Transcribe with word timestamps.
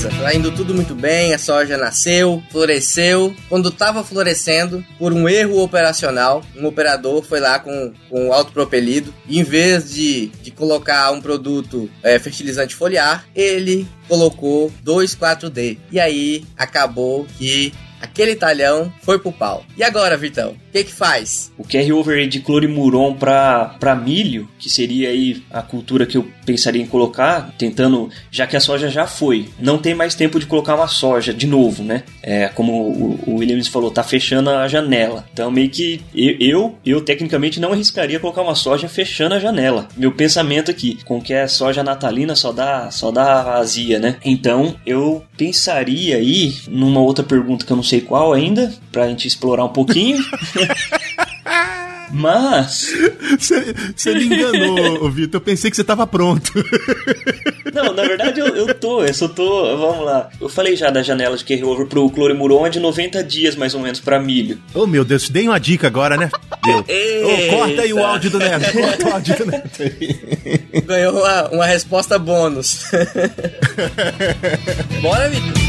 beleza, 0.00 0.10
tá 0.22 0.34
indo 0.34 0.50
tudo 0.52 0.74
muito 0.74 0.94
bem, 0.94 1.34
a 1.34 1.38
soja 1.38 1.76
nasceu, 1.76 2.42
floresceu. 2.50 3.34
Quando 3.48 3.70
tava 3.70 4.02
florescendo, 4.02 4.84
por 4.98 5.12
um 5.12 5.28
erro 5.28 5.62
operacional, 5.62 6.42
um 6.56 6.66
operador 6.66 7.22
foi 7.22 7.40
lá 7.40 7.58
com, 7.58 7.92
com 8.08 8.32
autopropelido 8.32 9.12
e 9.26 9.38
em 9.38 9.42
vez 9.42 9.92
de, 9.92 10.28
de 10.42 10.50
colocar 10.50 11.10
um 11.10 11.20
produto 11.20 11.90
é, 12.02 12.18
fertilizante 12.18 12.74
foliar, 12.74 13.26
ele 13.34 13.86
colocou 14.08 14.72
2,4-D. 14.84 15.78
E 15.90 16.00
aí 16.00 16.44
acabou 16.56 17.26
que 17.38 17.72
aquele 18.00 18.34
talhão 18.34 18.92
foi 19.02 19.18
pro 19.18 19.32
pau. 19.32 19.64
E 19.76 19.82
agora, 19.82 20.16
Vitão? 20.16 20.50
O 20.52 20.72
que 20.72 20.84
que 20.84 20.92
faz? 20.92 21.52
O 21.58 21.64
carry-over 21.64 22.28
de 22.28 22.40
clorimuron 22.40 23.14
para 23.14 23.76
pra 23.80 23.94
milho, 23.94 24.48
que 24.58 24.70
seria 24.70 25.08
aí 25.08 25.42
a 25.50 25.62
cultura 25.62 26.06
que 26.06 26.16
eu 26.16 26.26
pensaria 26.46 26.80
em 26.80 26.86
colocar, 26.86 27.52
tentando, 27.58 28.08
já 28.30 28.46
que 28.46 28.56
a 28.56 28.60
soja 28.60 28.88
já 28.88 29.06
foi, 29.06 29.48
não 29.58 29.78
tem 29.78 29.94
mais 29.94 30.14
tempo 30.14 30.38
de 30.38 30.46
colocar 30.46 30.74
uma 30.74 30.88
soja 30.88 31.34
de 31.34 31.46
novo, 31.46 31.82
né? 31.82 32.04
É, 32.22 32.48
como 32.48 32.72
o, 32.72 33.20
o 33.26 33.34
Williams 33.36 33.68
falou, 33.68 33.90
tá 33.90 34.02
fechando 34.02 34.50
a 34.50 34.68
janela. 34.68 35.26
Então 35.32 35.50
meio 35.50 35.70
que 35.70 36.00
eu, 36.14 36.36
eu, 36.38 36.78
eu 36.84 37.00
tecnicamente 37.00 37.60
não 37.60 37.72
arriscaria 37.72 38.20
colocar 38.20 38.42
uma 38.42 38.54
soja 38.54 38.88
fechando 38.88 39.34
a 39.34 39.40
janela. 39.40 39.88
Meu 39.96 40.12
pensamento 40.12 40.70
aqui, 40.70 40.98
com 41.04 41.20
que 41.20 41.34
a 41.34 41.48
soja 41.48 41.82
natalina 41.82 42.36
só 42.36 42.52
dá, 42.52 42.90
só 42.90 43.10
dá 43.10 43.42
vazia, 43.42 43.98
né? 43.98 44.16
Então 44.24 44.76
eu 44.86 45.24
pensaria 45.36 46.16
aí 46.16 46.54
numa 46.68 47.00
outra 47.00 47.24
pergunta 47.24 47.64
que 47.64 47.72
eu 47.72 47.76
não 47.76 47.82
sei 47.90 48.00
qual 48.00 48.32
ainda, 48.32 48.72
pra 48.92 49.08
gente 49.08 49.26
explorar 49.26 49.64
um 49.64 49.68
pouquinho. 49.68 50.18
Mas. 52.12 52.92
Você 53.38 54.14
me 54.14 54.24
enganou, 54.24 55.08
Vitor. 55.10 55.38
Eu 55.38 55.40
pensei 55.40 55.70
que 55.70 55.76
você 55.76 55.84
tava 55.84 56.06
pronto. 56.08 56.52
Não, 57.72 57.92
na 57.92 58.02
verdade 58.02 58.40
eu, 58.40 58.48
eu 58.48 58.74
tô, 58.74 59.04
eu 59.04 59.14
só 59.14 59.28
tô. 59.28 59.76
Vamos 59.76 60.04
lá. 60.04 60.28
Eu 60.40 60.48
falei 60.48 60.74
já 60.74 60.90
da 60.90 61.04
janela 61.04 61.36
de 61.36 61.44
carry-over 61.44 61.86
pro 61.86 62.10
Clorimuron 62.10 62.66
é 62.66 62.70
de 62.70 62.80
90 62.80 63.22
dias 63.22 63.54
mais 63.54 63.74
ou 63.74 63.80
menos 63.80 64.00
pra 64.00 64.18
milho. 64.18 64.60
Oh 64.74 64.88
meu 64.88 65.04
Deus, 65.04 65.28
dei 65.28 65.46
uma 65.46 65.60
dica 65.60 65.86
agora, 65.86 66.16
né? 66.16 66.28
Deu. 66.64 66.84
Oh, 66.84 67.56
corta 67.56 67.82
aí 67.82 67.92
o 67.92 68.04
áudio 68.04 68.30
do 68.30 68.38
Neto. 68.40 68.72
Corta 68.74 69.08
o 69.08 69.12
áudio 69.12 69.36
do 69.38 69.46
Neto. 69.46 69.82
Ganhou 70.84 71.16
uma, 71.16 71.48
uma 71.50 71.66
resposta 71.66 72.18
bônus. 72.18 72.86
Bora, 75.00 75.28
Vitor. 75.28 75.59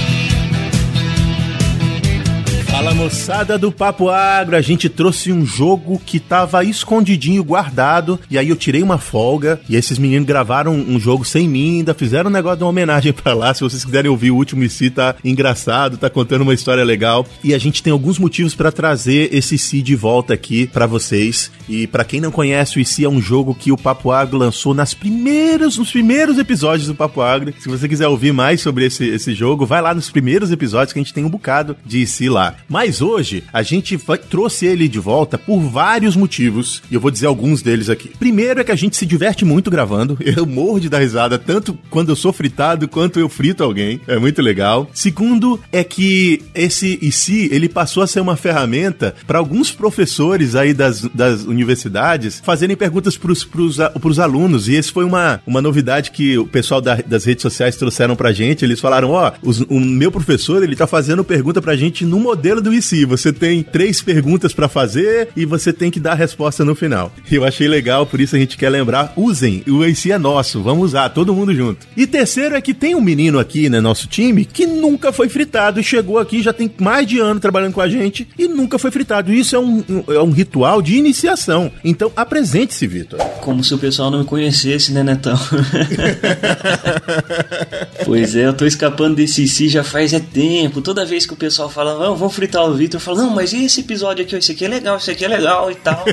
Fala 2.72 2.96
moçada 2.96 3.58
do 3.58 3.70
Papo 3.70 4.10
Agro, 4.10 4.56
a 4.56 4.62
gente 4.62 4.88
trouxe 4.88 5.30
um 5.32 5.46
jogo 5.46 6.02
que 6.04 6.22
tava 6.22 6.64
escondidinho, 6.64 7.44
guardado, 7.44 8.18
e 8.30 8.38
aí 8.38 8.48
eu 8.48 8.56
tirei 8.56 8.82
uma 8.82 8.98
folga, 8.98 9.60
e 9.68 9.76
esses 9.76 10.00
meninos 10.00 10.26
gravaram 10.26 10.74
um 10.74 10.98
jogo 10.98 11.26
sem 11.26 11.50
mim, 11.50 11.80
ainda 11.80 11.94
fizeram 11.94 12.30
um 12.30 12.34
negócio 12.34 12.60
de 12.60 12.64
uma 12.64 12.70
homenagem 12.70 13.12
para 13.14 13.34
lá, 13.34 13.54
se 13.54 13.60
vocês 13.60 13.84
quiserem 13.84 14.10
ouvir 14.10 14.32
o 14.32 14.38
último 14.38 14.64
IC, 14.64 14.90
tá 14.92 15.16
engraçado, 15.24 15.98
tá 15.98 16.10
contando 16.10 16.44
uma 16.44 16.54
história 16.54 16.84
legal, 16.84 17.28
e 17.44 17.54
a 17.54 17.58
gente 17.58 17.84
tem 17.84 17.92
alguns 17.92 18.18
motivos 18.18 18.56
para 18.56 18.72
trazer 18.72 19.30
esse 19.34 19.56
IC 19.56 19.82
de 19.82 19.96
volta 19.96 20.34
aqui 20.34 20.66
para 20.66 20.88
vocês, 20.88 21.52
e 21.68 21.86
para 21.86 22.06
quem 22.06 22.22
não 22.22 22.32
conhece, 22.32 22.78
o 22.78 22.82
IC 22.82 23.04
é 23.04 23.10
um 23.10 23.22
jogo 23.22 23.54
que 23.54 23.74
o 23.74 23.78
Papo 23.78 24.12
Agro 24.12 24.38
lançou 24.38 24.74
nas 24.74 24.94
primeiras, 24.94 25.78
nos 25.78 25.92
primeiros 25.92 26.38
episódios 26.40 26.88
do 26.88 26.96
Papo 26.96 27.22
Agro, 27.22 27.54
se 27.60 27.68
você 27.68 27.88
quiser 27.88 28.08
ouvir 28.08 28.32
mais 28.32 28.62
sobre 28.62 28.86
esse, 28.86 29.06
esse 29.06 29.34
jogo, 29.34 29.66
vai 29.66 29.82
lá 29.82 29.94
nos 29.94 30.10
primeiros 30.10 30.52
episódios 30.52 30.94
que 30.94 31.00
a 31.00 31.04
gente 31.04 31.14
tem 31.14 31.26
um 31.26 31.30
bocado 31.30 31.76
de 31.86 32.00
IC 32.00 32.30
lá. 32.30 32.56
Mas 32.72 33.02
hoje 33.02 33.44
a 33.52 33.62
gente 33.62 33.98
vai, 33.98 34.18
trouxe 34.18 34.66
ele 34.66 34.88
de 34.88 34.98
volta 34.98 35.38
por 35.38 35.60
vários 35.60 36.16
motivos 36.16 36.82
e 36.90 36.96
eu 36.96 37.02
vou 37.02 37.12
dizer 37.12 37.26
alguns 37.26 37.62
deles 37.62 37.90
aqui. 37.90 38.14
Primeiro 38.18 38.62
é 38.62 38.64
que 38.64 38.72
a 38.72 38.78
gente 38.78 38.96
se 38.96 39.06
diverte 39.06 39.44
muito 39.44 39.70
gravando. 39.70 40.18
Eu 40.32 40.46
morro 40.46 40.80
de 40.80 40.88
dar 40.88 41.00
risada 41.00 41.38
tanto 41.38 41.78
quando 41.90 42.10
eu 42.10 42.16
sou 42.16 42.32
fritado 42.32 42.88
quanto 42.88 43.20
eu 43.20 43.28
frito 43.28 43.64
alguém. 43.64 44.00
É 44.08 44.18
muito 44.18 44.42
legal. 44.42 44.90
Segundo 44.94 45.60
é 45.72 45.84
que 45.84 46.42
esse 46.56 46.98
IC 47.02 47.50
ele 47.52 47.68
passou 47.68 48.02
a 48.02 48.08
ser 48.08 48.22
uma 48.22 48.38
ferramenta 48.38 49.14
para 49.28 49.40
alguns 49.40 49.72
professores 49.72 50.56
aí 50.56 50.74
das, 50.74 51.02
das 51.14 51.44
universidades 51.44 52.42
fazerem 52.44 52.78
perguntas 52.78 53.18
para 53.18 53.32
os 53.32 54.20
alunos 54.20 54.70
e 54.70 54.76
esse 54.76 54.92
foi 54.92 55.04
uma, 55.04 55.42
uma 55.46 55.62
novidade 55.62 56.12
que 56.12 56.38
o 56.38 56.48
pessoal 56.48 56.80
da, 56.80 56.96
das 56.96 57.26
redes 57.26 57.42
sociais 57.42 57.76
trouxeram 57.76 58.16
pra 58.16 58.32
gente. 58.32 58.64
Eles 58.64 58.80
falaram: 58.80 59.10
ó, 59.10 59.34
oh, 59.44 59.52
o 59.68 59.80
meu 59.80 60.12
professor 60.12 60.64
ele 60.64 60.76
tá 60.76 60.88
fazendo 60.88 61.26
pergunta 61.26 61.62
pra 61.62 61.76
gente 61.76 62.06
no 62.06 62.20
modelo 62.20 62.61
do 62.62 62.74
IC. 62.74 63.06
Você 63.06 63.34
tem 63.34 63.64
três 63.64 64.02
perguntas 64.02 64.54
para 64.54 64.68
fazer 64.68 65.30
e 65.36 65.46
você 65.46 65.74
tem 65.74 65.92
que 65.92 66.00
dar 66.00 66.12
a 66.12 66.16
resposta 66.16 66.64
no 66.64 66.76
final. 66.76 67.12
Eu 67.32 67.44
achei 67.44 67.68
legal, 67.68 68.06
por 68.06 68.20
isso 68.20 68.36
a 68.36 68.40
gente 68.40 68.58
quer 68.58 68.70
lembrar, 68.70 69.14
usem, 69.16 69.64
o 69.68 69.86
IC 69.86 70.12
é 70.12 70.18
nosso, 70.18 70.62
vamos 70.62 70.86
usar, 70.86 71.10
todo 71.10 71.34
mundo 71.34 71.54
junto. 71.54 71.88
E 71.96 72.06
terceiro 72.06 72.56
é 72.56 72.62
que 72.62 72.74
tem 72.74 72.96
um 72.96 73.02
menino 73.02 73.40
aqui 73.40 73.70
no 73.70 73.82
nosso 73.82 74.08
time 74.08 74.46
que 74.46 74.66
nunca 74.66 75.12
foi 75.12 75.30
fritado 75.30 75.80
e 75.80 75.84
chegou 75.84 76.20
aqui, 76.20 76.42
já 76.42 76.54
tem 76.54 76.72
mais 76.80 77.08
de 77.08 77.20
ano 77.20 77.40
trabalhando 77.40 77.74
com 77.74 77.82
a 77.82 77.90
gente 77.90 78.28
e 78.38 78.48
nunca 78.48 78.78
foi 78.78 78.92
fritado. 78.92 79.34
Isso 79.34 79.56
é 79.56 79.60
um, 79.60 79.84
é 80.10 80.20
um 80.20 80.32
ritual 80.32 80.82
de 80.82 80.96
iniciação. 80.96 81.72
Então 81.84 82.12
apresente-se, 82.16 82.88
Vitor. 82.88 83.20
Como 83.42 83.64
se 83.64 83.74
o 83.74 83.78
pessoal 83.78 84.12
não 84.12 84.20
me 84.20 84.26
conhecesse, 84.26 84.92
né, 84.92 85.04
Netão? 85.04 85.38
pois 88.06 88.36
é, 88.36 88.48
eu 88.48 88.54
tô 88.54 88.66
escapando 88.66 89.16
desse 89.16 89.44
IC 89.44 89.70
já 89.70 89.84
faz 89.84 90.14
é 90.14 90.20
tempo. 90.20 90.82
Toda 90.82 91.06
vez 91.06 91.26
que 91.26 91.34
o 91.34 91.38
pessoal 91.38 91.70
fala, 91.70 92.16
vamos 92.16 92.34
fritar 92.34 92.51
o 92.60 92.74
Victor 92.74 93.00
falou, 93.00 93.24
não, 93.24 93.30
mas 93.32 93.54
esse 93.54 93.82
episódio 93.82 94.24
aqui? 94.24 94.36
Esse 94.36 94.52
aqui 94.52 94.66
é 94.66 94.68
legal, 94.68 94.98
esse 94.98 95.12
aqui 95.12 95.26
é 95.26 95.28
legal 95.28 95.72
e 95.72 95.76
tal. 95.76 96.04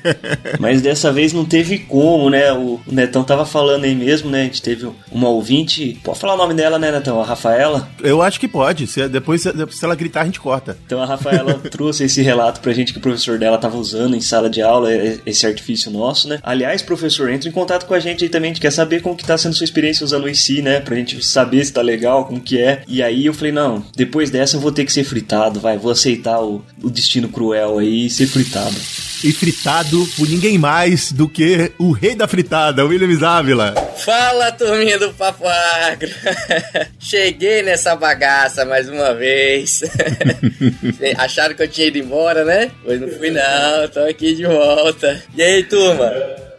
mas 0.58 0.82
dessa 0.82 1.12
vez 1.12 1.32
não 1.32 1.44
teve 1.44 1.78
como, 1.80 2.30
né? 2.30 2.52
O 2.52 2.80
Netão 2.86 3.24
tava 3.24 3.46
falando 3.46 3.84
aí 3.84 3.94
mesmo, 3.94 4.30
né? 4.30 4.42
A 4.42 4.44
gente 4.44 4.62
teve 4.62 4.88
uma 5.10 5.28
ouvinte. 5.28 5.98
Pode 6.02 6.18
falar 6.18 6.34
o 6.34 6.38
nome 6.38 6.54
dela, 6.54 6.78
né, 6.78 6.90
Netão? 6.90 7.20
A 7.20 7.24
Rafaela? 7.24 7.88
Eu 8.02 8.22
acho 8.22 8.40
que 8.40 8.48
pode. 8.48 8.86
Se, 8.86 9.08
depois, 9.08 9.42
se 9.42 9.84
ela 9.84 9.94
gritar, 9.94 10.22
a 10.22 10.24
gente 10.24 10.40
corta. 10.40 10.76
Então 10.86 11.02
a 11.02 11.06
Rafaela 11.06 11.54
trouxe 11.70 12.04
esse 12.04 12.22
relato 12.22 12.60
pra 12.60 12.72
gente 12.72 12.92
que 12.92 12.98
o 12.98 13.02
professor 13.02 13.38
dela 13.38 13.58
tava 13.58 13.76
usando 13.76 14.16
em 14.16 14.20
sala 14.20 14.50
de 14.50 14.62
aula, 14.62 14.88
esse 15.24 15.46
artifício 15.46 15.90
nosso, 15.90 16.28
né? 16.28 16.38
Aliás, 16.42 16.82
professor, 16.82 17.30
entre 17.30 17.48
em 17.48 17.52
contato 17.52 17.86
com 17.86 17.94
a 17.94 18.00
gente 18.00 18.24
aí 18.24 18.30
também. 18.30 18.50
A 18.50 18.54
gente 18.54 18.62
quer 18.62 18.72
saber 18.72 19.02
como 19.02 19.16
que 19.16 19.24
tá 19.24 19.36
sendo 19.36 19.54
sua 19.54 19.64
experiência 19.64 20.04
usando 20.04 20.24
o 20.24 20.28
IC, 20.28 20.62
né? 20.62 20.80
Pra 20.80 20.96
gente 20.96 21.24
saber 21.24 21.64
se 21.64 21.72
tá 21.72 21.82
legal, 21.82 22.24
como 22.24 22.40
que 22.40 22.60
é. 22.60 22.82
E 22.86 23.02
aí 23.02 23.26
eu 23.26 23.34
falei, 23.34 23.52
não, 23.52 23.84
depois 23.94 24.30
dessa 24.30 24.56
eu 24.56 24.60
vou 24.60 24.72
ter 24.72 24.84
que 24.84 24.92
ser 24.92 25.04
fritado, 25.04 25.60
vai 25.60 25.75
vou 25.78 25.92
aceitar 25.92 26.40
o, 26.40 26.64
o 26.82 26.90
destino 26.90 27.28
cruel 27.28 27.78
aí 27.78 28.06
e 28.06 28.10
ser 28.10 28.26
fritado. 28.26 28.76
E 29.24 29.32
fritado 29.32 30.06
por 30.16 30.28
ninguém 30.28 30.58
mais 30.58 31.10
do 31.10 31.28
que 31.28 31.72
o 31.78 31.90
rei 31.90 32.14
da 32.14 32.28
fritada, 32.28 32.84
William 32.84 33.26
Ávila. 33.26 33.74
Fala, 34.04 34.52
turminha 34.52 34.98
do 34.98 35.12
Papo 35.14 35.44
Agro. 35.48 36.10
Cheguei 37.00 37.62
nessa 37.62 37.96
bagaça 37.96 38.64
mais 38.64 38.88
uma 38.88 39.14
vez. 39.14 39.80
Acharam 41.16 41.54
que 41.54 41.62
eu 41.62 41.68
tinha 41.68 41.88
ido 41.88 41.98
embora, 41.98 42.44
né? 42.44 42.70
Pois 42.84 43.00
não 43.00 43.08
fui 43.08 43.30
não, 43.30 43.88
tô 43.92 44.00
aqui 44.00 44.34
de 44.34 44.44
volta. 44.44 45.22
E 45.34 45.42
aí, 45.42 45.64
turma? 45.64 46.12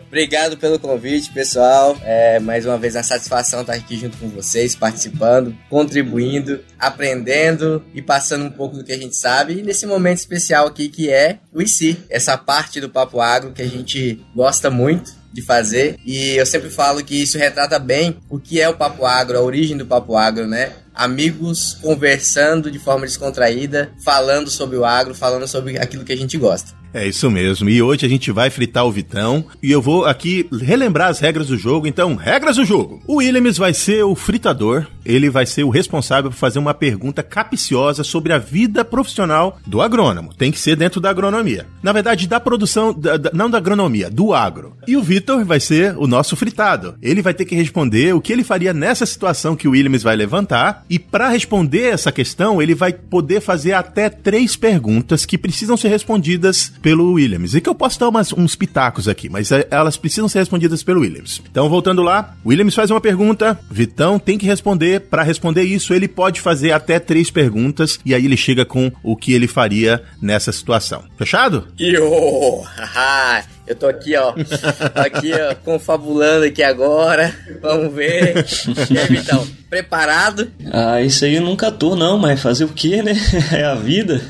Obrigado 0.08 0.58
pelo 0.58 0.80
convite, 0.80 1.32
pessoal. 1.32 1.98
É 2.02 2.40
mais 2.40 2.66
uma 2.66 2.78
vez 2.78 2.96
a 2.96 3.04
satisfação 3.04 3.62
estar 3.62 3.74
aqui 3.74 3.98
junto 3.98 4.18
com 4.18 4.30
vocês, 4.30 4.74
participando, 4.74 5.54
contribuindo, 5.70 6.64
aprendendo 6.80 7.84
e 7.94 8.02
passando 8.02 8.46
um 8.46 8.50
pouco 8.50 8.78
do 8.78 8.86
que 8.86 8.94
a 8.94 8.98
gente 8.98 9.18
sabe. 9.18 9.60
E 9.60 9.62
nesse 9.62 9.86
momento 9.86 10.20
especial 10.20 10.66
aqui 10.66 10.88
que 10.88 11.10
é 11.10 11.40
o 11.54 11.62
IC, 11.62 11.98
essa 12.10 12.38
parte 12.38 12.80
do 12.80 12.90
Papo 12.90 13.20
Agro 13.20 13.52
que 13.52 13.62
a 13.62 13.68
gente 13.68 14.26
gosta 14.34 14.70
muito 14.70 15.14
de 15.34 15.42
fazer. 15.42 16.00
E 16.06 16.36
eu 16.38 16.46
sempre 16.46 16.70
falo 16.70 17.04
que 17.04 17.22
isso 17.22 17.38
retrata 17.38 17.78
bem 17.78 18.18
o 18.30 18.40
que 18.40 18.62
é 18.62 18.70
o 18.70 18.78
Papo 18.78 19.06
Agro, 19.06 19.38
a 19.38 19.42
origem 19.42 19.76
do 19.76 19.86
Papo 19.86 20.16
Agro, 20.16 20.48
né? 20.48 20.72
Amigos 20.96 21.78
conversando 21.82 22.72
de 22.72 22.80
forma 22.80 23.06
descontraída, 23.06 23.92
falando 24.04 24.50
sobre 24.50 24.78
o 24.78 24.86
agro, 24.86 25.14
falando 25.14 25.48
sobre 25.48 25.78
aquilo 25.78 26.04
que 26.04 26.14
a 26.14 26.18
gente 26.18 26.38
gosta. 26.38 26.77
É 26.94 27.08
isso 27.08 27.30
mesmo. 27.30 27.70
E 27.70 27.82
hoje 27.82 28.06
a 28.06 28.10
gente 28.10 28.32
vai 28.32 28.50
fritar 28.50 28.86
o 28.86 28.92
Vitão. 28.92 29.46
E 29.62 29.72
eu 29.72 29.82
vou 29.82 30.06
aqui 30.06 30.48
relembrar 30.62 31.10
as 31.10 31.20
regras 31.20 31.48
do 31.48 31.58
jogo. 31.58 31.88
Então, 31.88 32.16
regras 32.16 32.56
do 32.56 32.66
jogo. 32.66 33.02
O 33.08 33.16
Williams 33.16 33.58
vai 33.58 33.74
ser 33.74 34.04
o 34.04 34.16
fritador. 34.16 34.88
Ele 35.06 35.30
vai 35.30 35.46
ser 35.46 35.64
o 35.64 35.70
responsável 35.70 36.30
por 36.30 36.38
fazer 36.38 36.60
uma 36.60 36.74
pergunta 36.74 37.24
capciosa 37.24 38.04
sobre 38.04 38.34
a 38.34 38.38
vida 38.38 38.84
profissional 38.84 39.58
do 39.66 39.82
agrônomo. 39.82 40.34
Tem 40.34 40.52
que 40.52 40.60
ser 40.60 40.76
dentro 40.76 41.00
da 41.00 41.10
agronomia. 41.10 41.68
Na 41.82 41.94
verdade, 41.94 42.28
da 42.28 42.40
produção, 42.40 42.94
da, 42.94 43.18
da, 43.18 43.32
não 43.34 43.50
da 43.50 43.58
agronomia, 43.58 44.10
do 44.10 44.34
agro. 44.34 44.76
E 44.88 44.98
o 44.98 45.02
Vitor 45.02 45.46
vai 45.46 45.60
ser 45.60 45.96
o 45.98 46.08
nosso 46.08 46.36
fritado. 46.36 46.96
Ele 47.02 47.22
vai 47.22 47.34
ter 47.34 47.46
que 47.46 47.56
responder 47.56 48.14
o 48.14 48.22
que 48.22 48.34
ele 48.34 48.44
faria 48.44 48.74
nessa 48.74 49.06
situação 49.06 49.56
que 49.56 49.68
o 49.68 49.72
Williams 49.72 50.04
vai 50.04 50.16
levantar. 50.16 50.86
E 50.90 51.00
para 51.00 51.30
responder 51.30 51.94
essa 51.94 52.12
questão, 52.12 52.62
ele 52.62 52.76
vai 52.76 52.92
poder 52.92 53.42
fazer 53.42 53.74
até 53.74 54.10
três 54.10 54.56
perguntas 54.56 55.26
que 55.26 55.38
precisam 55.38 55.78
ser 55.78 55.90
respondidas 55.90 56.74
pelo 56.82 57.14
Williams. 57.14 57.54
E 57.54 57.62
que 57.62 57.70
eu 57.70 57.76
posso 57.76 58.00
dar 58.00 58.10
umas, 58.10 58.34
uns 58.34 58.56
pitacos 58.56 59.08
aqui, 59.08 59.30
mas 59.30 59.52
é, 59.52 59.68
elas 59.72 59.98
precisam 59.98 60.28
ser 60.28 60.40
respondidas 60.40 60.84
pelo 60.84 61.02
Williams. 61.02 61.42
Então, 61.50 61.70
voltando 61.70 62.02
lá, 62.02 62.36
Williams 62.46 62.76
faz 62.76 62.92
uma 62.92 63.02
pergunta, 63.02 63.60
Vitão 63.70 64.20
tem 64.20 64.38
que 64.38 64.46
responder. 64.46 65.02
Para 65.02 65.24
responder 65.24 65.64
isso, 65.64 65.94
ele 65.94 66.08
pode 66.08 66.42
fazer 66.42 66.72
até 66.72 67.00
três 67.00 67.30
perguntas 67.30 68.00
e 68.06 68.14
aí 68.14 68.26
ele 68.26 68.38
chega 68.38 68.66
com 68.66 68.92
o 69.04 69.16
que 69.16 69.34
ele 69.34 69.48
faria 69.48 70.04
nessa 70.22 70.52
situação. 70.52 71.04
Fechado? 71.18 71.68
Yo! 71.80 72.64
Eu 73.68 73.76
tô 73.76 73.86
aqui, 73.86 74.16
ó. 74.16 74.34
Aqui, 74.96 75.32
ó, 75.34 75.54
confabulando 75.56 76.46
aqui 76.46 76.64
agora. 76.64 77.36
Vamos 77.62 77.94
ver. 77.94 78.46
E 78.90 78.98
aí, 78.98 79.08
Vitão? 79.08 79.46
Preparado? 79.70 80.50
Ah, 80.72 81.02
isso 81.02 81.26
aí 81.26 81.36
eu 81.36 81.42
nunca 81.42 81.70
tô, 81.70 81.94
não, 81.94 82.18
mas 82.18 82.42
fazer 82.42 82.64
o 82.64 82.70
quê, 82.70 83.04
né? 83.04 83.14
É 83.52 83.66
a 83.66 83.76
vida. 83.76 84.22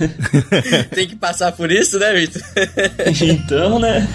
Tem 0.94 1.08
que 1.08 1.16
passar 1.16 1.52
por 1.52 1.72
isso, 1.72 2.00
né, 2.00 2.14
Vitor? 2.14 2.42
então, 3.22 3.78
né? 3.78 4.08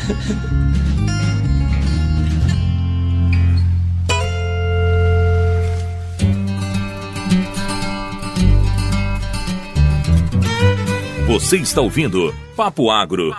Você 11.28 11.56
está 11.56 11.80
ouvindo 11.80 12.34
Papo 12.56 12.90
Agro, 12.90 13.34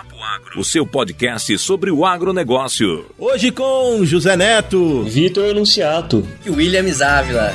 o 0.56 0.64
seu 0.64 0.86
podcast 0.86 1.56
sobre 1.58 1.90
o 1.90 2.04
agronegócio. 2.04 3.06
Hoje 3.18 3.50
com 3.50 4.04
José 4.04 4.36
Neto, 4.36 5.02
Vitor 5.04 5.50
Anunciato 5.50 6.26
e 6.44 6.50
William 6.50 6.86
Závila. 6.92 7.52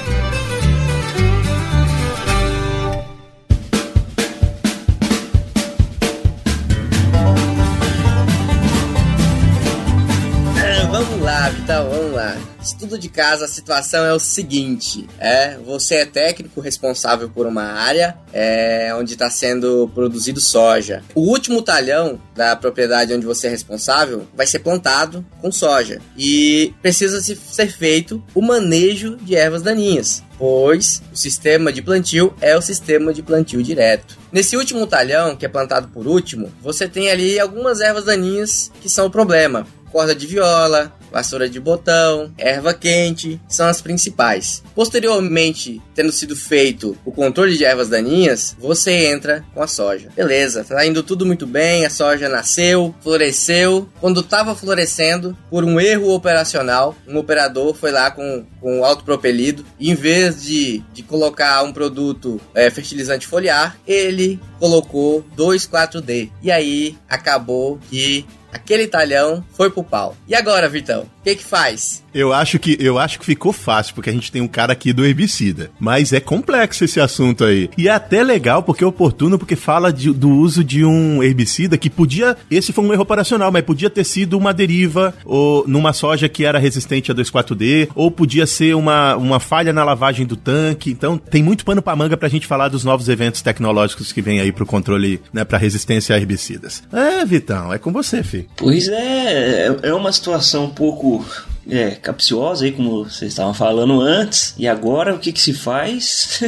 Estudo 12.70 13.00
de 13.00 13.10
casa, 13.10 13.46
a 13.46 13.48
situação 13.48 14.06
é 14.06 14.14
o 14.14 14.20
seguinte: 14.20 15.08
é 15.20 15.58
você 15.58 15.96
é 15.96 16.06
técnico 16.06 16.62
responsável 16.62 17.28
por 17.30 17.48
uma 17.48 17.64
área 17.64 18.16
é, 18.32 18.94
onde 18.96 19.14
está 19.14 19.30
sendo 19.30 19.90
produzido 19.96 20.40
soja. 20.40 21.04
O 21.16 21.22
último 21.22 21.62
talhão 21.64 22.22
da 22.36 22.56
propriedade 22.56 23.12
onde 23.14 23.26
você 23.26 23.48
é 23.48 23.50
responsável 23.50 24.28
vai 24.36 24.46
ser 24.46 24.60
plantado 24.60 25.26
com 25.42 25.52
soja 25.52 26.00
e 26.16 26.72
precisa 26.82 27.22
se- 27.22 27.36
ser 27.36 27.72
feito 27.72 28.24
o 28.36 28.42
manejo 28.42 29.18
de 29.18 29.36
ervas 29.36 29.62
daninhas 29.64 30.24
pois 30.38 31.02
o 31.12 31.18
sistema 31.18 31.74
de 31.74 31.82
plantio 31.82 32.34
é 32.40 32.56
o 32.56 32.62
sistema 32.62 33.14
de 33.14 33.22
plantio 33.22 33.62
direto. 33.62 34.18
Nesse 34.32 34.56
último 34.56 34.88
talhão, 34.88 35.36
que 35.36 35.46
é 35.46 35.50
plantado 35.50 35.90
por 35.90 36.08
último, 36.08 36.50
você 36.62 36.88
tem 36.88 37.10
ali 37.12 37.38
algumas 37.38 37.82
ervas 37.82 38.06
daninhas 38.06 38.72
que 38.80 38.88
são 38.88 39.08
o 39.08 39.12
problema. 39.12 39.68
Corda 39.92 40.16
de 40.16 40.26
viola, 40.28 40.94
vassoura 41.12 41.50
de 41.50 41.60
botão, 41.60 42.32
erva 42.38 42.74
quente, 42.74 43.40
são 43.48 43.68
as 43.68 43.82
principais. 43.82 44.64
Posteriormente, 44.76 45.82
tendo 45.94 46.12
sido 46.12 46.36
feito 46.36 46.98
o 47.06 47.12
controle 47.12 47.58
de 47.58 47.66
ervas 47.66 47.90
daninhas, 47.90 48.56
você 48.60 49.08
entra 49.08 49.44
com 49.54 49.62
a 49.62 49.68
soja. 49.68 50.10
Beleza, 50.16 50.64
tá 50.64 50.86
indo 50.86 51.04
tudo 51.04 51.26
muito 51.26 51.46
bem, 51.46 51.86
a 51.86 51.90
soja 51.90 52.30
nasceu, 52.30 52.94
floresceu. 53.02 53.90
Quando 54.00 54.22
estava 54.22 54.56
florescendo, 54.56 55.38
por 55.50 55.64
um 55.64 55.80
erro 55.80 56.14
operacional, 56.14 56.96
um 57.08 57.18
operador 57.18 57.74
foi 57.74 57.92
lá 57.92 58.12
com, 58.12 58.46
com 58.60 58.80
o 58.80 58.86
autopropelido 58.86 59.66
e 59.80 59.92
em 59.92 59.96
vez 59.96 60.42
de, 60.42 60.84
de 60.94 61.04
colocar 61.04 61.64
um 61.64 61.74
produto 61.74 62.40
é, 62.54 62.70
fertilizante 62.70 63.28
foliar, 63.28 63.78
ele 63.88 64.40
colocou 64.60 65.26
2,4-D. 65.38 66.30
E 66.42 66.52
aí 66.52 66.98
acabou 67.08 67.80
que 67.90 68.26
aquele 68.52 68.88
talhão 68.88 69.44
foi 69.52 69.70
pro 69.70 69.84
pau. 69.84 70.16
E 70.28 70.36
agora, 70.36 70.70
Vitão? 70.70 71.04
O 71.04 71.24
que 71.24 71.36
que 71.36 71.44
faz? 71.44 72.04
Eu 72.14 72.34
acho 72.34 72.58
que 72.60 72.78
eu 72.80 72.98
acho 72.98 73.20
que 73.20 73.26
ficou 73.26 73.52
fácil, 73.54 73.94
porque 73.96 74.10
a 74.10 74.14
gente 74.14 74.32
tem 74.32 74.42
um 74.42 74.48
cara 74.48 74.74
aqui 74.74 74.92
do 74.94 75.06
herbicida. 75.06 75.72
Mas 75.80 76.12
é 76.14 76.20
complexo 76.20 76.84
esse 76.84 77.00
assunto 77.00 77.44
aí. 77.44 77.70
E 77.78 77.88
é 77.88 77.92
até 77.92 78.24
legal, 78.24 78.64
porque 78.64 78.84
é 78.84 78.88
oportuno, 78.88 79.38
porque 79.38 79.56
fala 79.56 79.92
de- 79.92 80.12
do 80.14 80.30
uso 80.30 80.64
de 80.64 80.84
um 80.86 81.22
herbicida 81.24 81.78
que 81.78 81.90
podia. 81.90 82.36
Esse 82.50 82.72
foi 82.74 82.84
um 82.84 82.92
erro 82.94 83.04
operacional, 83.04 83.52
mas 83.52 83.64
podia 83.64 83.90
ter 83.90 84.04
sido 84.04 84.38
uma 84.38 84.54
deriva 84.54 85.14
ou 85.26 85.68
numa 85.68 85.94
soja 85.94 86.28
que 86.30 86.46
era 86.46 86.58
resistente 86.60 87.12
a 87.12 87.16
2,4-D, 87.16 87.90
ou 87.96 88.10
podia 88.12 88.46
ser 88.46 88.76
uma, 88.76 89.16
uma 89.16 89.40
falha 89.40 89.72
na 89.74 89.84
lavagem 89.84 90.26
do 90.26 90.36
tanque. 90.36 90.90
Então 90.92 91.18
tem 91.18 91.44
muito 91.44 91.64
pano 91.66 91.82
pra 91.82 91.96
manga 91.96 92.18
pra 92.18 92.30
gente 92.30 92.48
falar 92.48 92.70
dos 92.70 92.84
novos 92.84 93.10
eventos 93.10 93.42
tecnológicos 93.42 94.12
que 94.12 94.22
vem 94.22 94.40
aí 94.40 94.52
pro 94.52 94.66
controle, 94.66 95.22
né, 95.34 95.44
pra 95.44 95.58
resistência 95.58 96.16
a 96.16 96.18
herbicidas. 96.20 96.84
É, 96.92 97.24
Vitão, 97.26 97.72
é 97.74 97.78
com 97.78 97.92
você, 97.92 98.24
fi. 98.24 98.48
Pois 98.58 98.88
é, 98.88 99.68
é- 99.84 99.90
é 99.90 99.94
uma 99.94 100.12
situação 100.12 100.66
um 100.66 100.70
pouco 100.70 101.26
é, 101.70 101.92
capciosa 101.92 102.66
aí, 102.66 102.72
como 102.72 103.04
vocês 103.04 103.32
estavam 103.32 103.54
falando 103.54 104.02
antes. 104.02 104.54
E 104.58 104.68
agora 104.68 105.14
o 105.14 105.20
que 105.20 105.32
que 105.32 105.42
se 105.42 105.54
faz? 105.54 106.42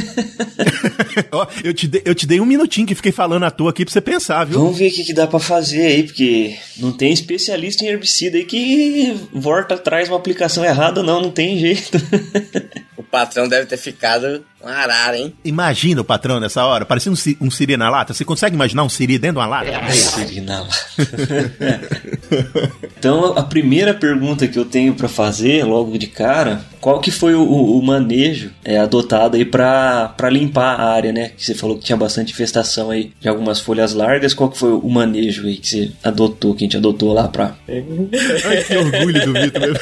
Ó, 1.32 1.48
eu, 1.64 1.74
te 1.74 1.88
dei, 1.88 2.02
eu 2.06 2.16
te 2.16 2.26
dei 2.26 2.40
um 2.40 2.46
minutinho 2.46 2.88
que 2.88 2.96
fiquei 2.96 3.12
falando 3.12 3.44
à 3.44 3.52
toa 3.52 3.70
aqui 3.70 3.86
pra 3.86 3.92
você 3.92 4.02
pensar, 4.02 4.46
viu? 4.46 4.60
Vamos 4.60 4.78
ver 4.78 4.90
o 4.90 4.94
que, 4.94 5.04
que 5.04 5.14
dá 5.14 5.28
pra 5.28 5.40
fazer 5.40 5.86
aí, 5.86 6.04
porque 6.04 6.56
não 6.78 6.92
tem 6.92 7.12
especialista 7.12 7.84
em 7.84 7.88
herbicida 7.88 8.38
aí 8.38 8.46
que 8.46 9.16
volta 9.34 9.76
atrás 9.76 10.08
uma 10.08 10.18
aplicação 10.18 10.66
errada, 10.66 11.04
não, 11.04 11.22
não 11.22 11.32
tem 11.32 11.58
jeito. 11.58 11.98
O 12.98 13.04
patrão 13.04 13.48
deve 13.48 13.66
ter 13.66 13.78
ficado 13.78 14.46
um 14.64 14.68
arara, 14.68 15.18
hein? 15.18 15.34
Imagina 15.44 16.02
o 16.02 16.04
patrão 16.04 16.40
nessa 16.40 16.64
hora, 16.66 16.86
parecendo 16.86 17.18
um, 17.18 17.48
um 17.48 17.52
siri 17.52 17.78
na 17.78 17.90
lata. 17.90 18.14
Você 18.14 18.24
consegue 18.24 18.56
imaginar 18.56 18.84
um 18.84 18.90
siri 18.90 19.18
dentro 19.18 19.36
de 19.36 19.40
uma 19.40 19.48
lata? 19.48 19.92
Sirina 19.92 20.62
lá. 20.62 20.68
então, 22.98 23.38
a 23.38 23.44
primeira 23.44 23.94
pergunta 23.94 24.48
que 24.48 24.58
eu 24.58 24.66
tenho 24.66 24.94
pra 24.94 25.08
fazer 25.08 25.64
logo 25.64 25.98
de 25.98 26.08
cara, 26.08 26.64
qual 26.80 27.00
que 27.00 27.12
foi 27.12 27.34
o, 27.34 27.44
o 27.44 27.82
manejo 27.82 28.52
é, 28.64 28.78
adotado 28.78 29.38
aí 29.38 29.46
pra 29.46 30.14
pra 30.16 30.30
limpar 30.30 30.80
a 30.80 30.94
área, 30.94 31.12
né? 31.12 31.30
Que 31.30 31.46
você 31.46 31.56
falou 31.56 31.78
que 31.78 31.86
tinha 31.86 31.98
bastante 31.98 32.32
infestação 32.32 32.90
aí 32.90 33.12
de 33.20 33.28
algumas 33.28 33.60
folhas 33.60 33.94
largas. 33.94 34.34
Qual 34.34 34.50
que 34.50 34.58
foi 34.58 34.72
o 34.72 34.90
manejo 34.90 35.48
aí 35.48 35.58
que 35.58 35.68
você 35.68 35.92
adotou, 36.04 36.54
que 36.54 36.64
a 36.64 36.66
gente 36.66 36.78
adotou 36.78 37.14
lá 37.14 37.28
pra... 37.28 37.56
Ai, 37.68 38.64
que 38.64 38.78
orgulho 38.78 39.26
do 39.26 39.34
Vitor. 39.34 39.62
meu. 39.62 39.76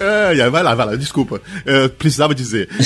Ai, 0.00 0.50
vai 0.50 0.62
lá, 0.62 0.74
vai 0.74 0.86
lá, 0.86 0.96
desculpa. 0.96 1.40
Eu 1.64 1.88
precisava 1.90 2.33
dizer. 2.34 2.68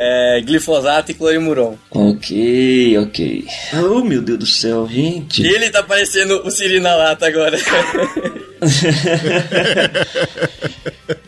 É, 0.00 0.40
glifosato 0.42 1.10
e 1.10 1.14
clorimuron. 1.14 1.76
Ok, 1.90 2.96
ok. 2.98 3.46
Oh, 3.74 4.02
meu 4.02 4.22
Deus 4.22 4.38
do 4.38 4.46
céu, 4.46 4.86
gente. 4.88 5.42
Ele 5.44 5.70
tá 5.70 5.82
parecendo 5.82 6.46
o 6.46 6.50
Siri 6.50 6.78
na 6.80 6.94
lata 6.94 7.26
agora. 7.26 7.58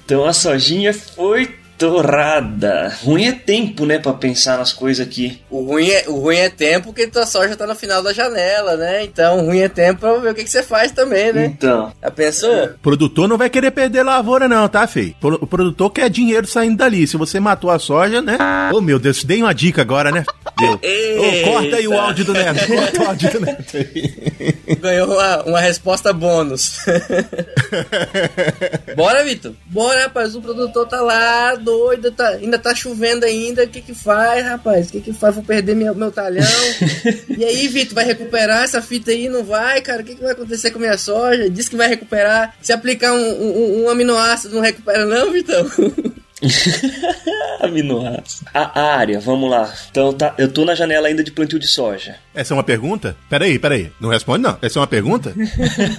Então 0.04 0.24
a 0.24 0.32
sojinha 0.32 0.92
foi 0.92 1.54
torrada. 1.80 2.94
Ruim 3.02 3.24
é 3.24 3.32
tempo, 3.32 3.86
né, 3.86 3.98
pra 3.98 4.12
pensar 4.12 4.58
nas 4.58 4.70
coisas 4.70 5.04
aqui. 5.04 5.40
o, 5.48 5.62
ruim 5.62 5.88
é, 5.88 6.04
o 6.08 6.16
ruim 6.16 6.36
é 6.36 6.50
tempo 6.50 6.88
porque 6.88 7.06
tua 7.06 7.24
soja 7.24 7.56
tá 7.56 7.66
no 7.66 7.74
final 7.74 8.02
da 8.02 8.12
janela, 8.12 8.76
né? 8.76 9.02
Então, 9.02 9.38
o 9.38 9.46
ruim 9.46 9.60
é 9.60 9.68
tempo 9.68 10.00
pra 10.00 10.18
ver 10.18 10.32
o 10.32 10.34
que, 10.34 10.44
que 10.44 10.50
você 10.50 10.62
faz 10.62 10.92
também, 10.92 11.32
né? 11.32 11.46
Então, 11.46 11.90
Já 12.02 12.10
pensou? 12.10 12.68
Produtor 12.82 13.26
não 13.26 13.38
vai 13.38 13.48
querer 13.48 13.70
perder 13.70 14.02
lavoura, 14.02 14.46
não, 14.46 14.68
tá, 14.68 14.86
Fei? 14.86 15.16
O 15.22 15.46
produtor 15.46 15.90
quer 15.90 16.10
dinheiro 16.10 16.46
saindo 16.46 16.76
dali. 16.76 17.06
Se 17.06 17.16
você 17.16 17.40
matou 17.40 17.70
a 17.70 17.78
soja, 17.78 18.20
né? 18.20 18.36
Oh, 18.74 18.82
meu 18.82 18.98
Deus, 18.98 19.24
dei 19.24 19.40
uma 19.40 19.54
dica 19.54 19.80
agora, 19.80 20.10
né? 20.10 20.24
Deu. 20.58 20.72
Ô, 21.20 21.52
corta 21.52 21.76
aí 21.76 21.88
o 21.88 21.98
áudio 21.98 22.26
do 22.26 22.34
Neto. 22.34 22.66
Corta 22.66 23.02
o 23.02 23.06
áudio 23.06 23.32
do 23.32 23.40
Neto 23.40 23.76
aí. 23.76 24.76
Ganhou 24.76 25.12
uma, 25.12 25.42
uma 25.44 25.60
resposta 25.60 26.12
bônus. 26.12 26.80
Bora, 28.96 29.24
Vitor. 29.24 29.52
Bora, 29.66 30.04
rapaz. 30.04 30.34
O 30.34 30.42
produtor 30.42 30.86
tá 30.86 31.00
lá, 31.00 31.54
doido, 31.70 32.10
tá, 32.10 32.30
ainda 32.30 32.58
tá 32.58 32.74
chovendo 32.74 33.24
ainda. 33.24 33.64
O 33.64 33.68
que 33.68 33.80
que 33.80 33.94
faz, 33.94 34.44
rapaz? 34.44 34.88
O 34.88 34.92
que 34.92 35.00
que 35.00 35.12
faz? 35.12 35.34
Vou 35.34 35.44
perder 35.44 35.76
meu, 35.76 35.94
meu 35.94 36.10
talhão. 36.10 36.44
e 37.38 37.44
aí, 37.44 37.68
Vitor, 37.68 37.94
vai 37.94 38.04
recuperar 38.04 38.64
essa 38.64 38.82
fita 38.82 39.12
aí? 39.12 39.28
Não 39.28 39.44
vai, 39.44 39.80
cara? 39.80 40.02
O 40.02 40.04
que 40.04 40.16
que 40.16 40.22
vai 40.22 40.32
acontecer 40.32 40.70
com 40.72 40.78
a 40.78 40.82
minha 40.82 40.98
soja? 40.98 41.48
Diz 41.48 41.68
que 41.68 41.76
vai 41.76 41.88
recuperar. 41.88 42.56
Se 42.60 42.72
aplicar 42.72 43.12
um, 43.12 43.18
um, 43.18 43.84
um 43.84 43.90
aminoácido, 43.90 44.54
não 44.54 44.62
recupera 44.62 45.04
não, 45.04 45.30
Vitão? 45.30 45.64
aminoácidos. 47.60 48.42
A 48.52 48.80
área, 48.80 49.20
vamos 49.20 49.50
lá. 49.50 49.72
Então 49.90 50.12
tá, 50.12 50.34
eu 50.38 50.50
tô 50.50 50.64
na 50.64 50.74
janela 50.74 51.08
ainda 51.08 51.22
de 51.22 51.30
plantio 51.30 51.58
de 51.58 51.66
soja. 51.66 52.16
Essa 52.34 52.54
é 52.54 52.56
uma 52.56 52.64
pergunta? 52.64 53.16
Peraí, 53.28 53.58
peraí. 53.58 53.92
Não 54.00 54.08
responde, 54.08 54.42
não. 54.42 54.58
Essa 54.62 54.78
é 54.78 54.80
uma 54.80 54.86
pergunta? 54.86 55.34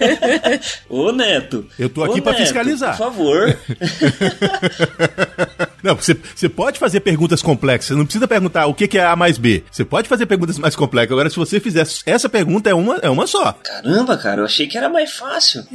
Ô, 0.89 1.12
Neto. 1.12 1.67
Eu 1.77 1.89
tô 1.89 2.03
aqui 2.03 2.21
Neto, 2.21 2.38
fiscalizar. 2.38 2.98
Por 2.98 3.05
favor. 3.05 3.57
Não, 5.83 5.95
você, 5.95 6.15
você 6.36 6.48
pode 6.48 6.77
fazer 6.77 7.00
perguntas 7.00 7.41
complexas. 7.41 7.88
Você 7.88 7.95
não 7.95 8.05
precisa 8.05 8.27
perguntar 8.27 8.67
o 8.67 8.74
que, 8.74 8.88
que 8.88 8.98
é 8.98 9.03
A 9.03 9.15
mais 9.15 9.38
B. 9.38 9.63
Você 9.71 9.83
pode 9.83 10.07
fazer 10.07 10.27
perguntas 10.27 10.60
mais 10.60 10.75
complexas. 10.75 11.12
Agora, 11.12 11.29
se 11.29 11.36
você 11.36 11.60
fizer 11.60 11.86
essa 12.05 12.29
pergunta, 12.29 12.69
é 12.69 12.74
uma, 12.74 12.98
é 12.98 13.10
uma 13.10 13.25
só. 13.25 13.53
Caramba, 13.53 14.17
cara, 14.17 14.41
eu 14.41 14.45
achei 14.45 14.67
que 14.67 14.77
era 14.77 14.89
mais 14.89 15.12
fácil. 15.12 15.65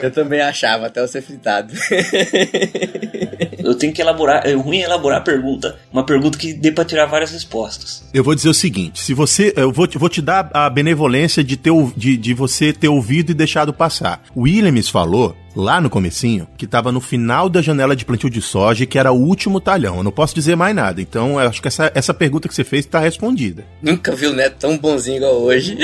Eu 0.00 0.10
também 0.12 0.40
achava, 0.40 0.86
até 0.86 1.00
eu 1.00 1.08
ser 1.08 1.22
fritado. 1.22 1.72
Eu 3.58 3.74
tenho 3.76 3.92
que 3.92 4.00
elaborar. 4.02 4.46
É 4.46 4.52
ruim 4.54 4.78
elaborar 4.80 5.18
a 5.18 5.22
pergunta. 5.22 5.78
Uma 5.92 6.04
pergunta 6.04 6.36
que 6.38 6.52
dê 6.52 6.72
pra 6.72 6.84
tirar 6.84 7.06
várias 7.06 7.30
respostas. 7.30 8.04
Eu 8.12 8.24
vou 8.24 8.34
dizer 8.34 8.48
o 8.48 8.54
seguinte: 8.54 9.00
se 9.00 9.14
você. 9.14 9.52
Eu 9.56 9.72
vou, 9.72 9.86
te- 9.86 9.98
vou 9.98 10.08
te 10.08 10.20
dar 10.20 10.50
a 10.52 10.68
benevolência 10.68 11.42
de, 11.44 11.56
ter, 11.56 11.72
de, 11.96 12.16
de 12.16 12.34
você 12.34 12.72
ter 12.72 12.88
ouvido 12.88 13.30
e 13.30 13.34
deixado 13.34 13.72
passar. 13.72 14.22
O 14.34 14.42
Williams 14.42 14.88
falou 14.88 15.36
lá 15.54 15.80
no 15.80 15.90
comecinho, 15.90 16.48
que 16.56 16.66
tava 16.66 16.92
no 16.92 17.00
final 17.00 17.48
da 17.48 17.62
janela 17.62 17.94
de 17.94 18.04
plantio 18.04 18.30
de 18.30 18.40
soja, 18.40 18.86
que 18.86 18.98
era 18.98 19.12
o 19.12 19.20
último 19.20 19.60
talhão. 19.60 19.98
Eu 19.98 20.02
não 20.02 20.12
posso 20.12 20.34
dizer 20.34 20.56
mais 20.56 20.74
nada. 20.74 21.00
Então, 21.00 21.40
eu 21.40 21.48
acho 21.48 21.60
que 21.60 21.68
essa, 21.68 21.90
essa 21.94 22.14
pergunta 22.14 22.48
que 22.48 22.54
você 22.54 22.64
fez 22.64 22.86
tá 22.86 23.00
respondida. 23.00 23.64
Nunca 23.80 24.14
vi 24.14 24.26
o 24.26 24.32
Neto 24.32 24.56
tão 24.58 24.78
bonzinho 24.78 25.18
igual 25.18 25.42
hoje. 25.42 25.76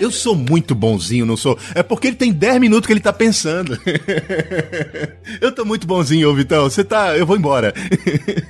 Eu 0.00 0.10
sou 0.10 0.34
muito 0.34 0.74
bonzinho, 0.74 1.26
não 1.26 1.36
sou? 1.36 1.58
É 1.74 1.82
porque 1.82 2.08
ele 2.08 2.16
tem 2.16 2.32
10 2.32 2.60
minutos 2.60 2.86
que 2.86 2.92
ele 2.92 3.00
tá 3.00 3.12
pensando. 3.12 3.78
Eu 5.40 5.52
tô 5.52 5.64
muito 5.64 5.86
bonzinho, 5.86 6.30
ô 6.30 6.34
Vitão. 6.34 6.64
Você 6.64 6.84
tá. 6.84 7.16
Eu 7.16 7.26
vou 7.26 7.36
embora. 7.36 7.72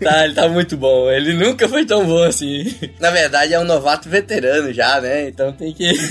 Tá, 0.02 0.24
ele 0.24 0.34
tá 0.34 0.48
muito 0.48 0.76
bom. 0.76 1.10
Ele 1.10 1.32
nunca 1.34 1.68
foi 1.68 1.84
tão 1.84 2.04
bom 2.06 2.22
assim. 2.22 2.74
Na 2.98 3.10
verdade, 3.10 3.54
é 3.54 3.60
um 3.60 3.64
novato 3.64 4.08
veterano 4.08 4.72
já, 4.72 5.00
né? 5.00 5.28
Então 5.28 5.52
tem 5.52 5.72
que. 5.72 5.92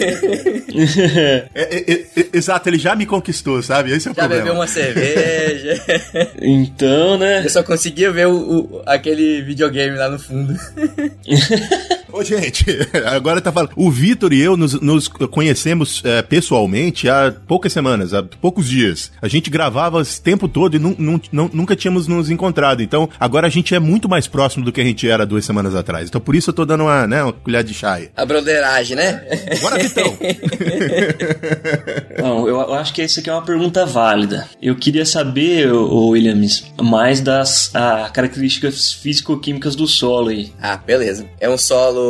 É, 1.12 1.48
é, 1.54 1.92
é, 1.92 2.06
exato, 2.34 2.70
ele 2.70 2.78
já 2.78 2.96
me 2.96 3.06
conquistou, 3.06 3.62
sabe? 3.62 3.71
Esse 3.80 4.08
é 4.08 4.12
o 4.12 4.14
já 4.16 4.22
problema. 4.22 4.44
bebeu 4.44 4.54
uma 4.54 4.68
cerveja. 4.68 5.82
Então, 6.42 7.18
né? 7.18 7.44
Eu 7.46 7.50
só 7.50 7.64
conseguia 7.64 8.12
ver 8.12 8.28
o, 8.28 8.36
o- 8.36 8.84
aquele 8.86 9.42
videogame 9.42 9.96
lá 9.98 10.10
no 10.10 10.20
fundo. 10.20 10.54
Ô, 12.12 12.24
gente, 12.24 12.66
agora 13.06 13.42
tá 13.42 13.52
falando. 13.52 13.72
O 13.76 13.90
Vitor 13.90 14.34
e 14.34 14.42
eu 14.42 14.58
nos, 14.58 14.80
nos 14.82 15.08
conhecemos 15.08 16.02
é, 16.04 16.22
pessoalmente 16.22 17.10
há 17.10 17.34
poucas 17.48 17.72
semanas, 17.74 18.14
há 18.14 18.22
poucos 18.24 18.68
dias. 18.70 19.12
A 19.22 19.28
gente 19.28 19.50
gravava 19.50 20.02
esse 20.02 20.22
tempo 20.22 20.48
todo 20.48 20.76
e 20.76 20.80
nu- 20.80 20.96
nu- 20.98 21.22
nu- 21.32 21.50
nunca 21.54 21.76
tínhamos 21.76 22.08
nos 22.08 22.30
encontrado. 22.30 22.82
Então, 22.82 23.10
agora 23.20 23.48
a 23.48 23.50
gente 23.50 23.74
é 23.76 23.80
muito 23.80 24.10
mais 24.10 24.28
próximo 24.28 24.64
do 24.66 24.72
que 24.72 24.82
a 24.82 24.84
gente 24.84 25.08
era 25.10 25.26
duas 25.26 25.46
semanas 25.46 25.76
atrás. 25.76 26.08
Então, 26.10 26.22
por 26.22 26.36
isso 26.36 26.50
eu 26.50 26.54
tô 26.54 26.66
dando 26.66 26.84
uma, 26.84 27.08
né, 27.08 27.24
uma 27.24 27.34
colher 27.34 27.64
de 27.64 27.74
chá 27.74 27.94
aí. 27.94 28.10
A 28.16 28.26
broderagem, 28.26 28.96
né? 28.96 29.24
Bora, 29.62 29.78
Vitão! 29.80 30.18
Não, 32.22 32.48
eu, 32.48 32.56
eu 32.58 32.74
acho 32.74 32.94
que 32.94 33.02
essa 33.02 33.20
aqui 33.20 33.30
é 33.30 33.34
uma 33.34 33.42
pergunta 33.42 33.86
válida. 33.86 34.48
Eu 34.62 34.76
queria 34.76 35.06
saber, 35.06 35.72
ô, 35.72 36.10
Williams, 36.10 36.66
mais 36.82 37.22
das 37.22 37.72
ah, 37.74 38.10
características 38.14 38.94
físico-químicas 38.94 39.76
do 39.76 39.88
solo 39.88 40.30
aí. 40.30 40.52
Ah, 40.62 40.78
beleza. 40.78 41.26
É 41.40 41.50
um 41.50 41.58
solo 41.58 42.01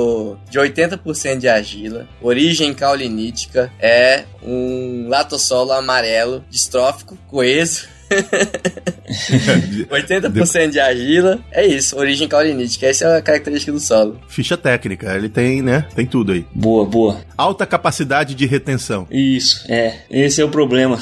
de 0.50 0.60
80% 0.60 1.38
de 1.38 1.48
argila, 1.48 2.08
origem 2.22 2.74
caulinítica, 2.74 3.72
é 3.80 4.26
um 4.44 5.08
latossolo 5.08 5.72
amarelo, 5.72 6.44
distrófico, 6.50 7.18
coeso. 7.28 7.88
80% 9.89 10.70
de 10.70 10.80
argila, 10.80 11.39
é 11.51 11.65
isso, 11.65 11.98
origem 11.98 12.27
caulinítica. 12.27 12.88
Essa 12.88 13.06
é 13.06 13.18
a 13.18 13.22
característica 13.22 13.72
do 13.72 13.80
solo. 13.80 14.20
Ficha 14.27 14.58
técnica, 14.58 15.15
ele 15.15 15.30
tem, 15.30 15.62
né? 15.62 15.86
Tem 15.96 16.06
tudo 16.06 16.32
aí. 16.32 16.46
Boa, 16.53 16.86
boa. 16.86 17.22
Alta 17.38 17.65
capacidade 17.65 18.36
de 18.36 18.46
retenção. 18.46 19.08
Isso, 19.10 19.65
é. 19.68 20.00
Esse 20.10 20.41
é 20.41 20.46
o 20.46 20.50
problema. 20.50 20.98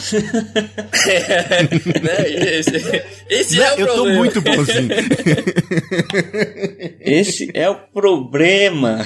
né? 2.01 2.59
Esse, 2.59 3.03
esse 3.29 3.61
é 3.61 3.75
o 3.75 3.79
eu 3.79 3.87
tô 3.87 3.93
problema. 3.93 4.17
muito 4.17 4.41
bonzinho. 4.41 4.89
Esse 6.99 7.49
é 7.53 7.69
o 7.69 7.75
problema. 7.75 9.05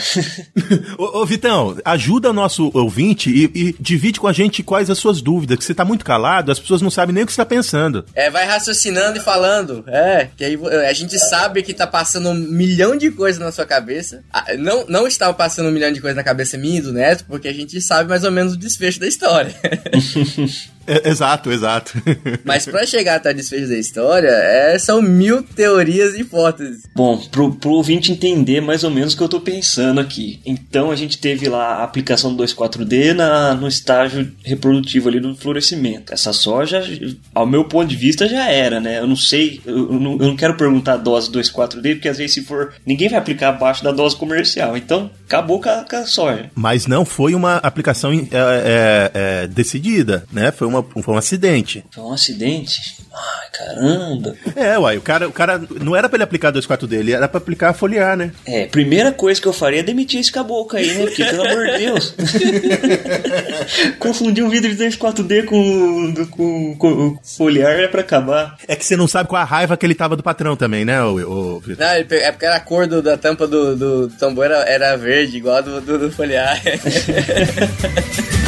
ô, 0.97 1.21
ô, 1.21 1.25
Vitão, 1.25 1.77
ajuda 1.85 2.29
o 2.29 2.33
nosso 2.33 2.71
ouvinte 2.73 3.29
e, 3.29 3.49
e 3.53 3.75
divide 3.79 4.19
com 4.19 4.27
a 4.27 4.33
gente 4.33 4.63
quais 4.63 4.89
as 4.89 4.97
suas 4.97 5.21
dúvidas, 5.21 5.57
que 5.57 5.63
você 5.63 5.73
tá 5.73 5.85
muito 5.85 6.03
calado, 6.03 6.51
as 6.51 6.59
pessoas 6.59 6.81
não 6.81 6.91
sabem 6.91 7.13
nem 7.13 7.23
o 7.23 7.27
que 7.27 7.33
você 7.33 7.37
tá 7.37 7.45
pensando. 7.45 7.92
É, 8.15 8.29
vai 8.29 8.45
raciocinando 8.45 9.17
e 9.17 9.21
falando. 9.21 9.83
É, 9.87 10.29
que 10.35 10.43
aí 10.43 10.57
a 10.87 10.93
gente 10.93 11.17
sabe 11.19 11.61
que 11.63 11.73
tá 11.73 11.85
passando 11.85 12.29
um 12.29 12.33
milhão 12.33 12.95
de 12.95 13.11
coisas 13.11 13.39
na 13.39 13.51
sua 13.51 13.65
cabeça. 13.65 14.23
Ah, 14.31 14.45
Não, 14.57 14.85
não 14.87 15.07
estava 15.07 15.33
passando 15.33 15.67
um 15.69 15.71
milhão 15.71 15.91
de 15.91 16.01
coisas 16.01 16.15
na 16.15 16.23
cabeça 16.23 16.57
minha 16.57 16.79
e 16.79 16.81
do 16.81 16.93
Neto, 16.93 17.25
porque 17.25 17.47
a 17.47 17.53
gente 17.53 17.79
sabe 17.81 18.09
mais 18.09 18.23
ou 18.23 18.31
menos 18.31 18.53
o 18.53 18.57
desfecho 18.57 18.99
da 18.99 19.07
história. 19.07 19.53
É, 20.87 21.09
exato, 21.09 21.51
exato. 21.51 21.93
Mas 22.43 22.65
pra 22.65 22.85
chegar 22.85 23.15
até 23.15 23.31
o 23.31 23.33
desfecho 23.33 23.67
da 23.67 23.77
história, 23.77 24.29
é, 24.29 24.77
são 24.77 25.01
mil 25.01 25.43
teorias 25.43 26.13
e 26.15 26.21
hipóteses. 26.21 26.83
Bom, 26.95 27.17
pro, 27.31 27.53
pro 27.55 27.71
ouvinte 27.71 28.11
entender 28.11 28.61
mais 28.61 28.83
ou 28.83 28.91
menos 28.91 29.13
o 29.13 29.17
que 29.17 29.23
eu 29.23 29.29
tô 29.29 29.39
pensando 29.39 29.99
aqui. 29.99 30.39
Então 30.45 30.91
a 30.91 30.95
gente 30.95 31.17
teve 31.17 31.47
lá 31.47 31.75
a 31.75 31.83
aplicação 31.83 32.35
do 32.35 32.43
2,4-D 32.43 33.13
na, 33.13 33.53
no 33.53 33.67
estágio 33.67 34.31
reprodutivo 34.43 35.09
ali 35.09 35.19
do 35.19 35.35
florescimento. 35.35 36.13
Essa 36.13 36.33
soja, 36.33 36.83
ao 37.33 37.45
meu 37.45 37.65
ponto 37.65 37.87
de 37.87 37.95
vista, 37.95 38.27
já 38.27 38.49
era, 38.49 38.79
né? 38.79 38.99
Eu 38.99 39.07
não 39.07 39.15
sei, 39.15 39.61
eu, 39.65 39.93
eu 39.93 39.99
não, 39.99 40.11
eu 40.13 40.27
não 40.27 40.35
quero 40.35 40.55
perguntar 40.55 40.93
a 40.93 40.97
dose 40.97 41.31
2,4-D, 41.31 41.95
porque 41.95 42.09
às 42.09 42.17
vezes 42.17 42.33
se 42.33 42.43
for. 42.43 42.73
Ninguém 42.85 43.09
vai 43.09 43.19
aplicar 43.19 43.49
abaixo 43.49 43.83
da 43.83 43.91
dose 43.91 44.15
comercial. 44.15 44.75
Então, 44.75 45.09
acabou 45.25 45.61
com 45.61 45.69
a, 45.69 45.85
com 45.89 45.95
a 45.95 46.05
soja. 46.05 46.49
Mas 46.55 46.87
não 46.87 47.05
foi 47.05 47.35
uma 47.35 47.57
aplicação 47.57 48.11
é, 48.11 48.27
é, 48.31 49.11
é, 49.13 49.47
decidida, 49.47 50.25
né? 50.31 50.51
Foi, 50.51 50.67
uma, 50.67 50.72
foi 50.81 51.13
um 51.13 51.17
acidente. 51.17 51.83
Foi 51.91 52.03
um 52.03 52.13
acidente. 52.13 52.79
Ai, 53.13 53.47
caramba. 53.51 54.35
É, 54.55 54.79
uai, 54.79 54.97
o 54.97 55.01
cara, 55.01 55.27
o 55.27 55.31
cara 55.31 55.61
não 55.81 55.95
era 55.95 56.09
pra 56.09 56.17
ele 56.17 56.23
aplicar 56.23 56.51
2,4 56.51 56.87
dele, 56.87 57.11
era 57.13 57.27
pra 57.27 57.37
aplicar 57.37 57.73
foliar, 57.73 58.17
né? 58.17 58.31
É, 58.45 58.65
primeira 58.65 59.11
coisa 59.11 59.39
que 59.39 59.47
eu 59.47 59.53
faria 59.53 59.81
é 59.81 59.83
demitir 59.83 60.19
esse 60.19 60.31
caboclo 60.31 60.79
aí, 60.79 60.87
né? 60.93 61.05
Porque, 61.05 61.23
pelo 61.25 61.43
amor 61.47 61.67
de 61.67 61.77
Deus. 61.77 62.15
Confundir 63.99 64.43
um 64.43 64.49
vidro 64.49 64.73
de 64.73 64.83
2,4D 64.83 65.45
com, 65.45 66.11
do- 66.11 66.27
com, 66.27 66.75
com 66.77 67.19
foliar 67.23 67.79
é 67.79 67.87
pra 67.87 68.01
acabar. 68.01 68.57
É 68.67 68.75
que 68.75 68.85
você 68.85 68.95
não 68.97 69.07
sabe 69.07 69.29
qual 69.29 69.41
a 69.41 69.45
raiva 69.45 69.77
que 69.77 69.85
ele 69.85 69.93
tava 69.95 70.15
do 70.15 70.23
patrão 70.23 70.55
também, 70.55 70.83
né, 70.85 71.03
ô, 71.03 71.15
ô, 71.55 71.59
Vitor? 71.59 71.85
Não, 71.85 71.93
é 71.93 72.03
porque 72.31 72.45
era 72.45 72.55
a 72.55 72.59
cor 72.59 72.87
do- 72.87 73.01
da 73.01 73.17
tampa 73.17 73.45
do, 73.47 73.75
do 73.75 74.07
tambor 74.17 74.45
era, 74.45 74.63
era 74.67 74.95
verde, 74.95 75.37
igual 75.37 75.57
a 75.57 75.61
do, 75.61 75.81
do, 75.81 75.99
do 75.99 76.11
foliar. 76.11 76.59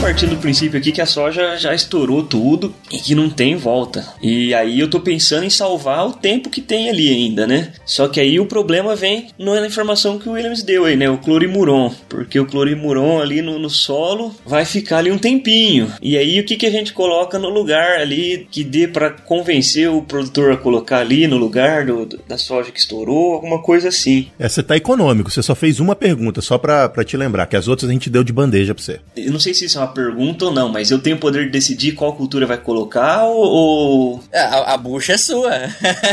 Partindo 0.01 0.31
do 0.31 0.37
princípio 0.39 0.79
aqui 0.79 0.93
que 0.93 1.01
a 1.01 1.07
soja 1.07 1.57
já 1.57 1.75
estourou 1.75 2.23
tudo 2.25 2.75
e 2.91 2.99
que 2.99 3.15
não 3.15 3.29
tem 3.31 3.55
volta. 3.55 4.05
E 4.23 4.53
aí 4.55 4.81
eu 4.81 4.89
tô 4.89 4.99
pensando 4.99 5.45
em 5.45 5.51
salvar 5.51 6.07
o 6.07 6.13
tempo 6.13 6.49
que 6.51 6.61
tem 6.61 6.89
ali 6.89 7.09
ainda, 7.11 7.47
né? 7.47 7.73
Só 7.87 8.09
que 8.09 8.19
aí 8.19 8.41
o 8.41 8.47
problema 8.47 8.97
vem 8.97 9.29
na 9.39 9.65
informação 9.67 10.19
que 10.19 10.29
o 10.29 10.33
Williams 10.33 10.63
deu 10.63 10.85
aí, 10.87 10.97
né? 10.97 11.09
O 11.09 11.19
clorimuron. 11.19 11.93
Porque 12.09 12.41
o 12.41 12.47
clorimuron 12.47 13.21
ali 13.21 13.41
no, 13.43 13.59
no 13.59 13.69
solo 13.71 14.35
vai 14.45 14.65
ficar 14.65 14.99
ali 14.99 15.13
um 15.13 15.19
tempinho. 15.19 15.93
E 16.03 16.17
aí 16.17 16.41
o 16.41 16.45
que, 16.45 16.57
que 16.57 16.67
a 16.67 16.71
gente 16.71 16.93
coloca 16.93 17.39
no 17.39 17.49
lugar 17.51 18.01
ali 18.01 18.49
que 18.51 18.65
dê 18.65 18.89
pra 18.89 19.11
convencer 19.11 19.89
o 19.91 20.03
produtor 20.03 20.53
a 20.53 20.57
colocar 20.57 20.99
ali 20.99 21.27
no 21.29 21.37
lugar 21.37 21.85
do, 21.87 22.07
do- 22.07 22.21
da 22.27 22.39
soja 22.39 22.73
que 22.73 22.81
estourou, 22.81 23.35
alguma 23.35 23.63
coisa 23.63 23.89
assim. 23.89 24.29
É, 24.39 24.49
você 24.49 24.63
tá 24.63 24.77
econômico. 24.77 25.31
Você 25.31 25.43
só 25.43 25.55
fez 25.55 25.79
uma 25.79 25.95
pergunta, 25.95 26.41
só 26.41 26.59
pra, 26.59 26.89
pra 26.89 27.05
te 27.05 27.17
lembrar, 27.17 27.47
que 27.47 27.57
as 27.57 27.69
outras 27.69 27.89
a 27.89 27.93
gente 27.93 28.11
deu 28.11 28.25
de 28.25 28.33
bandeja 28.33 28.75
pra 28.75 28.83
você. 28.83 28.99
Eu 29.17 29.31
não 29.33 29.39
sei 29.39 29.55
se 29.55 29.67
isso 29.67 29.79
é 29.79 29.81
uma 29.83 29.90
pergunta 29.91 30.47
ou 30.47 30.53
não, 30.53 30.69
mas 30.69 30.91
eu 30.91 30.99
tenho 30.99 31.17
o 31.17 31.19
poder 31.21 31.45
de 31.47 31.51
decidir 31.51 31.93
qual 31.93 32.15
cultura 32.15 32.47
vai 32.47 32.57
colocar 32.59 33.25
ou. 33.25 34.23
É, 34.33 34.41
A, 34.41 34.75
a 34.75 34.77
bucha 34.77 35.13
é 35.13 35.19
sua. 35.19 35.51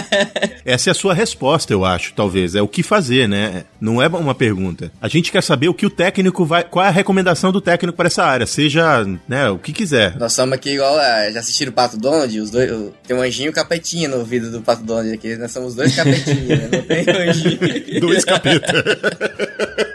Essa 0.65 0.89
é 0.89 0.91
a 0.91 0.93
sua 0.95 1.13
resposta, 1.13 1.71
eu 1.73 1.85
acho, 1.85 2.13
talvez. 2.13 2.55
É 2.55 2.61
o 2.61 2.67
que 2.67 2.83
fazer, 2.83 3.27
né? 3.27 3.63
Não 3.79 4.01
é 4.01 4.07
uma 4.07 4.35
pergunta. 4.35 4.91
A 5.01 5.07
gente 5.07 5.31
quer 5.31 5.41
saber 5.43 5.69
o 5.69 5.73
que 5.73 5.85
o 5.85 5.89
técnico 5.89 6.45
vai. 6.45 6.63
Qual 6.63 6.83
é 6.83 6.87
a 6.89 6.91
recomendação 6.91 7.51
do 7.51 7.61
técnico 7.61 7.95
para 7.95 8.07
essa 8.07 8.23
área, 8.23 8.45
seja, 8.45 9.05
né, 9.27 9.49
o 9.49 9.57
que 9.57 9.71
quiser. 9.71 10.15
Nós 10.17 10.33
somos 10.33 10.53
aqui 10.53 10.71
igual. 10.71 10.97
ah, 10.97 11.29
Já 11.31 11.39
assistiram 11.39 11.71
o 11.71 11.75
Pato 11.75 11.97
Donald? 11.97 12.39
Os 12.39 12.51
dois, 12.51 12.71
o- 12.71 12.93
tem 13.07 13.15
um 13.15 13.21
anjinho 13.21 13.47
e 13.47 13.49
um 13.49 13.53
capetinha 13.53 14.09
no 14.09 14.17
ouvido 14.17 14.51
do 14.51 14.61
Pato 14.61 14.83
Donald 14.83 15.11
aqui. 15.13 15.35
Nós 15.37 15.51
somos 15.51 15.75
dois 15.75 15.95
capetinhos, 15.95 16.47
né? 16.47 16.69
Não 16.71 16.81
tem 16.81 17.05
anjinho. 17.29 18.01
Dois 18.01 18.25
capeta. 18.25 18.73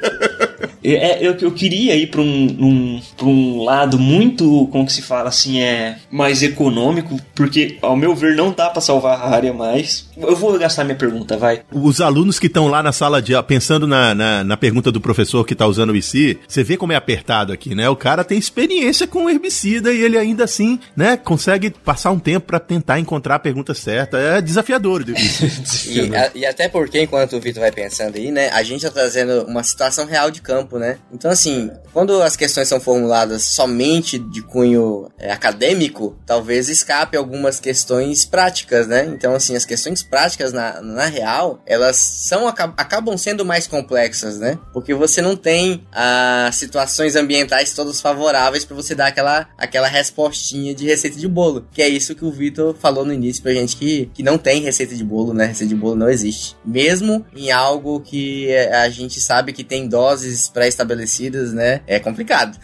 É, 0.85 1.25
eu, 1.25 1.37
eu 1.41 1.53
queria 1.53 1.95
ir 1.97 2.09
para 2.09 2.21
um, 2.21 2.25
um, 2.25 3.03
pra 3.17 3.27
um 3.27 3.63
lado 3.63 3.99
muito, 3.99 4.69
como 4.71 4.87
que 4.87 4.93
se 4.93 5.03
fala 5.03 5.29
assim, 5.29 5.61
é 5.61 5.97
mais 6.11 6.43
econômico, 6.43 7.21
porque 7.35 7.79
ao 7.81 7.97
meu 7.97 8.15
ver 8.15 8.35
não 8.35 8.53
dá 8.53 8.69
para 8.71 8.81
salvar 8.81 9.21
a 9.21 9.31
área 9.31 9.53
mais. 9.53 10.09
Eu 10.17 10.37
vou 10.37 10.59
gastar 10.59 10.85
minha 10.85 10.97
pergunta, 10.97 11.37
vai. 11.37 11.63
Os 11.73 12.01
alunos 12.01 12.39
que 12.39 12.47
estão 12.47 12.69
lá 12.69 12.83
na 12.83 12.93
sala 12.93 13.23
de 13.23 13.35
aula, 13.35 13.47
pensando 13.47 13.87
na, 13.87 14.15
na, 14.15 14.45
na, 14.45 14.57
pergunta 14.57 14.93
do 14.93 15.01
professor 15.01 15.45
que 15.45 15.55
tá 15.55 15.67
usando 15.67 15.91
o 15.91 15.97
IC, 15.97 16.39
você 16.47 16.63
vê 16.63 16.77
como 16.77 16.93
é 16.93 16.97
apertado 16.97 17.53
aqui, 17.53 17.75
né? 17.75 17.89
O 17.89 17.97
cara 17.97 18.25
tem 18.25 18.39
experiência 18.39 19.07
com 19.07 19.29
herbicida 19.29 19.93
e 19.93 20.03
ele 20.03 20.17
ainda 20.17 20.45
assim, 20.45 20.79
né, 20.97 21.17
consegue 21.17 21.71
passar 21.71 22.11
um 22.11 22.19
tempo 22.19 22.47
para 22.47 22.61
tentar 22.61 22.99
encontrar 22.99 23.37
a 23.37 23.39
pergunta 23.39 23.75
certa. 23.75 24.19
É 24.19 24.41
desafiador. 24.41 25.05
e, 25.89 26.17
a, 26.17 26.31
e 26.35 26.47
até 26.47 26.69
porque, 26.69 27.03
enquanto 27.03 27.37
o 27.37 27.41
Vitor 27.41 27.61
vai 27.61 27.73
pensando 27.73 28.17
aí, 28.17 28.31
né, 28.31 28.51
a 28.51 28.63
gente 28.63 28.83
tá 28.83 28.91
trazendo 28.91 29.45
uma 29.45 29.63
situação 29.63 30.07
real 30.07 30.31
de 30.31 30.41
campo, 30.41 30.72
né? 30.79 30.99
Então, 31.13 31.31
assim, 31.31 31.71
quando 31.93 32.23
as 32.23 32.37
questões 32.37 32.69
são 32.69 32.81
formuladas 32.81 33.43
somente 33.43 34.19
de 34.19 34.43
cunho 34.43 35.11
é, 35.19 35.31
acadêmico, 35.33 36.17
talvez 36.27 36.69
escape 36.69 37.17
algumas 37.17 37.61
questões 37.61 38.25
práticas, 38.25 38.87
né? 38.87 39.05
Então, 39.07 39.35
assim, 39.35 39.57
as 39.57 39.65
questões 39.65 40.03
práticas 40.03 40.53
na, 40.53 40.81
na 40.81 41.07
real, 41.07 41.61
elas 41.67 41.97
são 41.97 42.47
acabam 42.49 43.17
sendo 43.17 43.45
mais 43.45 43.67
complexas, 43.67 44.39
né? 44.39 44.59
Porque 44.73 44.95
você 44.95 45.21
não 45.21 45.37
tem 45.37 45.87
as 45.93 46.57
situações 46.57 47.17
ambientais 47.17 47.73
todas 47.75 48.01
favoráveis 48.01 48.65
para 48.65 48.77
você 48.77 48.95
dar 48.95 49.07
aquela, 49.07 49.49
aquela 49.57 49.89
respostinha 49.89 50.75
de 50.75 50.87
receita 50.87 51.19
de 51.19 51.29
bolo, 51.29 51.67
que 51.73 51.83
é 51.83 51.89
isso 51.89 52.15
que 52.15 52.25
o 52.25 52.31
Vitor 52.31 52.75
falou 52.75 53.05
no 53.05 53.13
início 53.13 53.43
pra 53.43 53.53
gente 53.53 53.77
que, 53.77 54.11
que 54.15 54.23
não 54.23 54.39
tem 54.39 54.63
receita 54.63 54.95
de 54.95 55.05
bolo, 55.05 55.33
né? 55.35 55.47
Receita 55.47 55.75
de 55.75 55.81
bolo 55.81 55.97
não 55.97 56.09
existe. 56.09 56.57
Mesmo 56.65 57.25
em 57.35 57.51
algo 57.51 58.01
que 58.01 58.55
a 58.57 58.89
gente 58.89 59.21
sabe 59.21 59.53
que 59.53 59.65
tem 59.65 59.89
doses 59.89 60.49
pré-estabelecidas, 60.63 61.53
né? 61.53 61.81
É 61.87 61.99
complicado. 61.99 62.57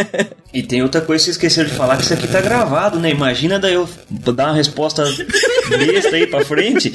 e 0.52 0.62
tem 0.62 0.82
outra 0.82 1.00
coisa 1.00 1.22
que 1.22 1.24
você 1.26 1.30
esqueceu 1.30 1.64
de 1.64 1.70
falar, 1.70 1.96
que 1.96 2.02
isso 2.02 2.12
aqui 2.12 2.28
tá 2.28 2.40
gravado, 2.40 2.98
né? 2.98 3.10
Imagina 3.10 3.58
daí 3.58 3.74
eu 3.74 3.88
dar 4.10 4.48
uma 4.48 4.54
resposta 4.54 5.04
besta 5.68 6.16
aí 6.16 6.26
pra 6.26 6.44
frente. 6.44 6.92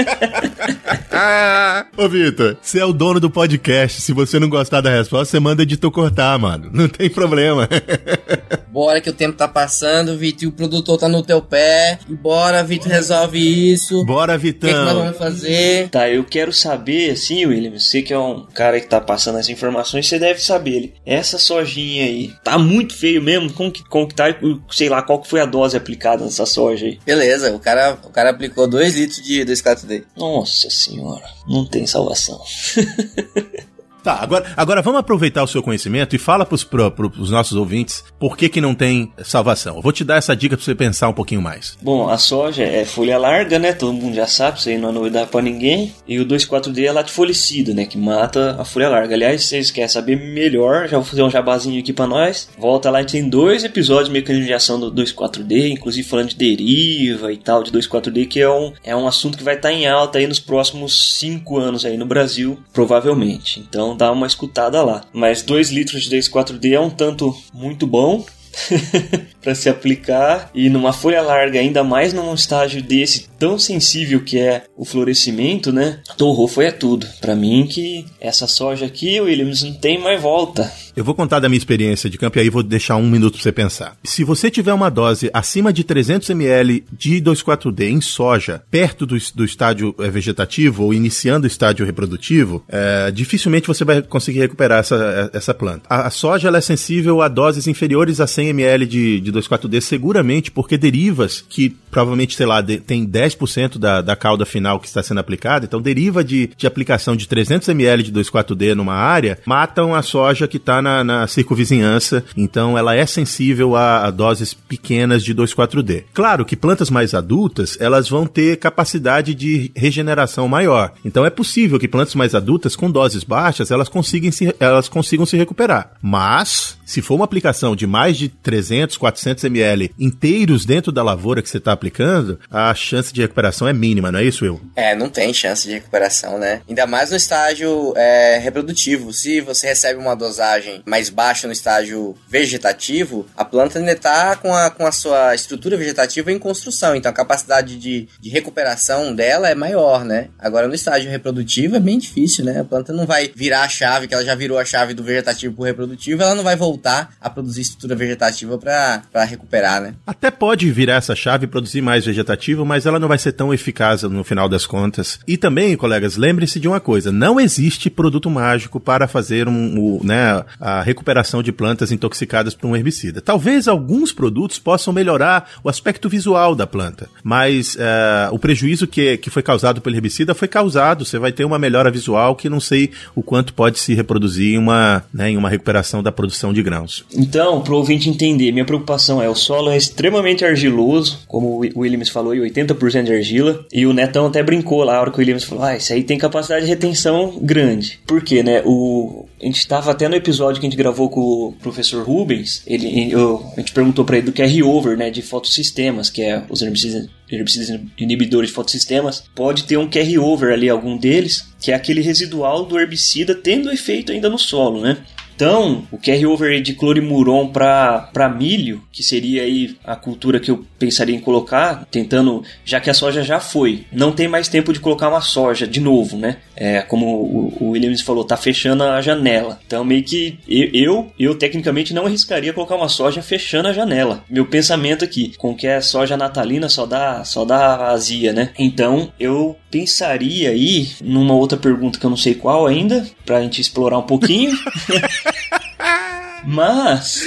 ah, 1.12 1.86
ô 1.96 2.08
Vitor, 2.08 2.56
você 2.62 2.78
é 2.78 2.84
o 2.84 2.92
dono 2.92 3.20
do 3.20 3.30
podcast. 3.30 4.00
Se 4.00 4.12
você 4.14 4.38
não 4.38 4.48
gostar 4.48 4.80
da 4.80 4.90
resposta, 4.90 5.30
você 5.30 5.40
manda 5.40 5.62
editor 5.62 5.90
cortar, 5.90 6.38
mano. 6.38 6.70
Não 6.72 6.88
tem 6.88 7.10
problema. 7.10 7.68
Bora 8.70 9.00
que 9.00 9.10
o 9.10 9.12
tempo 9.12 9.36
tá 9.36 9.48
passando, 9.48 10.16
Vitor, 10.16 10.44
e 10.44 10.46
o 10.46 10.52
produtor 10.52 10.98
tá 10.98 11.08
no 11.08 11.22
teu 11.22 11.42
pé. 11.42 11.98
E 12.08 12.14
bora, 12.14 12.62
Vitor, 12.62 12.88
resolve 12.88 13.38
isso. 13.72 14.04
Bora, 14.04 14.38
Vitão. 14.38 14.70
O 14.70 14.72
que, 14.72 14.78
que 14.78 14.84
nós 14.84 14.94
vamos 15.04 15.18
fazer? 15.18 15.88
Tá, 15.88 16.08
eu 16.08 16.24
quero 16.24 16.52
saber, 16.52 17.10
assim, 17.10 17.44
William, 17.46 17.78
você 17.78 18.00
que 18.00 18.12
é 18.12 18.18
um 18.18 18.46
cara 18.54 18.80
que 18.80 18.86
tá 18.86 19.00
passando 19.00 19.38
as 19.38 19.48
informações, 19.48 20.06
você 20.06 20.18
deve 20.18 20.40
saber. 20.40 20.70
Ele, 20.70 20.94
essa 21.04 21.38
sojinha 21.38 22.04
aí, 22.04 22.32
tá 22.44 22.56
muito 22.56 22.94
feio 22.94 23.20
mesmo? 23.20 23.52
Como 23.52 23.72
que, 23.72 23.82
como 23.88 24.06
que 24.06 24.14
tá? 24.14 24.26
Sei 24.70 24.88
lá, 24.88 25.02
qual 25.02 25.20
que 25.20 25.28
foi 25.28 25.40
a 25.40 25.46
dose 25.46 25.76
aplicada 25.76 26.24
nessa 26.24 26.46
soja 26.46 26.86
aí? 26.86 26.98
Beleza, 27.04 27.52
o 27.52 27.58
cara, 27.58 27.98
o 28.04 28.10
cara 28.10 28.30
aplicou 28.30 28.68
2 28.68 28.94
litros 28.94 29.22
de 29.22 29.44
2,4-D. 29.44 30.04
Nossa 30.16 30.70
senhora, 30.70 31.24
não 31.48 31.66
tem 31.66 31.86
salvação. 31.86 32.40
Tá, 34.02 34.18
agora, 34.20 34.46
agora 34.56 34.82
vamos 34.82 35.00
aproveitar 35.00 35.42
o 35.42 35.46
seu 35.46 35.62
conhecimento 35.62 36.16
e 36.16 36.18
fala 36.18 36.46
pros, 36.46 36.64
pro, 36.64 36.90
pros 36.90 37.30
nossos 37.30 37.56
ouvintes 37.56 38.04
por 38.18 38.36
que 38.36 38.48
que 38.48 38.60
não 38.60 38.74
tem 38.74 39.12
salvação. 39.22 39.76
Eu 39.76 39.82
vou 39.82 39.92
te 39.92 40.04
dar 40.04 40.16
essa 40.16 40.34
dica 40.34 40.56
pra 40.56 40.64
você 40.64 40.74
pensar 40.74 41.08
um 41.08 41.12
pouquinho 41.12 41.42
mais. 41.42 41.76
Bom, 41.82 42.08
a 42.08 42.16
soja 42.16 42.62
é 42.62 42.84
folha 42.84 43.18
larga, 43.18 43.58
né? 43.58 43.72
Todo 43.72 43.92
mundo 43.92 44.14
já 44.14 44.26
sabe, 44.26 44.58
isso 44.58 44.68
aí 44.68 44.78
não 44.78 44.88
é 44.88 44.92
novidade 44.92 45.30
pra 45.30 45.42
ninguém. 45.42 45.92
E 46.06 46.18
o 46.18 46.26
2,4-D 46.26 46.86
é 46.86 46.92
latifolicida, 46.92 47.74
né? 47.74 47.84
Que 47.84 47.98
mata 47.98 48.56
a 48.58 48.64
folha 48.64 48.88
larga. 48.88 49.14
Aliás, 49.14 49.42
se 49.42 49.48
vocês 49.48 49.70
querem 49.70 49.88
saber 49.88 50.16
melhor, 50.16 50.88
já 50.88 50.96
vou 50.96 51.06
fazer 51.06 51.22
um 51.22 51.30
jabazinho 51.30 51.80
aqui 51.80 51.92
pra 51.92 52.06
nós. 52.06 52.48
Volta 52.58 52.90
lá, 52.90 53.00
gente 53.00 53.12
tem 53.12 53.28
dois 53.28 53.64
episódios 53.64 54.08
de 54.08 54.12
mecanismo 54.12 54.46
de 54.46 54.54
ação 54.54 54.78
do 54.78 54.92
2,4-D, 54.92 55.70
inclusive 55.70 56.08
falando 56.08 56.28
de 56.28 56.36
deriva 56.36 57.32
e 57.32 57.36
tal, 57.36 57.62
de 57.62 57.70
2,4-D, 57.70 58.26
que 58.26 58.40
é 58.40 58.50
um, 58.50 58.72
é 58.84 58.94
um 58.94 59.06
assunto 59.06 59.36
que 59.36 59.44
vai 59.44 59.56
estar 59.56 59.68
tá 59.68 59.74
em 59.74 59.86
alta 59.86 60.18
aí 60.18 60.26
nos 60.26 60.40
próximos 60.40 61.18
5 61.18 61.58
anos 61.58 61.84
aí 61.84 61.96
no 61.96 62.06
Brasil, 62.06 62.58
provavelmente. 62.72 63.60
Então, 63.60 63.89
então 63.90 63.96
dá 63.96 64.12
uma 64.12 64.26
escutada 64.26 64.82
lá. 64.82 65.04
Mas 65.12 65.42
2 65.42 65.70
litros 65.70 66.04
de 66.04 66.16
2,4-D 66.16 66.74
é 66.74 66.80
um 66.80 66.90
tanto 66.90 67.34
muito 67.52 67.86
bom. 67.86 68.24
para 69.40 69.54
se 69.54 69.68
aplicar 69.68 70.50
e 70.54 70.68
numa 70.68 70.92
folha 70.92 71.22
larga, 71.22 71.58
ainda 71.58 71.82
mais 71.82 72.12
num 72.12 72.34
estágio 72.34 72.82
desse 72.82 73.28
tão 73.38 73.58
sensível 73.58 74.20
que 74.22 74.38
é 74.38 74.64
o 74.76 74.84
florescimento, 74.84 75.72
né? 75.72 76.00
Torrou 76.16 76.46
foi 76.46 76.66
é 76.66 76.70
tudo. 76.70 77.06
Para 77.20 77.34
mim 77.34 77.66
que 77.66 78.04
essa 78.20 78.46
soja 78.46 78.86
aqui, 78.86 79.18
Williams, 79.20 79.62
não 79.62 79.72
tem 79.72 79.98
mais 79.98 80.20
volta. 80.20 80.70
Eu 80.94 81.04
vou 81.04 81.14
contar 81.14 81.40
da 81.40 81.48
minha 81.48 81.56
experiência 81.56 82.10
de 82.10 82.18
campo 82.18 82.38
e 82.38 82.40
aí 82.40 82.50
vou 82.50 82.62
deixar 82.62 82.96
um 82.96 83.08
minuto 83.08 83.34
para 83.34 83.42
você 83.42 83.52
pensar. 83.52 83.96
Se 84.04 84.24
você 84.24 84.50
tiver 84.50 84.74
uma 84.74 84.90
dose 84.90 85.30
acima 85.32 85.72
de 85.72 85.84
300 85.84 86.28
ml 86.30 86.84
de 86.92 87.22
2,4-D 87.22 87.88
em 87.88 88.00
soja, 88.00 88.62
perto 88.70 89.06
do, 89.06 89.16
do 89.34 89.44
estágio 89.44 89.94
eh, 89.98 90.10
vegetativo 90.10 90.84
ou 90.84 90.92
iniciando 90.92 91.44
o 91.44 91.46
estágio 91.46 91.86
reprodutivo, 91.86 92.62
é, 92.68 93.10
dificilmente 93.10 93.66
você 93.66 93.84
vai 93.84 94.02
conseguir 94.02 94.40
recuperar 94.40 94.80
essa, 94.80 95.30
eh, 95.32 95.38
essa 95.38 95.54
planta. 95.54 95.82
A, 95.88 96.08
a 96.08 96.10
soja 96.10 96.50
é 96.50 96.60
sensível 96.60 97.22
a 97.22 97.28
doses 97.28 97.66
inferiores 97.66 98.20
a 98.20 98.26
100 98.26 98.49
ml 98.52 98.86
de, 98.86 99.20
de 99.20 99.32
2,4-D 99.32 99.80
seguramente 99.80 100.50
porque 100.50 100.78
derivas 100.78 101.44
que 101.48 101.72
provavelmente, 101.90 102.36
sei 102.36 102.46
lá, 102.46 102.60
de, 102.60 102.78
tem 102.78 103.06
10% 103.06 103.78
da, 103.78 104.00
da 104.00 104.16
cauda 104.16 104.46
final 104.46 104.78
que 104.78 104.86
está 104.86 105.02
sendo 105.02 105.20
aplicada, 105.20 105.64
então 105.64 105.80
deriva 105.80 106.22
de, 106.22 106.50
de 106.56 106.66
aplicação 106.66 107.16
de 107.16 107.26
300 107.26 107.68
ml 107.68 108.02
de 108.02 108.12
2,4-D 108.12 108.74
numa 108.74 108.94
área, 108.94 109.38
matam 109.44 109.94
a 109.94 110.02
soja 110.02 110.46
que 110.46 110.56
está 110.56 110.80
na, 110.80 111.02
na 111.02 111.26
circunvizinhança, 111.26 112.24
então 112.36 112.76
ela 112.76 112.94
é 112.94 113.04
sensível 113.06 113.76
a, 113.76 114.06
a 114.06 114.10
doses 114.10 114.54
pequenas 114.54 115.24
de 115.24 115.34
2,4-D. 115.34 116.04
Claro 116.14 116.44
que 116.44 116.56
plantas 116.56 116.90
mais 116.90 117.14
adultas, 117.14 117.76
elas 117.80 118.08
vão 118.08 118.26
ter 118.26 118.56
capacidade 118.56 119.34
de 119.34 119.70
regeneração 119.74 120.48
maior, 120.48 120.92
então 121.04 121.24
é 121.24 121.30
possível 121.30 121.78
que 121.78 121.88
plantas 121.88 122.14
mais 122.14 122.34
adultas 122.34 122.76
com 122.76 122.90
doses 122.90 123.24
baixas, 123.24 123.70
elas 123.70 123.88
consigam 123.88 124.30
se, 124.30 124.54
elas 124.60 124.88
consigam 124.88 125.26
se 125.26 125.36
recuperar. 125.36 125.92
Mas, 126.02 126.78
se 126.84 127.02
for 127.02 127.14
uma 127.14 127.24
aplicação 127.24 127.74
de 127.74 127.86
mais 127.86 128.16
de 128.16 128.28
300, 128.28 128.96
400 128.96 129.44
ml 129.44 129.90
inteiros 129.98 130.64
dentro 130.64 130.92
da 130.92 131.02
lavoura 131.02 131.42
que 131.42 131.48
você 131.48 131.58
está 131.58 131.72
aplicando, 131.80 132.38
a 132.50 132.74
chance 132.74 133.12
de 133.12 133.22
recuperação 133.22 133.66
é 133.66 133.72
mínima, 133.72 134.12
não 134.12 134.18
é 134.18 134.24
isso, 134.24 134.44
Will? 134.44 134.60
É, 134.76 134.94
não 134.94 135.08
tem 135.08 135.32
chance 135.32 135.66
de 135.66 135.74
recuperação, 135.74 136.38
né? 136.38 136.60
Ainda 136.68 136.86
mais 136.86 137.10
no 137.10 137.16
estágio 137.16 137.94
é, 137.96 138.38
reprodutivo. 138.38 139.12
Se 139.12 139.40
você 139.40 139.68
recebe 139.68 139.98
uma 139.98 140.14
dosagem 140.14 140.82
mais 140.84 141.08
baixa 141.08 141.46
no 141.46 141.52
estágio 141.52 142.14
vegetativo, 142.28 143.26
a 143.34 143.44
planta 143.44 143.78
ainda 143.78 143.92
está 143.92 144.36
com 144.36 144.54
a, 144.54 144.70
com 144.70 144.86
a 144.86 144.92
sua 144.92 145.34
estrutura 145.34 145.76
vegetativa 145.76 146.30
em 146.30 146.38
construção, 146.38 146.94
então 146.94 147.10
a 147.10 147.14
capacidade 147.14 147.78
de, 147.78 148.08
de 148.20 148.28
recuperação 148.28 149.14
dela 149.14 149.48
é 149.48 149.54
maior, 149.54 150.04
né? 150.04 150.28
Agora 150.38 150.68
no 150.68 150.74
estágio 150.74 151.10
reprodutivo 151.10 151.76
é 151.76 151.80
bem 151.80 151.98
difícil, 151.98 152.44
né? 152.44 152.60
A 152.60 152.64
planta 152.64 152.92
não 152.92 153.06
vai 153.06 153.30
virar 153.34 153.62
a 153.62 153.68
chave, 153.68 154.06
que 154.06 154.14
ela 154.14 154.24
já 154.24 154.34
virou 154.34 154.58
a 154.58 154.64
chave 154.64 154.92
do 154.92 155.02
vegetativo 155.02 155.54
para 155.54 155.62
o 155.62 155.66
reprodutivo, 155.66 156.22
ela 156.22 156.34
não 156.34 156.44
vai 156.44 156.56
voltar 156.56 157.14
a 157.20 157.30
produzir 157.30 157.62
estrutura 157.62 157.96
vegetativa 157.96 158.58
para 158.58 159.24
recuperar, 159.24 159.80
né? 159.80 159.94
Até 160.06 160.30
pode 160.30 160.70
virar 160.70 160.96
essa 160.96 161.14
chave 161.14 161.44
e 161.44 161.48
produzir 161.48 161.69
mais 161.82 162.06
vegetativo, 162.06 162.64
mas 162.64 162.86
ela 162.86 162.98
não 162.98 163.08
vai 163.08 163.18
ser 163.18 163.32
tão 163.32 163.52
eficaz 163.52 164.02
no 164.04 164.24
final 164.24 164.48
das 164.48 164.66
contas. 164.66 165.20
E 165.28 165.36
também, 165.36 165.76
colegas, 165.76 166.16
lembre-se 166.16 166.58
de 166.58 166.66
uma 166.66 166.80
coisa: 166.80 167.12
não 167.12 167.38
existe 167.38 167.90
produto 167.90 168.30
mágico 168.30 168.80
para 168.80 169.06
fazer 169.06 169.46
um, 169.48 169.52
um, 169.52 170.00
né, 170.02 170.42
a 170.58 170.80
recuperação 170.80 171.42
de 171.42 171.52
plantas 171.52 171.92
intoxicadas 171.92 172.54
por 172.54 172.68
um 172.68 172.76
herbicida. 172.76 173.20
Talvez 173.20 173.68
alguns 173.68 174.12
produtos 174.12 174.58
possam 174.58 174.92
melhorar 174.92 175.50
o 175.62 175.68
aspecto 175.68 176.08
visual 176.08 176.54
da 176.54 176.66
planta, 176.66 177.08
mas 177.22 177.74
uh, 177.74 178.32
o 178.32 178.38
prejuízo 178.38 178.86
que, 178.86 179.18
que 179.18 179.28
foi 179.28 179.42
causado 179.42 179.80
pelo 179.80 179.96
herbicida 179.96 180.34
foi 180.34 180.48
causado. 180.48 181.04
Você 181.04 181.18
vai 181.18 181.32
ter 181.32 181.44
uma 181.44 181.58
melhora 181.58 181.90
visual 181.90 182.34
que 182.34 182.48
não 182.48 182.60
sei 182.60 182.90
o 183.14 183.22
quanto 183.22 183.52
pode 183.52 183.78
se 183.78 183.94
reproduzir 183.94 184.54
em 184.54 184.58
uma, 184.58 185.04
né, 185.12 185.30
em 185.30 185.36
uma 185.36 185.50
recuperação 185.50 186.02
da 186.02 186.12
produção 186.12 186.52
de 186.52 186.62
grãos. 186.62 187.04
Então, 187.14 187.60
para 187.60 187.74
o 187.74 187.76
ouvinte 187.76 188.08
entender, 188.08 188.52
minha 188.52 188.64
preocupação 188.64 189.20
é 189.20 189.28
o 189.28 189.34
solo 189.34 189.70
é 189.70 189.76
extremamente 189.76 190.44
argiloso, 190.44 191.20
como 191.26 191.59
o 191.74 191.80
Williams 191.80 192.08
falou, 192.08 192.32
80% 192.32 193.04
de 193.04 193.12
argila. 193.12 193.66
E 193.72 193.86
o 193.86 193.92
Netão 193.92 194.26
até 194.26 194.42
brincou 194.42 194.84
lá, 194.84 194.96
a 194.96 195.00
hora 195.00 195.10
que 195.10 195.18
o 195.18 195.20
Williams 195.20 195.44
falou: 195.44 195.64
Ah, 195.64 195.76
isso 195.76 195.92
aí 195.92 196.02
tem 196.02 196.18
capacidade 196.18 196.64
de 196.64 196.70
retenção 196.70 197.38
grande. 197.40 198.00
Por 198.06 198.22
quê, 198.22 198.42
né? 198.42 198.62
O, 198.64 199.26
a 199.40 199.46
gente 199.46 199.58
estava 199.58 199.90
até 199.90 200.08
no 200.08 200.14
episódio 200.14 200.60
que 200.60 200.66
a 200.66 200.70
gente 200.70 200.78
gravou 200.78 201.08
com 201.08 201.20
o 201.20 201.52
professor 201.60 202.04
Rubens, 202.04 202.62
ele, 202.66 203.10
eu, 203.10 203.44
a 203.56 203.60
gente 203.60 203.72
perguntou 203.72 204.04
para 204.04 204.18
ele 204.18 204.26
do 204.26 204.32
carry-over, 204.32 204.96
né, 204.96 205.10
de 205.10 205.22
fotossistemas, 205.22 206.10
que 206.10 206.22
é 206.22 206.42
os 206.48 206.60
herbicidas, 206.60 207.08
herbicidas 207.30 207.80
inibidores 207.98 208.50
de 208.50 208.54
fotossistemas. 208.54 209.24
Pode 209.34 209.64
ter 209.64 209.78
um 209.78 209.88
carry-over 209.88 210.52
ali, 210.52 210.68
algum 210.68 210.96
deles, 210.96 211.46
que 211.58 211.72
é 211.72 211.74
aquele 211.74 212.02
residual 212.02 212.64
do 212.64 212.78
herbicida 212.78 213.34
tendo 213.34 213.70
efeito 213.70 214.12
ainda 214.12 214.28
no 214.28 214.38
solo, 214.38 214.80
né? 214.80 214.98
Então, 215.40 215.84
o 215.90 215.96
carry-over 215.96 216.60
de 216.60 216.74
clorimuron 216.74 217.48
para 217.48 218.28
milho, 218.28 218.84
que 218.92 219.02
seria 219.02 219.42
aí 219.42 219.74
a 219.82 219.96
cultura 219.96 220.38
que 220.38 220.50
eu 220.50 220.66
pensaria 220.78 221.16
em 221.16 221.20
colocar, 221.20 221.86
tentando, 221.90 222.44
já 222.62 222.78
que 222.78 222.90
a 222.90 222.94
soja 222.94 223.22
já 223.22 223.40
foi, 223.40 223.86
não 223.90 224.12
tem 224.12 224.28
mais 224.28 224.48
tempo 224.48 224.70
de 224.70 224.80
colocar 224.80 225.08
uma 225.08 225.22
soja 225.22 225.66
de 225.66 225.80
novo, 225.80 226.18
né? 226.18 226.36
É, 226.54 226.82
como 226.82 227.06
o, 227.06 227.56
o 227.58 227.70
Williams 227.70 228.02
falou, 228.02 228.22
tá 228.22 228.36
fechando 228.36 228.82
a 228.82 229.00
janela. 229.00 229.58
Então, 229.66 229.82
meio 229.82 230.02
que 230.02 230.38
eu, 230.46 231.10
eu, 231.18 231.34
tecnicamente 231.34 231.94
não 231.94 232.04
arriscaria 232.04 232.52
colocar 232.52 232.76
uma 232.76 232.90
soja 232.90 233.22
fechando 233.22 233.68
a 233.68 233.72
janela. 233.72 234.22
Meu 234.28 234.44
pensamento 234.44 235.06
aqui, 235.06 235.32
com 235.38 235.56
que 235.56 235.66
a 235.66 235.80
soja 235.80 236.18
natalina 236.18 236.68
só 236.68 236.84
dá, 236.84 237.24
só 237.24 237.46
dá 237.46 237.88
azia, 237.88 238.34
né? 238.34 238.50
Então, 238.58 239.10
eu 239.18 239.56
pensaria 239.70 240.50
aí 240.50 240.90
numa 241.02 241.34
outra 241.34 241.56
pergunta 241.56 241.98
que 241.98 242.04
eu 242.04 242.10
não 242.10 242.16
sei 242.16 242.34
qual 242.34 242.66
ainda, 242.66 243.06
pra 243.24 243.40
gente 243.40 243.60
explorar 243.60 243.98
um 243.98 244.02
pouquinho. 244.02 244.52
Mas. 246.44 247.22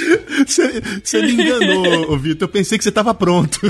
Você 0.46 1.22
me 1.22 1.32
enganou, 1.32 2.16
Vitor. 2.18 2.48
Eu 2.48 2.52
pensei 2.52 2.78
que 2.78 2.84
você 2.84 2.92
tava 2.92 3.14
pronto. 3.14 3.60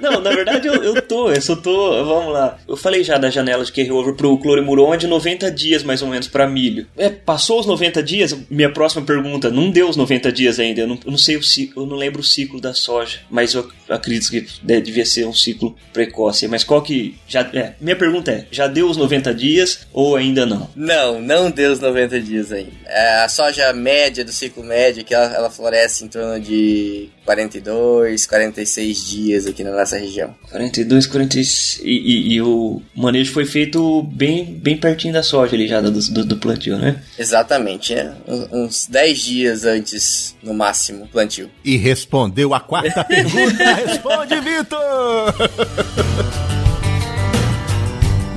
Não, 0.00 0.20
na 0.20 0.30
verdade 0.30 0.66
eu, 0.68 0.74
eu 0.74 1.00
tô, 1.02 1.30
eu 1.30 1.40
só 1.40 1.56
tô. 1.56 2.04
Vamos 2.04 2.32
lá. 2.32 2.58
Eu 2.68 2.76
falei 2.76 3.02
já 3.02 3.16
da 3.16 3.30
janela 3.30 3.64
de 3.64 3.72
carry-over 3.72 4.14
pro 4.14 4.36
Clorimuron 4.38 4.92
é 4.92 4.96
de 4.96 5.06
90 5.06 5.50
dias 5.50 5.82
mais 5.82 6.02
ou 6.02 6.08
menos 6.08 6.28
para 6.28 6.46
milho. 6.46 6.86
É, 6.96 7.08
passou 7.08 7.60
os 7.60 7.66
90 7.66 8.02
dias? 8.02 8.36
Minha 8.50 8.70
próxima 8.70 9.04
pergunta, 9.04 9.50
não 9.50 9.70
deu 9.70 9.88
os 9.88 9.96
90 9.96 10.32
dias 10.32 10.58
ainda. 10.58 10.82
Eu 10.82 10.88
não, 10.88 10.98
eu 11.04 11.10
não 11.10 11.18
sei 11.18 11.36
o 11.36 11.42
ciclo, 11.42 11.84
eu 11.84 11.86
não 11.86 11.96
lembro 11.96 12.20
o 12.20 12.24
ciclo 12.24 12.60
da 12.60 12.74
soja, 12.74 13.20
mas 13.30 13.54
eu 13.54 13.68
acredito 13.88 14.30
que 14.30 14.46
devia 14.80 15.06
ser 15.06 15.26
um 15.26 15.32
ciclo 15.32 15.76
precoce. 15.92 16.48
Mas 16.48 16.64
qual 16.64 16.82
que. 16.82 17.16
Já, 17.26 17.40
é, 17.52 17.74
minha 17.80 17.96
pergunta 17.96 18.30
é: 18.30 18.46
já 18.50 18.66
deu 18.66 18.88
os 18.88 18.96
90 18.96 19.34
dias 19.34 19.86
ou 19.92 20.16
ainda 20.16 20.44
não? 20.44 20.68
Não, 20.74 21.20
não 21.20 21.50
deu 21.50 21.72
os 21.72 21.80
90 21.80 22.20
dias 22.20 22.52
ainda. 22.52 22.72
É, 22.86 23.22
a 23.22 23.28
soja 23.28 23.72
média 23.72 24.23
do 24.24 24.32
ciclo 24.32 24.64
médio, 24.64 25.04
que 25.04 25.14
ela, 25.14 25.26
ela 25.34 25.50
floresce 25.50 26.04
em 26.04 26.08
torno 26.08 26.40
de 26.40 27.08
42, 27.24 28.26
46 28.26 29.04
dias 29.04 29.46
aqui 29.46 29.62
na 29.62 29.70
nossa 29.70 29.96
região. 29.96 30.34
42, 30.50 31.06
46. 31.06 31.80
E, 31.84 31.90
e, 31.90 32.34
e, 32.34 32.42
o 32.42 32.82
manejo 32.94 33.32
foi 33.32 33.44
feito 33.44 34.02
bem, 34.02 34.44
bem 34.44 34.76
pertinho 34.76 35.12
da 35.12 35.22
soja 35.22 35.54
ali 35.54 35.68
já 35.68 35.80
do, 35.80 35.90
do, 35.90 36.24
do 36.24 36.36
plantio, 36.36 36.78
né? 36.78 37.02
Exatamente, 37.18 37.94
é. 37.94 38.12
Uns 38.52 38.86
10 38.86 39.18
dias 39.18 39.64
antes, 39.64 40.36
no 40.42 40.54
máximo, 40.54 41.06
plantio. 41.08 41.50
E 41.64 41.76
respondeu 41.76 42.54
a 42.54 42.60
quarta 42.60 43.02
pergunta. 43.04 43.74
Responde, 43.74 44.40
Vitor! 44.40 45.34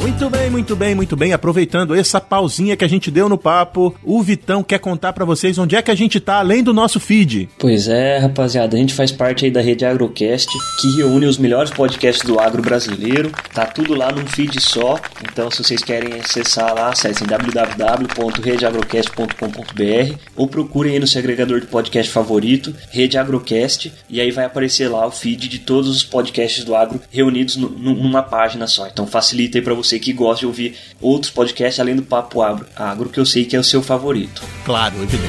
Muito 0.08 0.30
bem, 0.30 0.50
muito 0.50 0.74
bem, 0.74 0.96
muito 0.96 1.17
bem. 1.17 1.34
Aproveitando 1.34 1.93
essa 1.93 2.22
pausinha 2.22 2.78
que 2.78 2.86
a 2.86 2.88
gente 2.88 3.12
deu 3.12 3.28
no 3.28 3.38
papo, 3.38 3.93
o 4.02 4.24
Vitão 4.24 4.63
quer 4.63 4.80
contar 4.80 5.12
para 5.12 5.26
vocês 5.26 5.58
onde 5.58 5.76
é 5.76 5.82
que 5.82 5.91
a 5.91 5.96
gente 5.96 6.22
tá 6.22 6.39
além 6.39 6.63
do 6.63 6.74
nosso 6.74 6.98
feed. 6.98 7.50
Pois 7.60 7.89
é, 7.89 8.17
rapaziada, 8.17 8.78
a 8.78 8.80
gente 8.80 8.93
faz 8.93 9.12
parte 9.12 9.43
aí 9.43 9.52
da 9.52 9.60
rede 9.60 9.86
Agrocast, 9.86 10.48
que 10.80 10.96
reúne 10.96 11.26
os 11.26 11.38
melhores 11.38 11.72
podcasts 11.72 12.26
do 12.26 12.39
agro 12.39 12.62
brasileiro. 12.62 13.34
Tá 13.54 13.65
tudo 13.65 13.93
lá 13.93 14.10
num 14.10 14.26
feed 14.26 14.62
só. 14.62 14.98
Então, 15.30 15.52
se 15.52 15.62
vocês 15.62 15.84
querem 15.84 16.22
acessar 16.22 16.74
lá, 16.74 16.91
acessem 16.91 17.28
www.redeagrocast.com.br 17.28 20.15
ou 20.38 20.48
procurem 20.48 20.93
aí 20.93 21.00
no 21.00 21.08
seu 21.08 21.20
agregador 21.20 21.60
de 21.60 21.67
podcast 21.67 22.13
favorito, 22.13 22.74
Rede 22.91 23.17
Agrocast, 23.17 23.91
e 24.10 24.22
aí 24.22 24.32
vai 24.32 24.46
aparecer 24.46 24.88
lá 24.88 25.06
o 25.06 25.12
feed 25.12 25.50
de 25.50 25.60
todos 25.60 25.89
os 25.89 26.06
podcasts 26.06 26.63
do 26.63 26.78
agro 26.78 27.02
reunidos 27.12 27.58
numa 27.58 28.24
página 28.24 28.67
só. 28.67 28.88
Então, 28.88 29.06
facilita 29.06 29.58
aí 29.58 29.62
para 29.62 29.74
você 29.74 29.97
você 29.98 30.00
que 30.00 30.14
gosta 30.14 30.42
de 30.42 30.46
ouvir 30.46 30.76
outros 31.02 31.32
podcasts 31.32 31.80
além 31.80 31.96
do 31.96 32.04
Papo 32.04 32.42
Agro, 32.42 32.66
agro 32.76 33.10
que 33.10 33.20
eu 33.20 33.26
sei 33.26 33.46
que 33.46 33.56
é 33.56 33.60
o 33.60 33.64
seu 33.64 33.82
favorito. 33.82 34.44
Claro, 34.64 34.96
evidente. 35.02 35.28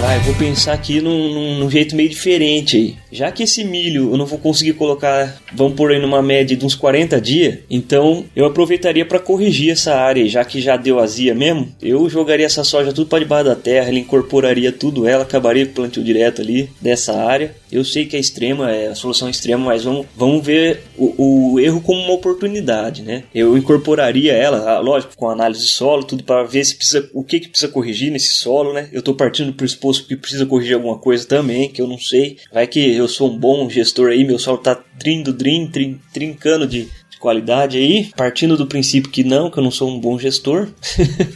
Vai, 0.00 0.18
vou 0.20 0.34
pensar 0.34 0.72
aqui 0.72 1.00
num, 1.00 1.32
num, 1.32 1.58
num, 1.60 1.70
jeito 1.70 1.94
meio 1.94 2.08
diferente 2.08 2.76
aí. 2.76 2.96
Já 3.12 3.30
que 3.30 3.42
esse 3.42 3.62
milho 3.62 4.10
eu 4.10 4.16
não 4.16 4.24
vou 4.24 4.38
conseguir 4.38 4.72
colocar, 4.72 5.38
vamos 5.52 5.74
por 5.74 5.92
aí 5.92 6.00
numa 6.00 6.22
média 6.22 6.56
de 6.56 6.64
uns 6.64 6.74
40 6.74 7.20
dias, 7.20 7.58
então 7.68 8.24
eu 8.34 8.46
aproveitaria 8.46 9.04
para 9.04 9.18
corrigir 9.18 9.70
essa 9.70 9.94
área, 9.94 10.26
já 10.26 10.42
que 10.44 10.62
já 10.62 10.78
deu 10.78 10.98
azia 10.98 11.34
mesmo. 11.34 11.68
Eu 11.82 12.08
jogaria 12.08 12.46
essa 12.46 12.64
soja 12.64 12.92
tudo 12.92 13.08
para 13.08 13.18
debaixo 13.18 13.44
da 13.44 13.54
terra, 13.54 13.90
ele 13.90 14.00
incorporaria 14.00 14.72
tudo 14.72 15.06
ela, 15.06 15.24
acabaria 15.24 15.66
com 15.66 15.72
o 15.72 15.74
plantio 15.74 16.02
direto 16.02 16.40
ali 16.40 16.70
dessa 16.80 17.14
área. 17.14 17.54
Eu 17.70 17.84
sei 17.84 18.06
que 18.06 18.16
é 18.16 18.20
extrema, 18.20 18.70
é 18.70 18.88
a 18.88 18.94
solução 18.94 19.28
extrema, 19.28 19.66
mas 19.66 19.84
vamos, 19.84 20.06
vamos 20.14 20.44
ver 20.44 20.82
o, 20.96 21.52
o 21.54 21.60
erro 21.60 21.80
como 21.80 22.00
uma 22.00 22.12
oportunidade, 22.12 23.02
né? 23.02 23.24
Eu 23.34 23.56
incorporaria 23.56 24.32
ela, 24.32 24.78
lógico, 24.80 25.16
com 25.16 25.30
análise 25.30 25.62
de 25.62 25.68
solo, 25.68 26.04
tudo 26.04 26.22
para 26.22 26.44
ver 26.44 26.64
se 26.64 26.76
precisa, 26.76 27.08
o 27.14 27.24
que, 27.24 27.40
que 27.40 27.48
precisa 27.48 27.72
corrigir 27.72 28.10
nesse 28.10 28.34
solo, 28.34 28.72
né? 28.72 28.88
Eu 28.92 28.98
estou 28.98 29.14
partindo 29.14 29.46
do 29.46 29.54
pressuposto 29.54 30.06
que 30.06 30.16
precisa 30.16 30.44
corrigir 30.44 30.74
alguma 30.74 30.98
coisa 30.98 31.26
também, 31.26 31.68
que 31.70 31.80
eu 31.80 31.86
não 31.86 31.98
sei. 31.98 32.36
Vai 32.52 32.66
que 32.66 33.01
eu 33.02 33.08
sou 33.08 33.30
um 33.30 33.36
bom 33.36 33.68
gestor 33.68 34.10
aí, 34.10 34.24
meu 34.24 34.38
solo 34.38 34.58
tá 34.58 34.74
trindo, 34.98 35.32
drin, 35.32 35.66
trin, 35.66 36.00
trincando 36.12 36.66
de 36.66 36.88
qualidade 37.22 37.78
aí, 37.78 38.10
partindo 38.16 38.56
do 38.56 38.66
princípio 38.66 39.08
que 39.08 39.22
não, 39.22 39.48
que 39.48 39.56
eu 39.56 39.62
não 39.62 39.70
sou 39.70 39.88
um 39.88 40.00
bom 40.00 40.18
gestor, 40.18 40.68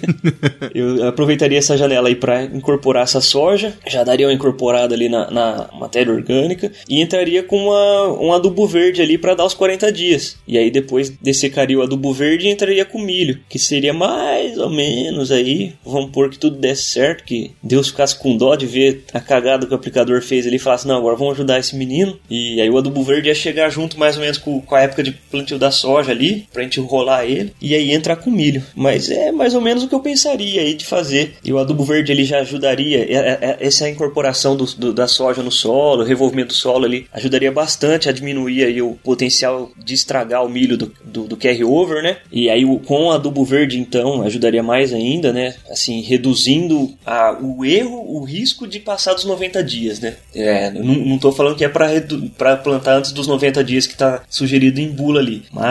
eu 0.74 1.06
aproveitaria 1.06 1.58
essa 1.58 1.76
janela 1.76 2.08
aí 2.08 2.16
para 2.16 2.42
incorporar 2.42 3.04
essa 3.04 3.20
soja, 3.20 3.72
já 3.86 4.02
daria 4.02 4.26
uma 4.26 4.32
incorporada 4.32 4.96
ali 4.96 5.08
na, 5.08 5.30
na 5.30 5.68
matéria 5.78 6.12
orgânica 6.12 6.72
e 6.88 7.00
entraria 7.00 7.44
com 7.44 7.56
uma, 7.56 8.20
um 8.20 8.32
adubo 8.32 8.66
verde 8.66 9.00
ali 9.00 9.16
para 9.16 9.34
dar 9.34 9.44
os 9.44 9.54
40 9.54 9.92
dias. 9.92 10.36
E 10.46 10.58
aí 10.58 10.72
depois 10.72 11.10
dessecaria 11.22 11.78
o 11.78 11.82
adubo 11.82 12.12
verde 12.12 12.48
e 12.48 12.50
entraria 12.50 12.84
com 12.84 12.98
milho, 12.98 13.38
que 13.48 13.58
seria 13.58 13.92
mais 13.92 14.58
ou 14.58 14.68
menos 14.68 15.30
aí, 15.30 15.74
vamos 15.84 16.10
pôr 16.10 16.30
que 16.30 16.38
tudo 16.38 16.56
desse 16.56 16.82
certo, 16.82 17.22
que 17.22 17.52
Deus 17.62 17.88
ficasse 17.88 18.18
com 18.18 18.36
dó 18.36 18.56
de 18.56 18.66
ver 18.66 19.04
a 19.14 19.20
cagada 19.20 19.66
que 19.66 19.72
o 19.72 19.76
aplicador 19.76 20.20
fez 20.20 20.48
ali 20.48 20.56
e 20.56 20.58
falasse, 20.58 20.88
não, 20.88 20.96
agora 20.96 21.14
vamos 21.14 21.34
ajudar 21.34 21.60
esse 21.60 21.76
menino. 21.76 22.18
E 22.28 22.60
aí 22.60 22.68
o 22.68 22.76
adubo 22.76 23.04
verde 23.04 23.28
ia 23.28 23.34
chegar 23.36 23.70
junto 23.70 23.96
mais 23.96 24.16
ou 24.16 24.22
menos 24.22 24.38
com, 24.38 24.60
com 24.60 24.74
a 24.74 24.80
época 24.80 25.02
de 25.04 25.12
plantio 25.12 25.58
da 25.58 25.70
soja 25.76 26.12
ali, 26.12 26.46
pra 26.52 26.62
gente 26.62 26.80
rolar 26.80 27.24
ele, 27.24 27.52
e 27.60 27.74
aí 27.74 27.92
entrar 27.92 28.16
com 28.16 28.30
milho. 28.30 28.62
Mas 28.74 29.10
é 29.10 29.30
mais 29.30 29.54
ou 29.54 29.60
menos 29.60 29.84
o 29.84 29.88
que 29.88 29.94
eu 29.94 30.00
pensaria 30.00 30.60
aí 30.60 30.74
de 30.74 30.84
fazer. 30.84 31.34
E 31.44 31.52
o 31.52 31.58
adubo 31.58 31.84
verde 31.84 32.12
ele 32.12 32.24
já 32.24 32.40
ajudaria, 32.40 32.98
é, 32.98 33.14
é, 33.14 33.38
é, 33.40 33.56
essa 33.60 33.88
incorporação 33.88 34.56
do, 34.56 34.64
do, 34.64 34.92
da 34.92 35.06
soja 35.06 35.42
no 35.42 35.50
solo, 35.52 36.02
o 36.02 36.06
revolvimento 36.06 36.48
do 36.48 36.54
solo 36.54 36.84
ali, 36.84 37.06
ajudaria 37.12 37.52
bastante 37.52 38.08
a 38.08 38.12
diminuir 38.12 38.64
aí 38.64 38.82
o 38.82 38.98
potencial 39.02 39.70
de 39.76 39.94
estragar 39.94 40.44
o 40.44 40.48
milho 40.48 40.76
do, 40.76 40.92
do, 41.04 41.24
do 41.24 41.36
carry-over, 41.36 42.02
né? 42.02 42.18
E 42.30 42.48
aí 42.50 42.64
com 42.84 43.06
o 43.06 43.12
adubo 43.12 43.44
verde, 43.44 43.78
então, 43.78 44.22
ajudaria 44.22 44.62
mais 44.62 44.92
ainda, 44.92 45.32
né? 45.32 45.54
Assim, 45.70 46.00
reduzindo 46.02 46.92
a, 47.04 47.36
o 47.40 47.64
erro, 47.64 48.16
o 48.16 48.24
risco 48.24 48.66
de 48.66 48.80
passar 48.80 49.14
dos 49.14 49.24
90 49.24 49.62
dias, 49.62 50.00
né? 50.00 50.16
É, 50.34 50.70
não, 50.70 50.94
não 50.94 51.18
tô 51.18 51.32
falando 51.32 51.56
que 51.56 51.64
é 51.64 51.68
para 51.68 52.56
plantar 52.56 52.96
antes 52.96 53.12
dos 53.12 53.26
90 53.26 53.62
dias 53.64 53.86
que 53.86 53.96
tá 53.96 54.22
sugerido 54.28 54.80
em 54.80 54.88
bula 54.88 55.20
ali, 55.20 55.44
mas 55.52 55.65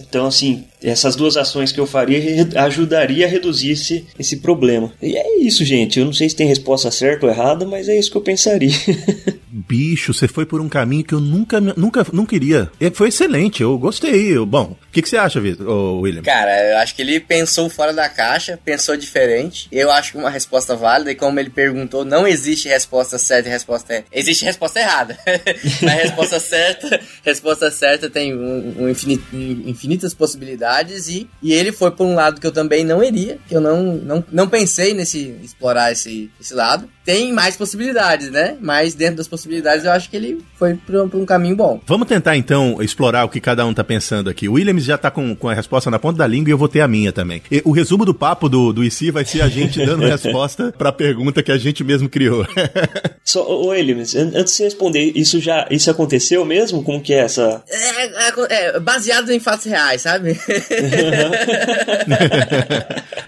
então, 0.00 0.26
assim, 0.26 0.66
essas 0.82 1.16
duas 1.16 1.36
ações 1.36 1.72
que 1.72 1.80
eu 1.80 1.86
faria 1.86 2.48
ajudaria 2.56 3.26
a 3.26 3.28
reduzir 3.28 3.72
esse, 3.72 4.06
esse 4.18 4.38
problema. 4.38 4.92
E 5.02 5.16
é 5.16 5.40
isso, 5.40 5.64
gente. 5.64 5.98
Eu 5.98 6.06
não 6.06 6.12
sei 6.12 6.28
se 6.28 6.36
tem 6.36 6.46
resposta 6.46 6.90
certa 6.90 7.26
ou 7.26 7.32
errada, 7.32 7.66
mas 7.66 7.88
é 7.88 7.98
isso 7.98 8.10
que 8.10 8.16
eu 8.16 8.22
pensaria. 8.22 8.70
Bicho, 9.52 10.14
você 10.14 10.28
foi 10.28 10.46
por 10.46 10.60
um 10.60 10.68
caminho 10.68 11.04
que 11.04 11.14
eu 11.14 11.20
nunca, 11.20 11.60
nunca, 11.60 12.06
não 12.12 12.24
queria. 12.24 12.70
Foi 12.94 13.08
excelente, 13.08 13.62
eu 13.62 13.76
gostei. 13.78 14.38
Bom, 14.38 14.76
o 14.80 14.92
que, 14.92 15.02
que, 15.02 15.08
você 15.08 15.16
acha, 15.16 15.40
Vitor, 15.40 16.00
William? 16.00 16.22
Cara, 16.22 16.70
eu 16.70 16.78
acho 16.78 16.94
que 16.94 17.02
ele 17.02 17.18
pensou 17.20 17.68
fora 17.68 17.92
da 17.92 18.08
caixa, 18.08 18.58
pensou 18.64 18.96
diferente. 18.96 19.68
Eu 19.72 19.90
acho 19.90 20.12
que 20.12 20.18
uma 20.18 20.30
resposta 20.30 20.76
válida, 20.76 21.10
e 21.10 21.14
como 21.14 21.38
ele 21.38 21.50
perguntou, 21.50 22.04
não 22.04 22.26
existe 22.26 22.68
resposta 22.68 23.18
certa 23.18 23.48
e 23.48 23.52
resposta 23.52 23.92
é. 23.92 24.04
Existe 24.12 24.44
resposta 24.44 24.80
errada. 24.80 25.18
Mas 25.82 26.02
resposta 26.02 26.38
certa, 26.38 27.00
resposta 27.24 27.70
certa 27.70 28.08
tem 28.08 28.34
um, 28.34 28.84
um 28.84 28.88
infinit, 28.88 29.22
infinitas 29.32 30.14
possibilidades 30.14 30.69
e, 31.08 31.28
e 31.42 31.52
ele 31.52 31.72
foi 31.72 31.90
por 31.90 32.06
um 32.06 32.14
lado 32.14 32.40
que 32.40 32.46
eu 32.46 32.52
também 32.52 32.84
não 32.84 33.02
iria, 33.02 33.38
que 33.48 33.56
eu 33.56 33.60
não, 33.60 33.94
não, 33.96 34.24
não 34.30 34.48
pensei 34.48 34.94
nesse 34.94 35.36
explorar 35.42 35.92
esse, 35.92 36.30
esse 36.40 36.54
lado 36.54 36.88
tem 37.10 37.32
mais 37.32 37.56
possibilidades, 37.56 38.30
né? 38.30 38.56
Mas 38.60 38.94
dentro 38.94 39.16
das 39.16 39.26
possibilidades 39.26 39.84
eu 39.84 39.90
acho 39.90 40.08
que 40.08 40.16
ele 40.16 40.38
foi 40.56 40.74
para 40.74 41.02
um, 41.02 41.10
um, 41.12 41.26
caminho 41.26 41.56
bom. 41.56 41.80
Vamos 41.84 42.06
tentar 42.06 42.36
então 42.36 42.80
explorar 42.80 43.24
o 43.24 43.28
que 43.28 43.40
cada 43.40 43.66
um 43.66 43.74
tá 43.74 43.82
pensando 43.82 44.30
aqui. 44.30 44.48
O 44.48 44.52
Williams 44.52 44.84
já 44.84 44.96
tá 44.96 45.10
com, 45.10 45.34
com 45.34 45.48
a 45.48 45.54
resposta 45.54 45.90
na 45.90 45.98
ponta 45.98 46.18
da 46.18 46.26
língua 46.28 46.50
e 46.50 46.52
eu 46.52 46.58
vou 46.58 46.68
ter 46.68 46.82
a 46.82 46.86
minha 46.86 47.10
também. 47.12 47.42
E, 47.50 47.60
o 47.64 47.72
resumo 47.72 48.04
do 48.04 48.14
papo 48.14 48.48
do, 48.48 48.72
do 48.72 48.84
IC 48.84 49.10
vai 49.10 49.24
ser 49.24 49.42
a 49.42 49.48
gente 49.48 49.82
dando 49.84 50.06
resposta 50.06 50.72
para 50.78 50.90
a 50.90 50.92
pergunta 50.92 51.42
que 51.42 51.50
a 51.50 51.58
gente 51.58 51.82
mesmo 51.82 52.08
criou. 52.08 52.46
Só, 53.24 53.44
ô 53.44 53.70
Williams, 53.70 54.14
antes 54.14 54.52
de 54.52 54.58
você 54.58 54.64
responder, 54.64 55.10
isso 55.16 55.40
já 55.40 55.66
isso 55.68 55.90
aconteceu 55.90 56.44
mesmo? 56.44 56.84
Como 56.84 57.00
que 57.00 57.12
é 57.12 57.18
essa? 57.18 57.60
É, 57.68 58.06
é, 58.06 58.32
é 58.50 58.78
baseado 58.78 59.32
em 59.32 59.40
fatos 59.40 59.66
reais, 59.66 60.02
sabe? 60.02 60.38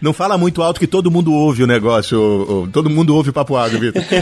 Não 0.01 0.13
fala 0.13 0.39
muito 0.39 0.63
alto 0.63 0.79
que 0.79 0.87
todo 0.87 1.11
mundo 1.11 1.33
ouve 1.33 1.65
o 1.65 1.67
negócio, 1.67 2.69
todo 2.73 2.89
mundo 2.89 3.15
ouve 3.15 3.31
o 3.31 3.33
papo 3.33 3.57
água. 3.57 3.72
Vitor? 3.79 4.03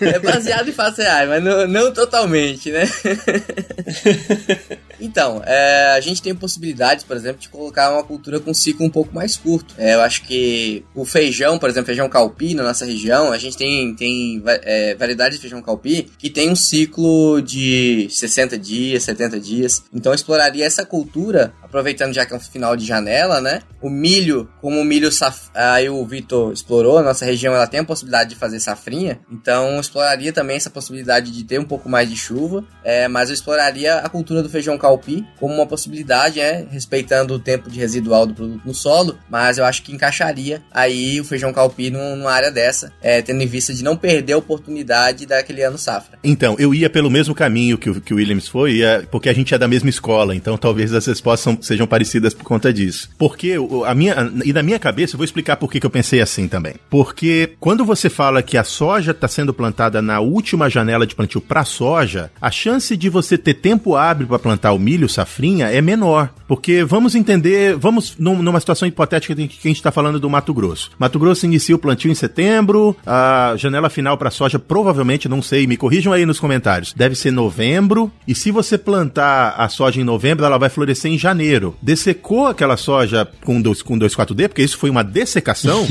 É 0.00 0.18
baseado 0.18 0.68
em 0.68 0.72
fatos 0.72 0.98
reais, 0.98 1.28
mas 1.28 1.42
não, 1.42 1.66
não 1.66 1.92
totalmente, 1.92 2.70
né? 2.70 2.84
Então, 5.00 5.42
é, 5.44 5.94
a 5.96 6.00
gente 6.00 6.22
tem 6.22 6.34
possibilidades, 6.34 7.04
por 7.04 7.16
exemplo, 7.16 7.40
de 7.40 7.48
colocar 7.48 7.92
uma 7.92 8.02
cultura 8.02 8.40
com 8.40 8.54
ciclo 8.54 8.86
um 8.86 8.90
pouco 8.90 9.14
mais 9.14 9.36
curto. 9.36 9.74
É, 9.78 9.94
eu 9.94 10.00
acho 10.00 10.22
que 10.22 10.84
o 10.94 11.04
feijão, 11.04 11.58
por 11.58 11.68
exemplo, 11.68 11.86
feijão 11.86 12.08
calpi 12.08 12.54
na 12.54 12.62
nossa 12.62 12.84
região, 12.84 13.32
a 13.32 13.38
gente 13.38 13.56
tem, 13.56 13.94
tem 13.94 14.42
é, 14.46 14.94
variedades 14.94 15.36
de 15.36 15.42
feijão 15.42 15.60
calpi 15.60 16.10
que 16.18 16.30
tem 16.30 16.50
um 16.50 16.56
ciclo 16.56 17.40
de 17.42 18.08
60 18.10 18.58
dias, 18.58 19.02
70 19.04 19.38
dias. 19.38 19.82
Então, 19.92 20.12
eu 20.12 20.16
exploraria 20.16 20.64
essa 20.64 20.84
cultura, 20.84 21.52
aproveitando 21.76 22.14
já 22.14 22.24
que 22.24 22.32
é 22.32 22.36
um 22.36 22.40
final 22.40 22.74
de 22.74 22.86
janela, 22.86 23.40
né? 23.40 23.60
O 23.82 23.90
milho, 23.90 24.48
como 24.62 24.80
o 24.80 24.84
milho 24.84 25.12
saf... 25.12 25.50
aí 25.54 25.88
o 25.90 26.04
Vitor 26.06 26.52
explorou, 26.52 27.02
nossa 27.02 27.24
região 27.24 27.54
ela 27.54 27.66
tem 27.66 27.80
a 27.80 27.84
possibilidade 27.84 28.30
de 28.30 28.36
fazer 28.36 28.58
safrinha, 28.58 29.20
então 29.30 29.78
exploraria 29.78 30.32
também 30.32 30.56
essa 30.56 30.70
possibilidade 30.70 31.30
de 31.30 31.44
ter 31.44 31.60
um 31.60 31.64
pouco 31.64 31.88
mais 31.88 32.08
de 32.08 32.16
chuva, 32.16 32.64
é, 32.82 33.06
mas 33.08 33.28
eu 33.28 33.34
exploraria 33.34 33.96
a 33.96 34.08
cultura 34.08 34.42
do 34.42 34.48
feijão 34.48 34.78
calpi 34.78 35.24
como 35.38 35.54
uma 35.54 35.66
possibilidade, 35.66 36.40
é, 36.40 36.66
respeitando 36.70 37.34
o 37.34 37.38
tempo 37.38 37.70
de 37.70 37.78
residual 37.78 38.26
do 38.26 38.34
produto 38.34 38.62
no 38.64 38.74
solo, 38.74 39.18
mas 39.30 39.58
eu 39.58 39.64
acho 39.64 39.82
que 39.82 39.92
encaixaria 39.92 40.62
aí 40.72 41.20
o 41.20 41.24
feijão 41.24 41.52
calpi 41.52 41.90
numa 41.90 42.32
área 42.32 42.50
dessa, 42.50 42.92
é, 43.02 43.20
tendo 43.20 43.42
em 43.42 43.46
vista 43.46 43.74
de 43.74 43.84
não 43.84 43.96
perder 43.96 44.32
a 44.32 44.38
oportunidade 44.38 45.26
daquele 45.26 45.62
ano 45.62 45.76
safra. 45.76 46.18
Então, 46.24 46.56
eu 46.58 46.74
ia 46.74 46.88
pelo 46.88 47.10
mesmo 47.10 47.34
caminho 47.34 47.76
que 47.76 47.90
o, 47.90 48.00
que 48.00 48.14
o 48.14 48.16
Williams 48.16 48.48
foi, 48.48 48.76
ia, 48.76 49.06
porque 49.10 49.28
a 49.28 49.34
gente 49.34 49.54
é 49.54 49.58
da 49.58 49.68
mesma 49.68 49.90
escola, 49.90 50.34
então 50.34 50.56
talvez 50.56 50.94
as 50.94 51.06
respostas 51.06 51.40
são, 51.40 51.58
sejam 51.66 51.86
parecidas 51.86 52.34
por 52.34 52.44
conta 52.44 52.72
disso. 52.72 53.10
Porque 53.18 53.56
a 53.86 53.94
minha, 53.94 54.32
e 54.44 54.52
na 54.52 54.62
minha 54.62 54.78
cabeça, 54.78 55.14
eu 55.14 55.18
vou 55.18 55.24
explicar 55.24 55.56
por 55.56 55.70
que 55.70 55.84
eu 55.84 55.90
pensei 55.90 56.20
assim 56.20 56.48
também. 56.48 56.74
Porque 56.88 57.54
quando 57.60 57.84
você 57.84 58.08
fala 58.08 58.42
que 58.42 58.56
a 58.56 58.64
soja 58.64 59.10
está 59.10 59.28
sendo 59.28 59.52
plantada 59.52 60.00
na 60.00 60.20
última 60.20 60.70
janela 60.70 61.06
de 61.06 61.14
plantio 61.14 61.40
para 61.40 61.64
soja, 61.64 62.30
a 62.40 62.50
chance 62.50 62.96
de 62.96 63.08
você 63.08 63.36
ter 63.36 63.54
tempo 63.54 63.96
hábil 63.96 64.26
para 64.26 64.38
plantar 64.38 64.72
o 64.72 64.78
milho 64.78 65.08
safrinha 65.08 65.68
é 65.68 65.80
menor. 65.80 66.30
Porque 66.46 66.84
vamos 66.84 67.14
entender, 67.14 67.76
vamos 67.76 68.14
numa 68.18 68.60
situação 68.60 68.86
hipotética 68.86 69.34
que 69.34 69.42
a 69.42 69.68
gente 69.68 69.76
está 69.76 69.90
falando 69.90 70.20
do 70.20 70.30
Mato 70.30 70.54
Grosso. 70.54 70.90
Mato 70.98 71.18
Grosso 71.18 71.44
inicia 71.44 71.74
o 71.74 71.78
plantio 71.78 72.10
em 72.10 72.14
setembro, 72.14 72.96
a 73.04 73.54
janela 73.56 73.90
final 73.90 74.16
para 74.16 74.30
soja 74.30 74.58
provavelmente, 74.58 75.28
não 75.28 75.42
sei, 75.42 75.66
me 75.66 75.76
corrijam 75.76 76.12
aí 76.12 76.24
nos 76.24 76.38
comentários, 76.38 76.92
deve 76.92 77.14
ser 77.14 77.32
novembro. 77.32 78.10
E 78.28 78.34
se 78.34 78.50
você 78.50 78.78
plantar 78.78 79.54
a 79.56 79.68
soja 79.68 80.00
em 80.00 80.04
novembro, 80.04 80.44
ela 80.44 80.58
vai 80.58 80.68
florescer 80.68 81.10
em 81.10 81.18
janeiro. 81.18 81.55
Dessecou 81.80 82.46
aquela 82.46 82.76
soja 82.76 83.26
com, 83.44 83.60
dois, 83.60 83.82
com 83.82 83.98
2,4-D, 83.98 84.48
porque 84.48 84.62
isso 84.62 84.78
foi 84.78 84.90
uma 84.90 85.02
dessecação, 85.02 85.86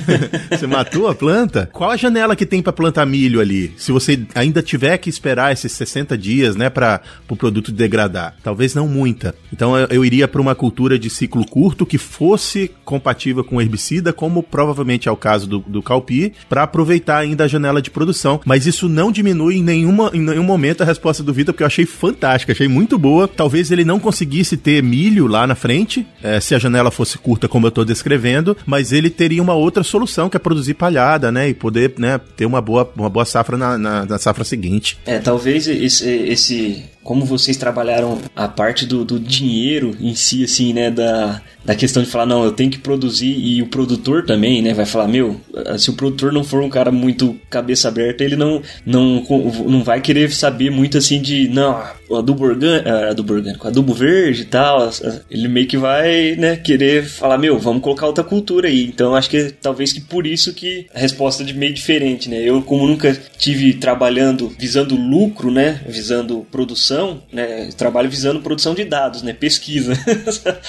você 0.50 0.66
matou 0.66 1.08
a 1.08 1.14
planta. 1.14 1.68
Qual 1.72 1.90
a 1.90 1.96
janela 1.96 2.36
que 2.36 2.46
tem 2.46 2.62
para 2.62 2.72
plantar 2.72 3.06
milho 3.06 3.40
ali? 3.40 3.72
Se 3.76 3.92
você 3.92 4.20
ainda 4.34 4.62
tiver 4.62 4.96
que 4.98 5.10
esperar 5.10 5.52
esses 5.52 5.72
60 5.72 6.16
dias, 6.16 6.56
né, 6.56 6.70
para 6.70 7.00
o 7.24 7.26
pro 7.28 7.36
produto 7.36 7.72
degradar? 7.72 8.34
Talvez 8.42 8.74
não 8.74 8.88
muita. 8.88 9.34
Então 9.52 9.76
eu, 9.76 9.86
eu 9.90 10.04
iria 10.04 10.26
para 10.26 10.40
uma 10.40 10.54
cultura 10.54 10.98
de 10.98 11.10
ciclo 11.10 11.44
curto 11.46 11.84
que 11.84 11.98
fosse 11.98 12.70
compatível 12.84 13.44
com 13.44 13.60
herbicida, 13.60 14.12
como 14.12 14.42
provavelmente 14.42 15.08
é 15.08 15.12
o 15.12 15.16
caso 15.16 15.46
do, 15.46 15.58
do 15.60 15.82
calpi, 15.82 16.32
para 16.48 16.62
aproveitar 16.62 17.18
ainda 17.18 17.44
a 17.44 17.48
janela 17.48 17.82
de 17.82 17.90
produção. 17.90 18.40
Mas 18.44 18.66
isso 18.66 18.88
não 18.88 19.12
diminui 19.12 19.56
em, 19.56 19.62
nenhuma, 19.62 20.10
em 20.14 20.20
nenhum 20.20 20.44
momento 20.44 20.82
a 20.82 20.86
resposta 20.86 21.22
do 21.22 21.32
Vitor, 21.32 21.52
porque 21.52 21.62
eu 21.62 21.66
achei 21.66 21.86
fantástica, 21.86 22.52
achei 22.52 22.68
muito 22.68 22.98
boa. 22.98 23.28
Talvez 23.28 23.70
ele 23.70 23.84
não 23.84 23.98
conseguisse 23.98 24.56
ter 24.56 24.82
milho 24.82 24.99
lá 25.08 25.46
na 25.46 25.54
frente, 25.54 26.06
é, 26.22 26.40
se 26.40 26.54
a 26.54 26.58
janela 26.58 26.90
fosse 26.90 27.16
curta, 27.16 27.48
como 27.48 27.66
eu 27.66 27.70
estou 27.70 27.84
descrevendo, 27.84 28.56
mas 28.66 28.92
ele 28.92 29.08
teria 29.08 29.42
uma 29.42 29.54
outra 29.54 29.82
solução, 29.82 30.28
que 30.28 30.36
é 30.36 30.40
produzir 30.40 30.74
palhada, 30.74 31.30
né? 31.30 31.48
E 31.48 31.54
poder 31.54 31.94
né, 31.98 32.20
ter 32.36 32.44
uma 32.44 32.60
boa, 32.60 32.90
uma 32.96 33.08
boa 33.08 33.24
safra 33.24 33.56
na, 33.56 33.78
na, 33.78 34.04
na 34.04 34.18
safra 34.18 34.44
seguinte. 34.44 34.98
É, 35.06 35.18
talvez 35.18 35.66
esse, 35.66 36.08
esse 36.08 36.84
como 37.10 37.24
vocês 37.24 37.56
trabalharam 37.56 38.20
a 38.36 38.46
parte 38.46 38.86
do, 38.86 39.04
do 39.04 39.18
dinheiro 39.18 39.96
em 40.00 40.14
si, 40.14 40.44
assim, 40.44 40.72
né? 40.72 40.92
Da, 40.92 41.42
da 41.64 41.74
questão 41.74 42.04
de 42.04 42.08
falar, 42.08 42.24
não, 42.24 42.44
eu 42.44 42.52
tenho 42.52 42.70
que 42.70 42.78
produzir 42.78 43.36
e 43.36 43.60
o 43.60 43.66
produtor 43.66 44.24
também, 44.24 44.62
né? 44.62 44.72
Vai 44.72 44.86
falar, 44.86 45.08
meu, 45.08 45.40
se 45.76 45.90
o 45.90 45.94
produtor 45.94 46.32
não 46.32 46.44
for 46.44 46.62
um 46.62 46.70
cara 46.70 46.92
muito 46.92 47.36
cabeça 47.50 47.88
aberta, 47.88 48.22
ele 48.22 48.36
não, 48.36 48.62
não, 48.86 49.24
não 49.66 49.82
vai 49.82 50.00
querer 50.00 50.30
saber 50.30 50.70
muito 50.70 50.98
assim 50.98 51.20
de, 51.20 51.48
não, 51.48 51.72
ah, 51.72 51.94
adubo 52.16 52.44
orgânico, 52.44 53.66
adubo 53.66 53.92
verde 53.92 54.42
e 54.42 54.46
tal. 54.46 54.88
Ele 55.28 55.48
meio 55.48 55.66
que 55.66 55.76
vai, 55.76 56.36
né, 56.36 56.56
querer 56.56 57.04
falar, 57.04 57.38
meu, 57.38 57.58
vamos 57.58 57.82
colocar 57.82 58.06
outra 58.06 58.24
cultura 58.24 58.68
aí. 58.68 58.84
Então 58.84 59.14
acho 59.14 59.28
que 59.28 59.52
talvez 59.60 59.92
que 59.92 60.00
por 60.00 60.26
isso 60.26 60.54
que 60.54 60.86
a 60.94 60.98
resposta 60.98 61.42
é 61.42 61.52
meio 61.52 61.74
diferente, 61.74 62.28
né? 62.28 62.40
Eu, 62.40 62.62
como 62.62 62.86
nunca 62.86 63.16
tive 63.36 63.74
trabalhando 63.74 64.52
visando 64.58 64.94
lucro, 64.94 65.50
né? 65.50 65.80
Visando 65.86 66.46
produção, 66.50 66.99
né? 67.32 67.70
Trabalho 67.76 68.10
visando 68.10 68.40
produção 68.40 68.74
de 68.74 68.84
dados, 68.84 69.22
né? 69.22 69.32
Pesquisa. 69.32 69.92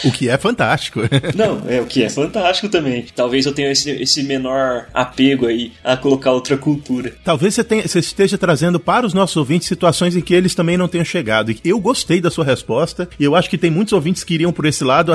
o 0.04 0.12
que 0.12 0.30
é 0.30 0.38
fantástico. 0.38 1.02
Não, 1.36 1.62
é 1.67 1.82
o 1.82 1.86
que 1.86 2.04
é 2.04 2.10
fantástico 2.10 2.70
também. 2.70 3.06
Talvez 3.15 3.46
eu 3.46 3.54
tenha 3.54 3.72
esse, 3.72 3.89
esse 3.91 4.24
menor 4.24 4.88
apego 4.94 5.48
aí 5.48 5.72
a 5.84 5.98
colocar 5.98 6.32
outra 6.32 6.58
cultura. 6.58 7.13
Talvez 7.24 7.56
você, 7.56 7.63
tenha, 7.63 7.88
você 7.88 8.00
esteja 8.00 8.38
trazendo 8.38 8.80
para 8.80 9.06
os 9.06 9.13
nossos 9.13 9.38
ouvintes 9.38 9.67
situações 9.67 10.15
em 10.15 10.22
que 10.22 10.34
eles 10.34 10.56
também 10.56 10.78
não 10.78 10.88
tenham 10.88 11.06
chegado. 11.06 11.54
Eu 11.63 11.80
gostei 11.80 12.22
da 12.22 12.30
sua 12.30 12.46
resposta 12.46 13.10
e 13.20 13.24
eu 13.24 13.36
acho 13.36 13.50
que 13.50 13.58
tem 13.58 13.72
muitos 13.72 13.94
ouvintes 13.94 14.24
que 14.24 14.34
iriam 14.34 14.52
por 14.52 14.65
esse 14.65 14.84
lado, 14.84 15.13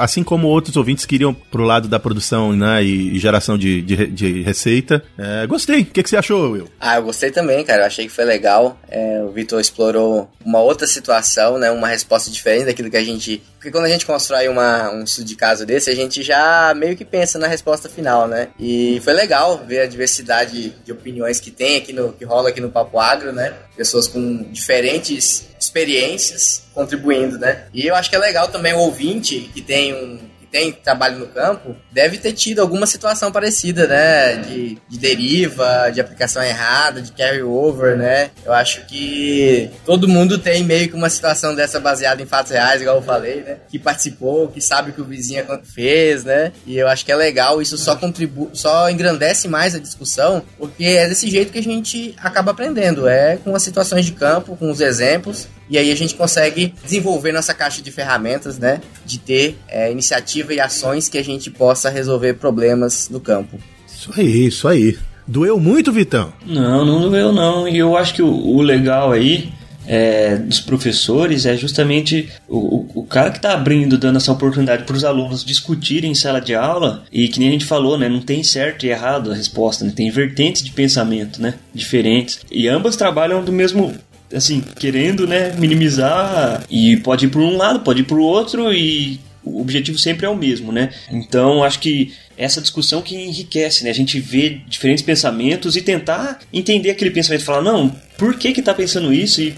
assim 0.00 0.22
como 0.22 0.48
outros 0.48 0.76
ouvintes 0.76 1.06
que 1.06 1.14
iriam 1.14 1.34
pro 1.34 1.64
lado 1.64 1.88
da 1.88 1.98
produção 1.98 2.52
né, 2.52 2.82
e, 2.82 3.18
geração 3.18 3.56
de, 3.56 3.82
de, 3.82 4.06
de 4.06 4.42
receita. 4.42 5.02
É, 5.18 5.46
gostei. 5.46 5.82
O 5.82 5.86
que, 5.86 6.02
que, 6.02 6.10
você 6.10 6.16
achou, 6.16 6.52
Will? 6.52 6.68
Ah, 6.80 6.96
eu 6.96 7.02
gostei 7.04 7.30
também, 7.30 7.64
cara. 7.64 7.82
Eu 7.82 7.86
achei 7.86 8.06
que 8.06 8.12
foi 8.12 8.24
legal. 8.24 8.78
É, 8.88 9.22
o 9.22 9.30
Vitor 9.30 9.60
explorou 9.60 10.28
uma 10.44 10.60
outra 10.60 10.86
situação, 10.86 11.58
né? 11.58 11.70
Uma 11.70 11.88
resposta 11.88 12.30
diferente 12.30 12.66
daquilo 12.66 12.90
que 12.90 12.96
a 12.96 13.02
gente. 13.02 13.42
Porque 13.56 13.70
quando 13.70 13.86
a 13.86 13.88
gente 13.88 14.04
constrói 14.04 14.48
uma, 14.48 14.90
um 14.90 15.04
estudo 15.04 15.26
de 15.26 15.36
caso 15.36 15.64
desse, 15.64 15.90
a 15.90 15.94
gente 15.94 16.22
já 16.22 16.72
meio 16.74 16.96
que 16.96 17.04
pensa 17.04 17.38
na 17.38 17.46
resposta 17.46 17.88
final, 17.88 18.28
né? 18.28 18.48
E 18.58 19.00
foi 19.02 19.14
legal 19.14 19.64
ver 19.66 19.80
a 19.80 19.86
diversidade 19.86 20.70
de 20.84 20.92
opiniões 20.92 21.40
que 21.40 21.50
tem 21.50 21.76
aqui 21.76 21.92
no 21.92 22.12
que 22.12 22.24
rola 22.24 22.50
aqui 22.50 22.60
no 22.60 22.70
Papo 22.70 22.98
Agro, 22.98 23.32
né? 23.32 23.54
Pessoas 23.76 24.06
com 24.06 24.44
diferentes 24.52 25.48
experiências 25.58 26.64
contribuindo, 26.74 27.38
né? 27.38 27.64
E 27.72 27.86
eu 27.86 27.94
acho 27.94 28.10
que 28.10 28.16
é 28.16 28.18
legal 28.18 28.48
também 28.48 28.74
o 28.74 28.78
ouvinte 28.78 29.50
que 29.54 29.62
tem 29.62 29.94
um 29.94 30.18
tem 30.54 30.70
trabalho 30.70 31.18
no 31.18 31.26
campo, 31.26 31.74
deve 31.90 32.16
ter 32.16 32.32
tido 32.32 32.60
alguma 32.60 32.86
situação 32.86 33.32
parecida, 33.32 33.88
né? 33.88 34.36
De, 34.36 34.78
de 34.88 34.98
deriva, 35.00 35.90
de 35.92 36.00
aplicação 36.00 36.40
errada, 36.40 37.02
de 37.02 37.10
carry 37.10 37.42
over, 37.42 37.96
né? 37.96 38.30
Eu 38.46 38.52
acho 38.52 38.86
que 38.86 39.68
todo 39.84 40.06
mundo 40.06 40.38
tem 40.38 40.62
meio 40.62 40.88
que 40.88 40.94
uma 40.94 41.10
situação 41.10 41.56
dessa 41.56 41.80
baseada 41.80 42.22
em 42.22 42.26
fatos 42.26 42.52
reais, 42.52 42.80
igual 42.80 42.98
eu 42.98 43.02
falei, 43.02 43.42
né? 43.42 43.56
Que 43.68 43.80
participou, 43.80 44.46
que 44.46 44.60
sabe 44.60 44.90
o 44.90 44.92
que 44.92 45.00
o 45.00 45.04
vizinho 45.04 45.44
fez, 45.64 46.22
né? 46.22 46.52
E 46.64 46.78
eu 46.78 46.86
acho 46.86 47.04
que 47.04 47.10
é 47.10 47.16
legal, 47.16 47.60
isso 47.60 47.76
só 47.76 47.96
contribui, 47.96 48.50
só 48.52 48.88
engrandece 48.88 49.48
mais 49.48 49.74
a 49.74 49.80
discussão, 49.80 50.40
porque 50.56 50.84
é 50.84 51.08
desse 51.08 51.28
jeito 51.28 51.50
que 51.50 51.58
a 51.58 51.62
gente 51.62 52.14
acaba 52.18 52.52
aprendendo, 52.52 53.08
é 53.08 53.38
com 53.42 53.56
as 53.56 53.62
situações 53.64 54.06
de 54.06 54.12
campo, 54.12 54.56
com 54.56 54.70
os 54.70 54.80
exemplos, 54.80 55.48
e 55.68 55.78
aí 55.78 55.90
a 55.90 55.96
gente 55.96 56.14
consegue 56.14 56.74
desenvolver 56.82 57.32
nossa 57.32 57.54
caixa 57.54 57.82
de 57.82 57.90
ferramentas, 57.90 58.58
né? 58.58 58.80
De 59.04 59.18
ter 59.18 59.58
é, 59.68 59.90
iniciativa 59.90 60.52
e 60.52 60.60
ações 60.60 61.08
que 61.08 61.18
a 61.18 61.24
gente 61.24 61.50
possa 61.50 61.88
resolver 61.88 62.34
problemas 62.34 63.08
no 63.08 63.20
campo. 63.20 63.58
Isso 63.86 64.12
aí, 64.16 64.46
isso 64.46 64.68
aí. 64.68 64.98
Doeu 65.26 65.58
muito, 65.58 65.92
Vitão? 65.92 66.32
Não, 66.44 66.84
não 66.84 67.00
doeu 67.00 67.32
não. 67.32 67.66
E 67.66 67.78
eu 67.78 67.96
acho 67.96 68.14
que 68.14 68.22
o, 68.22 68.28
o 68.28 68.60
legal 68.60 69.10
aí 69.10 69.50
é, 69.86 70.36
dos 70.36 70.60
professores 70.60 71.46
é 71.46 71.56
justamente 71.56 72.28
o, 72.48 73.00
o, 73.00 73.04
cara 73.04 73.30
que 73.30 73.38
está 73.38 73.52
abrindo, 73.52 73.98
dando 73.98 74.16
essa 74.16 74.32
oportunidade 74.32 74.84
para 74.84 74.96
os 74.96 75.04
alunos 75.04 75.44
discutirem 75.44 76.10
em 76.10 76.14
sala 76.14 76.40
de 76.40 76.54
aula 76.54 77.04
e 77.12 77.28
que 77.28 77.38
nem 77.38 77.48
a 77.48 77.52
gente 77.52 77.64
falou, 77.64 77.98
né, 77.98 78.08
não 78.08 78.20
tem 78.20 78.42
certo 78.42 78.86
e 78.86 78.90
errado 78.90 79.30
a 79.30 79.34
resposta, 79.34 79.84
né, 79.84 79.92
tem 79.94 80.10
vertentes 80.10 80.62
de 80.62 80.70
pensamento, 80.70 81.40
né, 81.40 81.54
diferentes 81.74 82.40
e 82.50 82.66
ambas 82.68 82.96
trabalham 82.96 83.44
do 83.44 83.52
mesmo 83.52 83.94
assim, 84.34 84.62
querendo, 84.78 85.26
né, 85.26 85.54
minimizar 85.58 86.64
e 86.70 86.96
pode 86.98 87.26
ir 87.26 87.28
por 87.28 87.40
um 87.40 87.56
lado, 87.56 87.80
pode 87.80 88.00
ir 88.00 88.12
o 88.12 88.22
outro 88.22 88.72
e 88.72 89.20
o 89.44 89.60
objetivo 89.60 89.98
sempre 89.98 90.26
é 90.26 90.28
o 90.28 90.36
mesmo, 90.36 90.72
né? 90.72 90.90
Então, 91.10 91.62
acho 91.62 91.78
que 91.78 92.12
essa 92.36 92.60
discussão 92.60 93.02
que 93.02 93.14
enriquece, 93.14 93.84
né? 93.84 93.90
A 93.90 93.94
gente 93.94 94.18
vê 94.18 94.60
diferentes 94.66 95.04
pensamentos 95.04 95.76
e 95.76 95.82
tentar 95.82 96.40
entender 96.52 96.90
aquele 96.90 97.10
pensamento, 97.10 97.44
falar, 97.44 97.62
não, 97.62 97.94
por 98.16 98.36
que 98.36 98.52
que 98.52 98.62
tá 98.62 98.72
pensando 98.72 99.12
isso 99.12 99.40
e, 99.42 99.54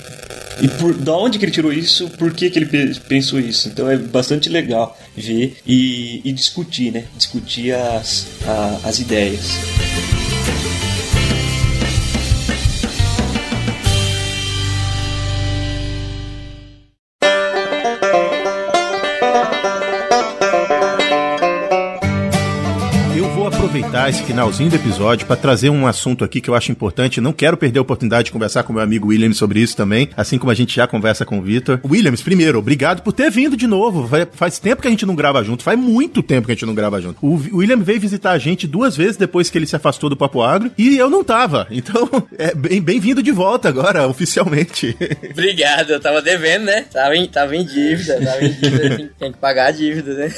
e 0.60 0.68
por 0.68 0.92
da 0.94 1.16
onde 1.16 1.38
que 1.38 1.44
ele 1.44 1.52
tirou 1.52 1.72
isso, 1.72 2.08
por 2.10 2.34
que 2.34 2.50
que 2.50 2.58
ele 2.58 2.96
pensou 3.08 3.38
isso. 3.38 3.68
Então 3.68 3.88
é 3.88 3.96
bastante 3.96 4.48
legal 4.48 4.98
ver 5.16 5.56
e, 5.66 6.20
e 6.24 6.32
discutir, 6.32 6.92
né? 6.92 7.04
Discutir 7.16 7.72
as, 7.72 8.26
a, 8.44 8.80
as 8.88 8.98
ideias. 8.98 10.15
Aproveitar 24.06 24.10
esse 24.10 24.22
finalzinho 24.22 24.70
do 24.70 24.76
episódio 24.76 25.26
para 25.26 25.36
trazer 25.36 25.70
um 25.70 25.86
assunto 25.86 26.24
aqui 26.24 26.40
que 26.40 26.48
eu 26.48 26.54
acho 26.54 26.70
importante. 26.70 27.20
Não 27.20 27.32
quero 27.32 27.56
perder 27.56 27.78
a 27.78 27.82
oportunidade 27.82 28.26
de 28.26 28.32
conversar 28.32 28.62
com 28.62 28.72
meu 28.72 28.82
amigo 28.82 29.08
Williams 29.08 29.36
sobre 29.36 29.60
isso 29.60 29.76
também, 29.76 30.08
assim 30.16 30.38
como 30.38 30.50
a 30.50 30.54
gente 30.54 30.74
já 30.74 30.86
conversa 30.86 31.24
com 31.24 31.38
o 31.38 31.42
Vitor. 31.42 31.80
Williams, 31.84 32.22
primeiro, 32.22 32.58
obrigado 32.58 33.02
por 33.02 33.12
ter 33.12 33.30
vindo 33.30 33.56
de 33.56 33.66
novo. 33.66 34.08
Faz 34.32 34.58
tempo 34.58 34.82
que 34.82 34.88
a 34.88 34.90
gente 34.90 35.06
não 35.06 35.14
grava 35.14 35.42
junto, 35.42 35.62
faz 35.62 35.78
muito 35.78 36.22
tempo 36.22 36.46
que 36.46 36.52
a 36.52 36.54
gente 36.54 36.66
não 36.66 36.74
grava 36.74 37.00
junto. 37.00 37.18
O 37.24 37.56
William 37.56 37.78
veio 37.78 38.00
visitar 38.00 38.32
a 38.32 38.38
gente 38.38 38.66
duas 38.66 38.96
vezes 38.96 39.16
depois 39.16 39.50
que 39.50 39.58
ele 39.58 39.66
se 39.66 39.76
afastou 39.76 40.08
do 40.08 40.16
Papo 40.16 40.42
Agro 40.42 40.70
e 40.76 40.96
eu 40.96 41.10
não 41.10 41.24
tava. 41.24 41.66
Então, 41.70 42.08
é 42.38 42.54
bem-vindo 42.54 43.22
de 43.22 43.32
volta 43.32 43.68
agora, 43.68 44.06
oficialmente. 44.08 44.96
Obrigado, 45.30 45.90
eu 45.90 46.00
tava 46.00 46.22
devendo, 46.22 46.64
né? 46.64 46.86
Tava 46.92 47.16
em, 47.16 47.26
tava 47.26 47.56
em 47.56 47.64
dívida, 47.64 48.20
tava 48.20 48.44
em 48.44 48.52
dívida, 48.52 49.10
tem 49.18 49.32
que 49.32 49.38
pagar 49.38 49.66
a 49.66 49.70
dívida, 49.70 50.14
né? 50.14 50.32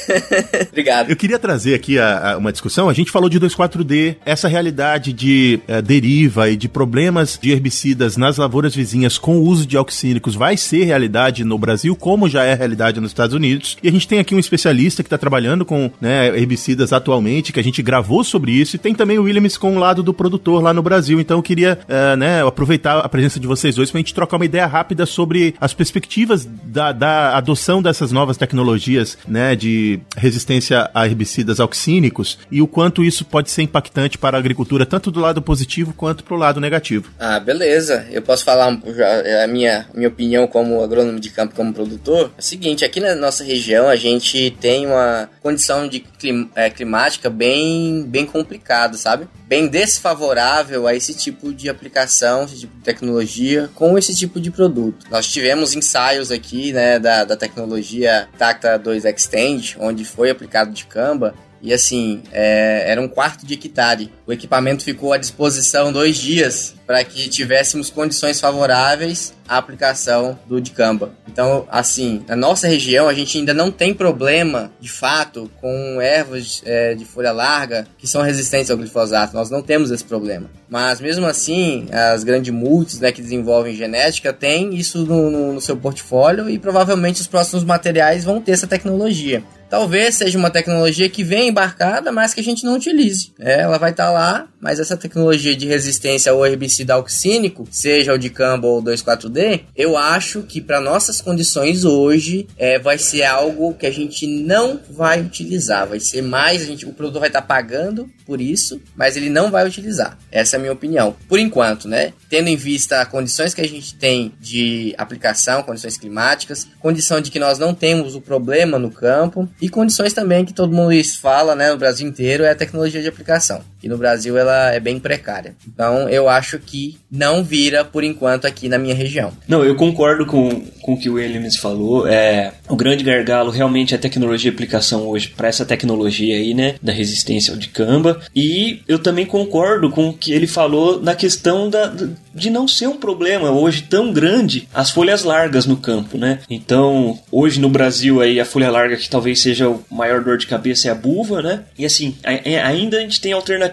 Obrigado. 0.69 1.09
Eu 1.09 1.15
queria 1.15 1.37
trazer 1.37 1.75
aqui 1.75 1.99
a, 1.99 2.33
a, 2.33 2.37
uma 2.37 2.51
discussão. 2.51 2.89
A 2.89 2.93
gente 2.93 3.11
falou 3.11 3.29
de 3.29 3.39
2,4-D, 3.59 4.17
essa 4.25 4.47
realidade 4.47 5.11
de 5.11 5.59
uh, 5.67 5.81
deriva 5.81 6.49
e 6.49 6.55
de 6.55 6.69
problemas 6.69 7.37
de 7.41 7.51
herbicidas 7.51 8.15
nas 8.15 8.37
lavouras 8.37 8.73
vizinhas 8.73 9.17
com 9.17 9.37
o 9.37 9.43
uso 9.43 9.65
de 9.65 9.75
auxínicos 9.75 10.35
vai 10.35 10.55
ser 10.55 10.85
realidade 10.85 11.43
no 11.43 11.57
Brasil, 11.57 11.95
como 11.95 12.29
já 12.29 12.43
é 12.43 12.53
realidade 12.53 12.99
nos 12.99 13.11
Estados 13.11 13.35
Unidos. 13.35 13.77
E 13.83 13.89
a 13.89 13.91
gente 13.91 14.07
tem 14.07 14.19
aqui 14.19 14.33
um 14.33 14.39
especialista 14.39 15.03
que 15.03 15.07
está 15.07 15.17
trabalhando 15.17 15.65
com 15.65 15.91
né, 15.99 16.27
herbicidas 16.27 16.93
atualmente, 16.93 17.51
que 17.51 17.59
a 17.59 17.63
gente 17.63 17.81
gravou 17.81 18.23
sobre 18.23 18.51
isso, 18.51 18.75
e 18.75 18.79
tem 18.79 18.95
também 18.95 19.17
o 19.17 19.23
Williams 19.23 19.57
com 19.57 19.75
o 19.75 19.79
lado 19.79 20.01
do 20.01 20.13
produtor 20.13 20.61
lá 20.61 20.73
no 20.73 20.81
Brasil. 20.81 21.19
Então 21.19 21.37
eu 21.37 21.43
queria 21.43 21.79
uh, 21.83 22.15
né, 22.15 22.45
aproveitar 22.45 22.99
a 22.99 23.09
presença 23.09 23.39
de 23.39 23.47
vocês 23.47 23.75
dois 23.75 23.91
para 23.91 23.97
a 23.97 24.01
gente 24.01 24.13
trocar 24.13 24.37
uma 24.37 24.45
ideia 24.45 24.65
rápida 24.65 25.05
sobre 25.05 25.55
as 25.59 25.73
perspectivas 25.73 26.45
da, 26.45 26.91
da 26.91 27.37
adoção 27.37 27.81
dessas 27.81 28.11
novas 28.11 28.37
tecnologias 28.37 29.17
né, 29.27 29.55
de 29.55 29.99
resistência 30.15 30.89
a 30.93 31.05
herbicidas 31.05 31.59
auxínicos 31.59 32.37
e 32.51 32.61
o 32.61 32.67
quanto 32.67 33.03
isso 33.03 33.25
pode 33.25 33.48
ser 33.49 33.63
impactante 33.63 34.17
para 34.17 34.37
a 34.37 34.39
agricultura, 34.39 34.85
tanto 34.85 35.11
do 35.11 35.19
lado 35.19 35.41
positivo 35.41 35.93
quanto 35.93 36.23
para 36.23 36.35
o 36.35 36.37
lado 36.37 36.59
negativo. 36.59 37.11
Ah, 37.19 37.39
beleza. 37.39 38.05
Eu 38.11 38.21
posso 38.21 38.43
falar 38.43 38.67
a 38.67 39.47
minha, 39.47 39.87
minha 39.93 40.07
opinião 40.07 40.47
como 40.47 40.83
agrônomo 40.83 41.19
de 41.19 41.29
campo, 41.29 41.55
como 41.55 41.73
produtor. 41.73 42.31
É 42.37 42.39
o 42.39 42.43
seguinte, 42.43 42.85
aqui 42.85 42.99
na 42.99 43.15
nossa 43.15 43.43
região 43.43 43.87
a 43.87 43.95
gente 43.95 44.51
tem 44.59 44.85
uma 44.85 45.29
condição 45.41 45.87
de 45.87 45.99
clim, 45.99 46.49
é, 46.55 46.69
climática 46.69 47.29
bem, 47.29 48.03
bem 48.07 48.25
complicada, 48.25 48.97
sabe? 48.97 49.27
Bem 49.47 49.67
desfavorável 49.67 50.87
a 50.87 50.95
esse 50.95 51.13
tipo 51.13 51.53
de 51.53 51.69
aplicação, 51.69 52.43
esse 52.43 52.59
tipo 52.59 52.75
de 52.77 52.83
tecnologia 52.83 53.69
com 53.73 53.97
esse 53.97 54.15
tipo 54.15 54.39
de 54.39 54.51
produto. 54.51 55.07
Nós 55.09 55.27
tivemos 55.27 55.75
ensaios 55.75 56.31
aqui, 56.31 56.71
né, 56.71 56.99
da, 56.99 57.23
da 57.23 57.35
tecnologia 57.35 58.27
Tacta 58.37 58.77
2 58.77 59.05
Extend, 59.05 59.77
onde 59.79 60.05
foi 60.05 60.29
aplicado 60.29 60.71
de 60.71 60.85
camba 60.85 61.33
e 61.61 61.73
assim, 61.73 62.21
é, 62.31 62.85
era 62.87 63.01
um 63.01 63.07
quarto 63.07 63.45
de 63.45 63.53
hectare. 63.53 64.11
O 64.25 64.33
equipamento 64.33 64.83
ficou 64.83 65.13
à 65.13 65.17
disposição 65.17 65.91
dois 65.91 66.17
dias 66.17 66.75
para 66.85 67.03
que 67.03 67.29
tivéssemos 67.29 67.89
condições 67.89 68.39
favoráveis 68.39 69.33
à 69.47 69.57
aplicação 69.57 70.39
do 70.47 70.59
dicamba. 70.59 71.11
Então, 71.27 71.67
assim, 71.69 72.23
na 72.27 72.35
nossa 72.35 72.67
região 72.67 73.07
a 73.07 73.13
gente 73.13 73.37
ainda 73.37 73.53
não 73.53 73.71
tem 73.71 73.93
problema, 73.93 74.71
de 74.79 74.89
fato, 74.89 75.51
com 75.61 76.01
ervas 76.01 76.61
é, 76.65 76.95
de 76.95 77.05
folha 77.05 77.31
larga 77.31 77.85
que 77.97 78.07
são 78.07 78.21
resistentes 78.21 78.71
ao 78.71 78.77
glifosato. 78.77 79.35
Nós 79.35 79.49
não 79.49 79.61
temos 79.61 79.91
esse 79.91 80.03
problema. 80.03 80.49
Mas 80.67 80.99
mesmo 80.99 81.25
assim, 81.25 81.87
as 81.91 82.23
grandes 82.23 82.53
multis 82.53 82.99
né, 82.99 83.11
que 83.11 83.21
desenvolvem 83.21 83.75
genética 83.75 84.33
têm 84.33 84.75
isso 84.75 85.05
no, 85.05 85.29
no, 85.29 85.53
no 85.53 85.61
seu 85.61 85.77
portfólio 85.77 86.49
e 86.49 86.57
provavelmente 86.57 87.21
os 87.21 87.27
próximos 87.27 87.63
materiais 87.63 88.23
vão 88.23 88.41
ter 88.41 88.53
essa 88.53 88.67
tecnologia. 88.67 89.43
Talvez 89.69 90.15
seja 90.15 90.37
uma 90.37 90.49
tecnologia 90.49 91.07
que 91.09 91.23
vem 91.23 91.49
embarcada, 91.49 92.11
mas 92.11 92.33
que 92.33 92.39
a 92.39 92.43
gente 92.43 92.63
não 92.63 92.75
utilize. 92.75 93.31
É, 93.39 93.61
ela 93.61 93.77
vai 93.77 93.91
estar 93.91 94.07
tá 94.07 94.11
lá, 94.11 94.47
mas 94.59 94.79
essa 94.79 94.97
tecnologia 94.97 95.55
de 95.55 95.67
resistência 95.67 96.31
ao 96.31 96.45
herbicida 96.45 96.95
auxínico, 96.95 97.67
seja 97.69 98.13
o 98.13 98.17
de 98.17 98.29
Campbell 98.29 98.71
ou 98.71 98.83
2,4-D, 98.83 99.61
eu 99.75 99.95
acho 99.95 100.41
que 100.43 100.59
para 100.59 100.81
nossas 100.81 101.21
condições 101.21 101.85
hoje 101.85 102.47
é, 102.57 102.79
vai 102.79 102.97
ser 102.97 103.23
algo 103.23 103.73
que 103.75 103.85
a 103.85 103.91
gente 103.91 104.25
não 104.25 104.79
vai 104.89 105.21
utilizar. 105.21 105.87
Vai 105.87 105.99
ser 105.99 106.21
mais, 106.21 106.61
a 106.61 106.65
gente, 106.65 106.85
o 106.85 106.93
produtor 106.93 107.19
vai 107.19 107.29
estar 107.29 107.41
tá 107.41 107.47
pagando 107.47 108.09
por 108.25 108.41
isso, 108.41 108.81
mas 108.95 109.15
ele 109.15 109.29
não 109.29 109.51
vai 109.51 109.67
utilizar. 109.67 110.17
Essa 110.31 110.55
é 110.55 110.57
a 110.57 110.59
minha 110.59 110.73
opinião. 110.73 111.15
Por 111.27 111.39
enquanto, 111.39 111.87
né? 111.87 112.13
Tendo 112.29 112.47
em 112.47 112.55
vista 112.55 113.05
condições 113.05 113.53
que 113.53 113.61
a 113.61 113.67
gente 113.67 113.95
tem 113.95 114.33
de 114.39 114.93
aplicação, 114.97 115.63
condições 115.63 115.97
climáticas, 115.97 116.67
condição 116.79 117.21
de 117.21 117.31
que 117.31 117.39
nós 117.39 117.59
não 117.59 117.73
temos 117.73 118.15
o 118.15 118.21
problema 118.21 118.77
no 118.77 118.91
campo 118.91 119.47
e 119.61 119.69
condições 119.69 120.13
também 120.13 120.45
que 120.45 120.53
todo 120.53 120.73
mundo 120.73 120.91
fala, 121.19 121.55
né, 121.55 121.71
no 121.71 121.77
Brasil 121.77 122.07
inteiro, 122.07 122.43
é 122.43 122.51
a 122.51 122.55
tecnologia 122.55 123.01
de 123.01 123.07
aplicação. 123.07 123.61
E 123.81 123.87
no 123.87 123.97
Brasil 123.97 124.37
ela 124.37 124.73
é 124.73 124.79
bem 124.79 124.99
precária. 124.99 125.55
Então 125.67 126.09
eu 126.09 126.27
acho 126.29 126.59
que 126.59 126.97
não 127.11 127.43
vira 127.43 127.83
por 127.85 128.03
enquanto 128.03 128.45
aqui 128.45 128.67
na 128.67 128.77
minha 128.77 128.93
região. 128.93 129.31
Não, 129.47 129.63
eu 129.63 129.75
concordo 129.75 130.25
com, 130.25 130.61
com 130.81 130.93
o 130.93 130.99
que 130.99 131.09
o 131.09 131.13
Williams 131.13 131.55
falou. 131.55 132.07
É, 132.07 132.51
o 132.67 132.75
grande 132.75 133.03
gargalo 133.03 133.51
realmente 133.51 133.93
é 133.93 133.97
a 133.97 134.01
tecnologia 134.01 134.51
de 134.51 134.55
aplicação 134.55 135.07
hoje 135.07 135.29
para 135.29 135.47
essa 135.47 135.65
tecnologia 135.65 136.35
aí, 136.35 136.53
né, 136.53 136.75
da 136.81 136.91
resistência 136.91 137.51
ao 137.51 137.57
dicamba. 137.57 138.21
E 138.35 138.81
eu 138.87 138.99
também 138.99 139.25
concordo 139.25 139.89
com 139.89 140.09
o 140.09 140.13
que 140.13 140.31
ele 140.31 140.47
falou 140.47 141.01
na 141.01 141.15
questão 141.15 141.69
da, 141.69 141.93
de 142.33 142.49
não 142.49 142.67
ser 142.67 142.87
um 142.87 142.97
problema 142.97 143.51
hoje 143.51 143.83
tão 143.83 144.11
grande 144.11 144.67
as 144.73 144.89
folhas 144.89 145.23
largas 145.23 145.65
no 145.65 145.77
campo, 145.77 146.17
né? 146.17 146.39
Então, 146.49 147.19
hoje 147.31 147.59
no 147.59 147.69
Brasil 147.69 148.21
aí 148.21 148.39
a 148.39 148.45
folha 148.45 148.69
larga 148.69 148.97
que 148.97 149.09
talvez 149.09 149.41
seja 149.41 149.69
o 149.69 149.83
maior 149.89 150.23
dor 150.23 150.37
de 150.37 150.47
cabeça 150.47 150.87
é 150.87 150.91
a 150.91 150.95
buva, 150.95 151.41
né? 151.41 151.61
E 151.77 151.85
assim, 151.85 152.15
ainda 152.23 152.97
a 152.97 153.01
gente 153.01 153.21
tem 153.21 153.31
alternativas 153.31 153.68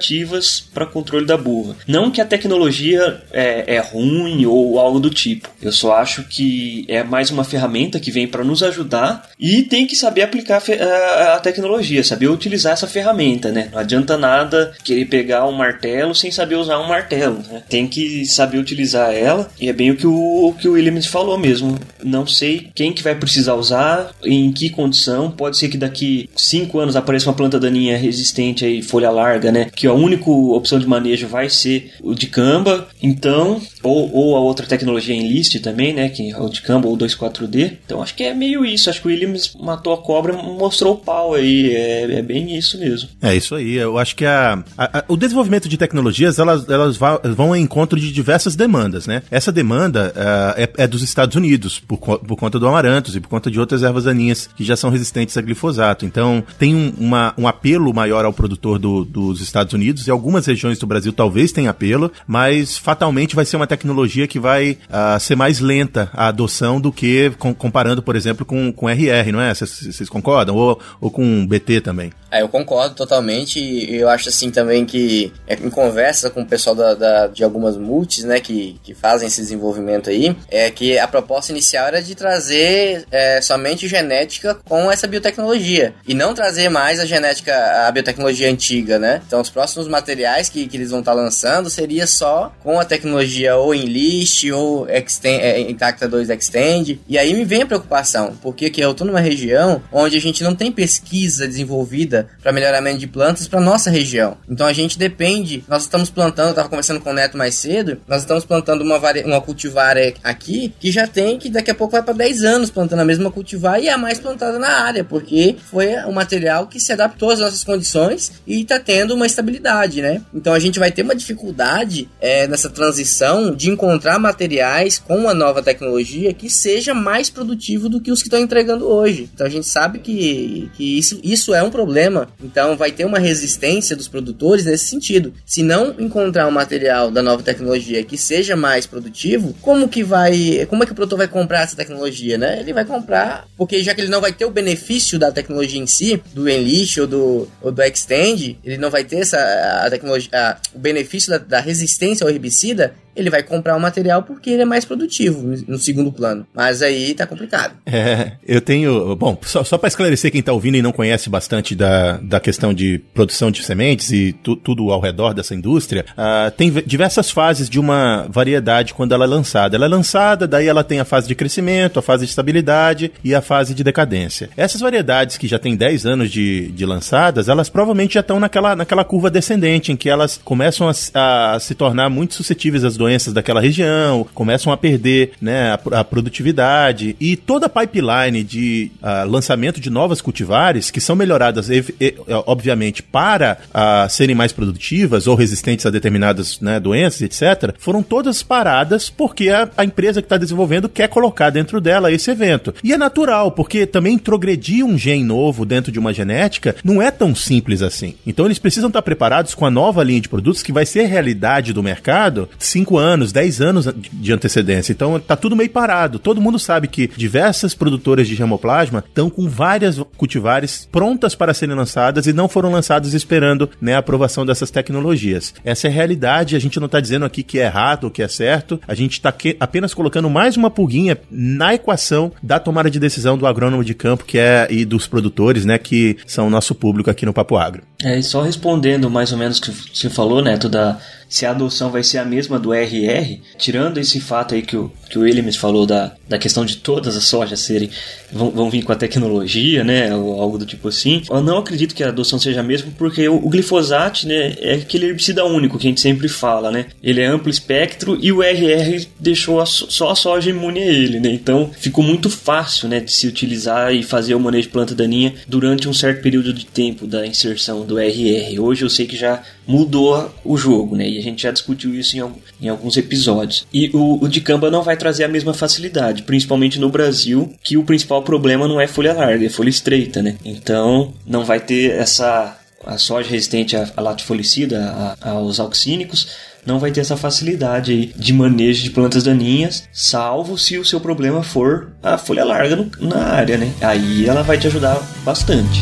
para 0.74 0.86
controle 0.86 1.26
da 1.26 1.36
buva. 1.36 1.76
Não 1.86 2.10
que 2.10 2.20
a 2.20 2.24
tecnologia 2.24 3.22
é, 3.32 3.76
é 3.76 3.78
ruim 3.78 4.44
ou 4.46 4.78
algo 4.78 5.00
do 5.00 5.10
tipo. 5.10 5.48
Eu 5.60 5.72
só 5.72 5.94
acho 5.96 6.24
que 6.24 6.84
é 6.88 7.02
mais 7.02 7.30
uma 7.30 7.44
ferramenta 7.44 8.00
que 8.00 8.10
vem 8.10 8.26
para 8.26 8.44
nos 8.44 8.62
ajudar 8.62 9.28
e 9.38 9.62
tem 9.62 9.86
que 9.86 9.96
saber 9.96 10.22
aplicar 10.22 10.62
a, 10.62 11.34
a 11.34 11.40
tecnologia, 11.40 12.02
saber 12.04 12.28
utilizar 12.28 12.72
essa 12.72 12.86
ferramenta, 12.86 13.50
né? 13.50 13.68
Não 13.72 13.78
adianta 13.78 14.16
nada 14.16 14.72
querer 14.84 15.06
pegar 15.06 15.46
um 15.46 15.52
martelo 15.52 16.14
sem 16.14 16.30
saber 16.30 16.56
usar 16.56 16.78
um 16.78 16.88
martelo. 16.88 17.42
Né? 17.50 17.62
Tem 17.68 17.86
que 17.86 18.24
saber 18.26 18.58
utilizar 18.58 19.12
ela. 19.12 19.48
E 19.60 19.68
é 19.68 19.72
bem 19.72 19.90
o 19.90 19.96
que 19.96 20.06
o, 20.06 20.48
o 20.48 20.52
que 20.54 20.68
o 20.68 20.72
Williams 20.72 21.06
falou 21.06 21.38
mesmo. 21.38 21.78
Não 22.02 22.26
sei 22.26 22.70
quem 22.74 22.92
que 22.92 23.02
vai 23.02 23.14
precisar 23.14 23.54
usar, 23.54 24.10
em 24.24 24.52
que 24.52 24.70
condição. 24.70 25.30
Pode 25.30 25.58
ser 25.58 25.68
que 25.68 25.76
daqui 25.76 26.28
cinco 26.36 26.78
anos 26.78 26.96
apareça 26.96 27.28
uma 27.28 27.36
planta 27.36 27.58
daninha 27.58 27.96
resistente 27.96 28.64
aí, 28.64 28.82
folha 28.82 29.10
larga, 29.10 29.50
né? 29.50 29.68
Que 29.74 29.85
a 29.86 29.92
única 29.92 30.30
opção 30.30 30.78
de 30.78 30.86
manejo 30.86 31.26
vai 31.26 31.48
ser 31.48 31.92
o 32.02 32.14
de 32.14 32.26
camba. 32.26 32.88
Então, 33.02 33.60
ou, 33.82 34.12
ou 34.14 34.36
a 34.36 34.40
outra 34.40 34.66
tecnologia 34.66 35.14
em 35.14 35.28
list 35.28 35.60
também, 35.60 35.92
né? 35.92 36.08
Que 36.08 36.32
é 36.32 36.38
o 36.38 36.48
de 36.48 36.62
camba 36.62 36.88
ou 36.88 36.96
2.4D. 36.96 37.78
Então 37.84 38.02
acho 38.02 38.14
que 38.14 38.24
é 38.24 38.34
meio 38.34 38.64
isso. 38.64 38.90
Acho 38.90 39.00
que 39.00 39.08
o 39.08 39.10
Williams 39.10 39.54
matou 39.60 39.92
a 39.92 39.98
cobra 39.98 40.32
mostrou 40.32 40.94
o 40.94 40.98
pau 40.98 41.34
aí. 41.34 41.74
É, 41.74 42.18
é 42.18 42.22
bem 42.22 42.56
isso 42.56 42.78
mesmo. 42.78 43.08
É 43.20 43.34
isso 43.34 43.54
aí. 43.54 43.74
Eu 43.74 43.98
acho 43.98 44.14
que 44.16 44.24
a, 44.24 44.62
a, 44.76 44.98
a, 44.98 45.04
o 45.08 45.16
desenvolvimento 45.16 45.68
de 45.68 45.76
tecnologias 45.76 46.38
elas, 46.38 46.68
elas 46.68 46.96
vão 46.96 47.54
em 47.54 47.62
encontro 47.62 47.98
de 47.98 48.12
diversas 48.12 48.56
demandas, 48.56 49.06
né? 49.06 49.22
Essa 49.30 49.52
demanda 49.52 50.12
uh, 50.14 50.60
é, 50.60 50.84
é, 50.84 50.86
dos 50.86 51.02
Estados 51.02 51.36
Unidos, 51.36 51.78
por, 51.78 51.98
por 51.98 52.36
conta 52.36 52.58
do 52.58 52.66
amarantos 52.66 53.16
e 53.16 53.20
por 53.20 53.28
conta 53.28 53.50
de 53.50 53.60
outras 53.60 53.82
ervas 53.82 54.04
daninhas 54.04 54.48
que 54.56 54.64
já 54.64 54.76
são 54.76 54.90
resistentes 54.90 55.36
a 55.36 55.42
glifosato. 55.42 56.04
Então, 56.04 56.42
tem 56.58 56.74
um, 56.74 56.92
uma, 56.98 57.34
um 57.36 57.46
apelo 57.46 57.92
maior 57.92 58.24
ao 58.24 58.32
produtor 58.32 58.78
do, 58.78 59.04
dos 59.04 59.40
Estados 59.40 59.74
Unidos 59.76 60.06
e 60.06 60.10
algumas 60.10 60.46
regiões 60.46 60.78
do 60.78 60.86
Brasil 60.86 61.12
talvez 61.12 61.52
tenham 61.52 61.70
apelo, 61.70 62.10
mas 62.26 62.76
fatalmente 62.76 63.36
vai 63.36 63.44
ser 63.44 63.56
uma 63.56 63.66
tecnologia 63.66 64.26
que 64.26 64.40
vai 64.40 64.78
uh, 64.88 65.20
ser 65.20 65.36
mais 65.36 65.60
lenta 65.60 66.10
a 66.12 66.28
adoção 66.28 66.80
do 66.80 66.90
que 66.90 67.30
com, 67.38 67.54
comparando, 67.54 68.02
por 68.02 68.16
exemplo, 68.16 68.44
com, 68.44 68.72
com 68.72 68.88
RR, 68.88 69.32
não 69.32 69.40
é? 69.40 69.54
Vocês 69.54 70.08
concordam? 70.08 70.56
Ou, 70.56 70.80
ou 71.00 71.10
com 71.10 71.46
BT 71.46 71.80
também? 71.80 72.12
É, 72.30 72.42
eu 72.42 72.48
concordo 72.48 72.94
totalmente 72.94 73.60
e 73.60 73.96
eu 73.96 74.08
acho 74.08 74.28
assim 74.28 74.50
também 74.50 74.84
que 74.84 75.32
é, 75.46 75.54
em 75.54 75.70
conversa 75.70 76.28
com 76.28 76.42
o 76.42 76.46
pessoal 76.46 76.74
da, 76.74 76.94
da, 76.94 77.26
de 77.28 77.44
algumas 77.44 77.76
multis, 77.76 78.24
né, 78.24 78.40
que, 78.40 78.78
que 78.82 78.94
fazem 78.94 79.28
esse 79.28 79.40
desenvolvimento 79.40 80.10
aí, 80.10 80.36
é 80.50 80.70
que 80.70 80.98
a 80.98 81.06
proposta 81.06 81.52
inicial 81.52 81.86
era 81.86 82.02
de 82.02 82.14
trazer 82.14 83.06
é, 83.10 83.40
somente 83.40 83.86
genética 83.86 84.56
com 84.64 84.90
essa 84.90 85.06
biotecnologia 85.06 85.94
e 86.06 86.14
não 86.14 86.34
trazer 86.34 86.68
mais 86.68 86.98
a 86.98 87.06
genética, 87.06 87.54
a 87.86 87.90
biotecnologia 87.90 88.50
antiga, 88.50 88.98
né? 88.98 89.22
Então 89.26 89.40
os 89.40 89.50
próximos 89.50 89.65
materiais 89.88 90.48
que, 90.48 90.66
que 90.66 90.76
eles 90.76 90.90
vão 90.90 91.00
estar 91.00 91.12
tá 91.12 91.20
lançando 91.20 91.70
seria 91.70 92.06
só 92.06 92.52
com 92.62 92.78
a 92.78 92.84
tecnologia 92.84 93.56
ou 93.56 93.74
Enlist, 93.74 94.50
ou 94.50 94.88
Extend, 94.88 95.42
é, 95.42 95.60
Intacta 95.60 96.08
2 96.08 96.30
Extend. 96.30 97.00
E 97.08 97.18
aí 97.18 97.34
me 97.34 97.44
vem 97.44 97.62
a 97.62 97.66
preocupação, 97.66 98.36
porque 98.42 98.70
que 98.70 98.80
eu 98.80 98.94
tô 98.94 99.04
numa 99.04 99.20
região 99.20 99.82
onde 99.92 100.16
a 100.16 100.20
gente 100.20 100.42
não 100.42 100.54
tem 100.54 100.70
pesquisa 100.70 101.46
desenvolvida 101.46 102.28
para 102.42 102.52
melhoramento 102.52 102.98
de 102.98 103.06
plantas 103.06 103.48
para 103.48 103.60
nossa 103.60 103.90
região. 103.90 104.36
Então 104.48 104.66
a 104.66 104.72
gente 104.72 104.98
depende, 104.98 105.64
nós 105.68 105.82
estamos 105.82 106.10
plantando, 106.10 106.48
eu 106.48 106.54
tava 106.54 106.68
conversando 106.68 107.00
com 107.00 107.10
o 107.10 107.14
Neto 107.14 107.36
mais 107.36 107.54
cedo, 107.54 108.00
nós 108.06 108.22
estamos 108.22 108.44
plantando 108.44 108.82
uma, 108.82 108.98
uma 109.24 109.40
cultivar 109.40 109.96
aqui 110.22 110.74
que 110.78 110.90
já 110.90 111.06
tem 111.06 111.38
que 111.38 111.48
daqui 111.48 111.70
a 111.70 111.74
pouco 111.74 111.92
vai 111.92 112.02
para 112.02 112.14
10 112.14 112.44
anos 112.44 112.70
plantando 112.70 113.00
a 113.00 113.04
mesma 113.04 113.30
cultivar 113.30 113.80
e 113.80 113.88
é 113.88 113.92
a 113.92 113.98
mais 113.98 114.18
plantada 114.18 114.58
na 114.58 114.68
área, 114.68 115.04
porque 115.04 115.56
foi 115.70 115.96
um 116.06 116.12
material 116.12 116.66
que 116.66 116.80
se 116.80 116.92
adaptou 116.92 117.30
às 117.30 117.40
nossas 117.40 117.64
condições 117.64 118.32
e 118.46 118.62
está 118.62 118.78
tendo 118.78 119.14
uma 119.14 119.26
estabilidade, 119.26 119.55
né? 119.60 120.22
Então 120.34 120.52
a 120.52 120.58
gente 120.58 120.78
vai 120.78 120.90
ter 120.90 121.02
uma 121.02 121.14
dificuldade 121.14 122.08
é, 122.20 122.46
nessa 122.46 122.68
transição 122.68 123.54
de 123.54 123.70
encontrar 123.70 124.18
materiais 124.18 124.98
com 124.98 125.28
a 125.28 125.34
nova 125.34 125.62
tecnologia 125.62 126.32
que 126.32 126.50
seja 126.50 126.94
mais 126.94 127.30
produtivo 127.30 127.88
do 127.88 128.00
que 128.00 128.10
os 128.10 128.22
que 128.22 128.28
estão 128.28 128.40
entregando 128.40 128.86
hoje. 128.86 129.28
Então 129.32 129.46
a 129.46 129.50
gente 129.50 129.66
sabe 129.66 129.98
que, 129.98 130.70
que 130.74 130.98
isso, 130.98 131.20
isso 131.22 131.54
é 131.54 131.62
um 131.62 131.70
problema. 131.70 132.28
Então 132.42 132.76
vai 132.76 132.90
ter 132.90 133.04
uma 133.04 133.18
resistência 133.18 133.96
dos 133.96 134.08
produtores 134.08 134.64
nesse 134.64 134.86
sentido. 134.86 135.32
Se 135.44 135.62
não 135.62 135.94
encontrar 135.98 136.46
um 136.46 136.50
material 136.50 137.10
da 137.10 137.22
nova 137.22 137.42
tecnologia 137.42 138.02
que 138.04 138.16
seja 138.16 138.56
mais 138.56 138.86
produtivo, 138.86 139.54
como 139.60 139.88
que 139.88 140.02
vai, 140.02 140.66
como 140.68 140.82
é 140.82 140.86
que 140.86 140.92
o 140.92 140.94
produtor 140.94 141.18
vai 141.18 141.28
comprar 141.28 141.62
essa 141.62 141.76
tecnologia, 141.76 142.38
né? 142.38 142.60
Ele 142.60 142.72
vai 142.72 142.84
comprar 142.84 143.46
porque 143.56 143.82
já 143.82 143.94
que 143.94 144.00
ele 144.00 144.10
não 144.10 144.20
vai 144.20 144.32
ter 144.32 144.44
o 144.44 144.50
benefício 144.50 145.18
da 145.18 145.32
tecnologia 145.32 145.80
em 145.80 145.86
si, 145.86 146.22
do 146.34 146.48
Enlist 146.48 146.98
ou 146.98 147.06
do, 147.06 147.48
ou 147.60 147.72
do 147.72 147.82
Extend, 147.82 148.58
ele 148.64 148.76
não 148.76 148.90
vai 148.90 149.04
ter 149.04 149.16
essa 149.16 149.38
a 149.46 149.90
tecnologia, 149.90 150.30
a, 150.32 150.56
o 150.74 150.78
benefício 150.78 151.30
da, 151.30 151.38
da 151.38 151.60
resistência 151.60 152.24
ao 152.24 152.30
herbicida, 152.30 152.94
ele 153.16 153.30
vai 153.30 153.42
comprar 153.42 153.74
o 153.76 153.80
material 153.80 154.22
porque 154.22 154.50
ele 154.50 154.62
é 154.62 154.64
mais 154.64 154.84
produtivo 154.84 155.42
no 155.66 155.78
segundo 155.78 156.12
plano. 156.12 156.46
Mas 156.54 156.82
aí 156.82 157.14
tá 157.14 157.26
complicado. 157.26 157.74
É, 157.86 158.32
eu 158.46 158.60
tenho. 158.60 159.16
Bom, 159.16 159.38
só, 159.42 159.64
só 159.64 159.78
para 159.78 159.88
esclarecer 159.88 160.30
quem 160.30 160.42
tá 160.42 160.52
ouvindo 160.52 160.76
e 160.76 160.82
não 160.82 160.92
conhece 160.92 161.30
bastante 161.30 161.74
da, 161.74 162.18
da 162.18 162.38
questão 162.38 162.74
de 162.74 162.98
produção 163.14 163.50
de 163.50 163.62
sementes 163.62 164.12
e 164.12 164.32
tu, 164.42 164.54
tudo 164.54 164.90
ao 164.90 165.00
redor 165.00 165.32
dessa 165.32 165.54
indústria, 165.54 166.04
uh, 166.12 166.50
tem 166.50 166.70
diversas 166.84 167.30
fases 167.30 167.70
de 167.70 167.80
uma 167.80 168.26
variedade 168.28 168.92
quando 168.92 169.12
ela 169.12 169.24
é 169.24 169.28
lançada. 169.28 169.76
Ela 169.76 169.86
é 169.86 169.88
lançada, 169.88 170.46
daí 170.46 170.66
ela 170.66 170.84
tem 170.84 171.00
a 171.00 171.04
fase 171.04 171.26
de 171.26 171.34
crescimento, 171.34 171.98
a 171.98 172.02
fase 172.02 172.24
de 172.24 172.30
estabilidade 172.30 173.12
e 173.24 173.34
a 173.34 173.40
fase 173.40 173.74
de 173.74 173.82
decadência. 173.82 174.50
Essas 174.56 174.80
variedades 174.80 175.38
que 175.38 175.48
já 175.48 175.58
têm 175.58 175.74
10 175.74 176.04
anos 176.04 176.30
de, 176.30 176.70
de 176.72 176.84
lançadas, 176.84 177.48
elas 177.48 177.70
provavelmente 177.70 178.14
já 178.14 178.20
estão 178.20 178.38
naquela, 178.38 178.76
naquela 178.76 179.04
curva 179.04 179.30
descendente, 179.30 179.90
em 179.90 179.96
que 179.96 180.10
elas 180.10 180.38
começam 180.44 180.88
a, 180.88 181.54
a 181.54 181.60
se 181.60 181.74
tornar 181.74 182.10
muito 182.10 182.34
suscetíveis 182.34 182.84
às 182.84 182.96
doenças 182.96 183.05
daquela 183.32 183.60
região, 183.60 184.26
começam 184.34 184.72
a 184.72 184.76
perder 184.76 185.32
né, 185.40 185.72
a, 185.72 186.00
a 186.00 186.04
produtividade 186.04 187.16
e 187.20 187.36
toda 187.36 187.66
a 187.66 187.68
pipeline 187.68 188.42
de 188.42 188.90
uh, 189.02 189.28
lançamento 189.28 189.80
de 189.80 189.90
novas 189.90 190.20
cultivares 190.20 190.90
que 190.90 191.00
são 191.00 191.16
melhoradas, 191.16 191.68
e, 191.68 191.84
e, 192.00 192.14
obviamente, 192.46 193.02
para 193.02 193.58
uh, 193.70 194.10
serem 194.10 194.34
mais 194.34 194.52
produtivas 194.52 195.26
ou 195.26 195.34
resistentes 195.34 195.86
a 195.86 195.90
determinadas 195.90 196.60
né, 196.60 196.80
doenças, 196.80 197.22
etc., 197.22 197.74
foram 197.78 198.02
todas 198.02 198.42
paradas 198.42 199.10
porque 199.10 199.48
a, 199.48 199.68
a 199.76 199.84
empresa 199.84 200.20
que 200.20 200.26
está 200.26 200.36
desenvolvendo 200.36 200.88
quer 200.88 201.08
colocar 201.08 201.50
dentro 201.50 201.80
dela 201.80 202.12
esse 202.12 202.30
evento. 202.30 202.74
E 202.82 202.92
é 202.92 202.96
natural, 202.96 203.50
porque 203.52 203.86
também 203.86 204.18
progredir 204.18 204.84
um 204.84 204.98
gene 204.98 205.24
novo 205.24 205.64
dentro 205.64 205.92
de 205.92 205.98
uma 205.98 206.12
genética 206.12 206.76
não 206.84 207.00
é 207.00 207.10
tão 207.10 207.34
simples 207.34 207.82
assim. 207.82 208.14
Então 208.26 208.46
eles 208.46 208.58
precisam 208.58 208.88
estar 208.88 209.02
preparados 209.02 209.54
com 209.54 209.64
a 209.64 209.70
nova 209.70 210.02
linha 210.02 210.20
de 210.20 210.28
produtos 210.28 210.62
que 210.62 210.72
vai 210.72 210.86
ser 210.86 211.06
realidade 211.06 211.72
do 211.72 211.82
mercado 211.82 212.48
cinco 212.58 212.95
anos, 212.98 213.32
10 213.32 213.60
anos 213.60 213.88
de 214.12 214.32
antecedência. 214.32 214.92
Então 214.92 215.18
tá 215.18 215.36
tudo 215.36 215.56
meio 215.56 215.70
parado. 215.70 216.18
Todo 216.18 216.40
mundo 216.40 216.58
sabe 216.58 216.88
que 216.88 217.10
diversas 217.16 217.74
produtoras 217.74 218.26
de 218.28 218.34
germoplasma 218.34 219.04
estão 219.06 219.30
com 219.30 219.48
várias 219.48 219.98
cultivares 220.16 220.88
prontas 220.90 221.34
para 221.34 221.54
serem 221.54 221.74
lançadas 221.74 222.26
e 222.26 222.32
não 222.32 222.48
foram 222.48 222.70
lançadas 222.70 223.14
esperando 223.14 223.68
né, 223.80 223.94
a 223.94 223.98
aprovação 223.98 224.44
dessas 224.44 224.70
tecnologias. 224.70 225.54
Essa 225.64 225.88
é 225.88 225.90
a 225.90 225.92
realidade, 225.92 226.56
a 226.56 226.58
gente 226.58 226.78
não 226.78 226.86
está 226.86 227.00
dizendo 227.00 227.24
aqui 227.24 227.42
que 227.42 227.58
é 227.58 227.64
errado 227.64 228.04
ou 228.04 228.10
que 228.10 228.22
é 228.22 228.28
certo, 228.28 228.80
a 228.86 228.94
gente 228.94 229.12
está 229.12 229.32
apenas 229.60 229.94
colocando 229.94 230.30
mais 230.30 230.56
uma 230.56 230.70
pulguinha 230.70 231.18
na 231.30 231.74
equação 231.74 232.32
da 232.42 232.58
tomada 232.58 232.90
de 232.90 232.98
decisão 232.98 233.36
do 233.36 233.46
agrônomo 233.46 233.84
de 233.84 233.94
campo 233.94 234.24
que 234.24 234.38
é 234.38 234.66
e 234.70 234.84
dos 234.84 235.06
produtores, 235.06 235.64
né, 235.64 235.78
que 235.78 236.16
são 236.26 236.46
o 236.46 236.50
nosso 236.50 236.74
público 236.74 237.10
aqui 237.10 237.26
no 237.26 237.32
Papo 237.32 237.56
Agro. 237.56 237.82
É, 238.02 238.18
e 238.18 238.22
só 238.22 238.42
respondendo 238.42 239.10
mais 239.10 239.32
ou 239.32 239.38
menos 239.38 239.58
o 239.58 239.62
que 239.62 239.72
você 239.92 240.10
falou, 240.10 240.42
Neto, 240.42 240.68
da, 240.68 240.98
se 241.28 241.44
a 241.46 241.50
adoção 241.50 241.90
vai 241.90 242.02
ser 242.02 242.18
a 242.18 242.24
mesma 242.24 242.58
do 242.58 242.72
RR, 242.72 243.40
tirando 243.58 243.98
esse 243.98 244.20
fato 244.20 244.54
aí 244.54 244.62
que 244.62 244.76
o, 244.76 244.90
que 245.10 245.18
o 245.18 245.22
Williams 245.22 245.56
falou 245.56 245.86
da, 245.86 246.12
da 246.28 246.38
questão 246.38 246.64
de 246.64 246.76
todas 246.76 247.16
as 247.16 247.24
sojas 247.24 247.60
serem 247.60 247.90
vão, 248.32 248.50
vão 248.50 248.70
vir 248.70 248.82
com 248.82 248.92
a 248.92 248.96
tecnologia, 248.96 249.84
né, 249.84 250.14
ou 250.14 250.40
algo 250.40 250.58
do 250.58 250.66
tipo 250.66 250.88
assim. 250.88 251.22
Eu 251.28 251.42
não 251.42 251.58
acredito 251.58 251.94
que 251.94 252.02
a 252.02 252.08
adoção 252.08 252.38
seja 252.38 252.60
a 252.60 252.62
mesma 252.62 252.92
porque 252.96 253.28
o, 253.28 253.36
o 253.36 253.48
glifosato, 253.48 254.26
né, 254.26 254.54
é 254.58 254.74
aquele 254.74 255.06
herbicida 255.06 255.44
único 255.44 255.78
que 255.78 255.86
a 255.86 255.90
gente 255.90 256.00
sempre 256.00 256.28
fala, 256.28 256.70
né? 256.70 256.86
Ele 257.02 257.20
é 257.20 257.26
amplo 257.26 257.50
espectro 257.50 258.18
e 258.20 258.32
o 258.32 258.42
RR 258.42 259.06
deixou 259.18 259.60
a, 259.60 259.66
só 259.66 260.10
a 260.10 260.14
soja 260.14 260.50
imune 260.50 260.80
a 260.80 260.86
ele, 260.86 261.20
né? 261.20 261.30
Então 261.30 261.70
ficou 261.78 262.04
muito 262.04 262.30
fácil, 262.30 262.88
né, 262.88 263.00
de 263.00 263.12
se 263.12 263.26
utilizar 263.26 263.92
e 263.92 264.02
fazer 264.02 264.34
o 264.34 264.40
manejo 264.40 264.68
de 264.68 264.72
planta 264.72 264.94
daninha 264.94 265.34
durante 265.46 265.88
um 265.88 265.94
certo 265.94 266.22
período 266.22 266.52
de 266.52 266.66
tempo 266.66 267.06
da 267.06 267.26
inserção 267.26 267.84
do 267.84 267.98
RR. 267.98 268.60
Hoje 268.60 268.84
eu 268.84 268.90
sei 268.90 269.06
que 269.06 269.16
já 269.16 269.42
mudou 269.66 270.32
o 270.44 270.56
jogo, 270.56 270.96
né? 270.96 271.08
A 271.18 271.22
gente 271.22 271.42
já 271.42 271.50
discutiu 271.50 271.94
isso 271.94 272.16
em, 272.16 272.32
em 272.60 272.68
alguns 272.68 272.96
episódios. 272.96 273.66
E 273.72 273.90
o, 273.92 274.24
o 274.24 274.28
dicamba 274.28 274.70
não 274.70 274.82
vai 274.82 274.96
trazer 274.96 275.24
a 275.24 275.28
mesma 275.28 275.54
facilidade, 275.54 276.22
principalmente 276.22 276.78
no 276.78 276.88
Brasil, 276.88 277.52
que 277.62 277.76
o 277.76 277.84
principal 277.84 278.22
problema 278.22 278.68
não 278.68 278.80
é 278.80 278.86
folha 278.86 279.12
larga, 279.12 279.44
é 279.44 279.48
folha 279.48 279.70
estreita, 279.70 280.22
né? 280.22 280.36
Então 280.44 281.14
não 281.26 281.44
vai 281.44 281.60
ter 281.60 281.92
essa 281.92 282.58
a 282.84 282.98
soja 282.98 283.28
resistente 283.28 283.76
à, 283.76 283.90
à 283.96 284.00
latifolicida, 284.00 285.16
aos 285.20 285.58
auxínicos, 285.58 286.28
não 286.64 286.78
vai 286.78 286.90
ter 286.90 287.00
essa 287.00 287.16
facilidade 287.16 288.12
de 288.16 288.32
manejo 288.32 288.84
de 288.84 288.90
plantas 288.90 289.22
daninhas, 289.22 289.84
salvo 289.92 290.56
se 290.58 290.78
o 290.78 290.84
seu 290.84 291.00
problema 291.00 291.42
for 291.42 291.92
a 292.02 292.16
folha 292.16 292.44
larga 292.44 292.76
no, 292.76 292.90
na 293.00 293.24
área, 293.24 293.56
né? 293.56 293.72
Aí 293.80 294.26
ela 294.26 294.42
vai 294.42 294.58
te 294.58 294.66
ajudar 294.66 295.00
bastante. 295.24 295.80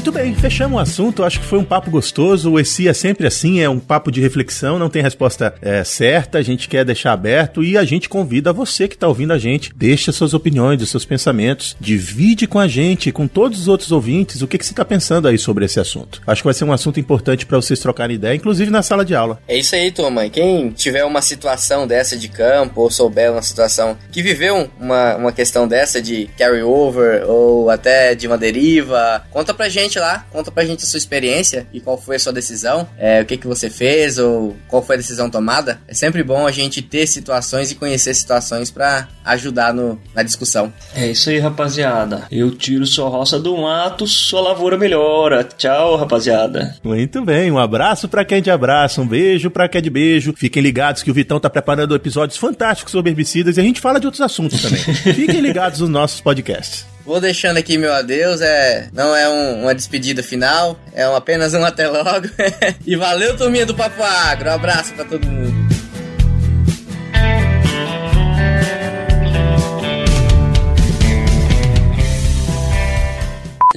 Muito 0.00 0.12
bem, 0.12 0.34
fechamos 0.34 0.78
o 0.78 0.80
assunto. 0.80 1.22
Acho 1.22 1.38
que 1.40 1.44
foi 1.44 1.58
um 1.58 1.64
papo 1.64 1.90
gostoso. 1.90 2.52
O 2.52 2.58
ESI 2.58 2.88
é 2.88 2.94
sempre 2.94 3.26
assim, 3.26 3.60
é 3.60 3.68
um 3.68 3.78
papo 3.78 4.10
de 4.10 4.18
reflexão, 4.18 4.78
não 4.78 4.88
tem 4.88 5.02
resposta 5.02 5.54
é, 5.60 5.84
certa. 5.84 6.38
A 6.38 6.42
gente 6.42 6.70
quer 6.70 6.86
deixar 6.86 7.12
aberto 7.12 7.62
e 7.62 7.76
a 7.76 7.84
gente 7.84 8.08
convida 8.08 8.50
você 8.50 8.88
que 8.88 8.94
está 8.94 9.06
ouvindo 9.06 9.34
a 9.34 9.38
gente, 9.38 9.70
deixa 9.76 10.10
suas 10.10 10.32
opiniões, 10.32 10.88
seus 10.88 11.04
pensamentos, 11.04 11.76
divide 11.78 12.46
com 12.46 12.58
a 12.58 12.66
gente, 12.66 13.12
com 13.12 13.28
todos 13.28 13.60
os 13.60 13.68
outros 13.68 13.92
ouvintes, 13.92 14.40
o 14.40 14.48
que, 14.48 14.56
que 14.56 14.64
você 14.64 14.72
está 14.72 14.86
pensando 14.86 15.28
aí 15.28 15.36
sobre 15.36 15.66
esse 15.66 15.78
assunto. 15.78 16.22
Acho 16.26 16.40
que 16.40 16.46
vai 16.46 16.54
ser 16.54 16.64
um 16.64 16.72
assunto 16.72 16.98
importante 16.98 17.44
para 17.44 17.58
vocês 17.58 17.78
trocarem 17.78 18.16
ideia, 18.16 18.34
inclusive 18.34 18.70
na 18.70 18.82
sala 18.82 19.04
de 19.04 19.14
aula. 19.14 19.38
É 19.46 19.58
isso 19.58 19.74
aí, 19.74 19.92
turma. 19.92 20.30
Quem 20.30 20.70
tiver 20.70 21.04
uma 21.04 21.20
situação 21.20 21.86
dessa 21.86 22.16
de 22.16 22.28
campo 22.28 22.80
ou 22.80 22.90
souber 22.90 23.30
uma 23.30 23.42
situação 23.42 23.98
que 24.10 24.22
viveu 24.22 24.70
uma, 24.80 25.16
uma 25.16 25.32
questão 25.32 25.68
dessa 25.68 26.00
de 26.00 26.30
carry 26.38 26.62
over 26.62 27.22
ou 27.28 27.68
até 27.68 28.14
de 28.14 28.26
uma 28.26 28.38
deriva, 28.38 29.26
conta 29.30 29.52
pra 29.52 29.68
gente 29.68 29.90
lá, 30.00 30.26
conta 30.30 30.50
pra 30.50 30.64
gente 30.64 30.84
a 30.84 30.86
sua 30.86 30.98
experiência 30.98 31.66
e 31.72 31.80
qual 31.80 31.96
foi 31.96 32.16
a 32.16 32.18
sua 32.18 32.32
decisão, 32.32 32.88
é, 32.98 33.20
o 33.22 33.26
que, 33.26 33.36
que 33.36 33.46
você 33.46 33.70
fez 33.70 34.18
ou 34.18 34.56
qual 34.68 34.82
foi 34.82 34.96
a 34.96 34.98
decisão 34.98 35.30
tomada. 35.30 35.80
É 35.86 35.94
sempre 35.94 36.22
bom 36.22 36.46
a 36.46 36.50
gente 36.50 36.82
ter 36.82 37.06
situações 37.06 37.70
e 37.70 37.74
conhecer 37.74 38.14
situações 38.14 38.70
para 38.70 39.08
ajudar 39.24 39.72
no, 39.72 40.00
na 40.14 40.22
discussão. 40.22 40.72
É 40.94 41.08
isso 41.08 41.30
aí, 41.30 41.38
rapaziada. 41.38 42.26
Eu 42.30 42.50
tiro 42.50 42.86
sua 42.86 43.08
roça 43.08 43.38
do 43.38 43.56
mato, 43.56 44.06
sua 44.06 44.40
lavoura 44.40 44.76
melhora. 44.76 45.44
Tchau, 45.44 45.96
rapaziada. 45.96 46.76
Muito 46.82 47.24
bem, 47.24 47.50
um 47.50 47.58
abraço 47.58 48.08
para 48.08 48.24
quem 48.24 48.38
é 48.38 48.40
de 48.40 48.50
abraço, 48.50 49.02
um 49.02 49.06
beijo 49.06 49.50
para 49.50 49.68
quem 49.68 49.78
é 49.78 49.82
de 49.82 49.90
beijo. 49.90 50.34
Fiquem 50.36 50.62
ligados 50.62 51.02
que 51.02 51.10
o 51.10 51.14
Vitão 51.14 51.38
tá 51.38 51.50
preparando 51.50 51.94
episódios 51.94 52.38
fantásticos 52.38 52.92
sobre 52.92 53.10
herbicidas 53.10 53.56
e 53.56 53.60
a 53.60 53.62
gente 53.62 53.80
fala 53.80 54.00
de 54.00 54.06
outros 54.06 54.20
assuntos 54.20 54.62
também. 54.62 54.80
Fiquem 55.14 55.40
ligados 55.40 55.80
nos 55.80 55.88
nossos 55.88 56.20
podcasts. 56.20 56.89
Vou 57.04 57.20
deixando 57.20 57.56
aqui 57.56 57.78
meu 57.78 57.92
adeus, 57.92 58.40
é, 58.40 58.88
não 58.92 59.14
é 59.16 59.28
um, 59.28 59.62
uma 59.62 59.74
despedida 59.74 60.22
final, 60.22 60.78
é 60.92 61.08
um, 61.08 61.14
apenas 61.16 61.54
um 61.54 61.64
até 61.64 61.88
logo. 61.88 62.28
e 62.86 62.96
valeu, 62.96 63.36
turminha 63.36 63.66
do 63.66 63.74
Papo 63.74 64.02
Agro, 64.02 64.50
um 64.50 64.54
abraço 64.54 64.92
para 64.94 65.04
todo 65.04 65.26
mundo. 65.26 65.59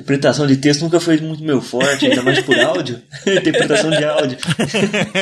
Interpretação 0.03 0.45
de 0.45 0.57
texto 0.57 0.81
nunca 0.81 0.99
foi 0.99 1.17
muito 1.21 1.41
meu 1.41 1.61
forte, 1.61 2.07
ainda 2.07 2.21
mais 2.21 2.41
por 2.41 2.59
áudio. 2.59 3.01
Interpretação 3.25 3.89
de 3.89 4.03
áudio. 4.03 4.37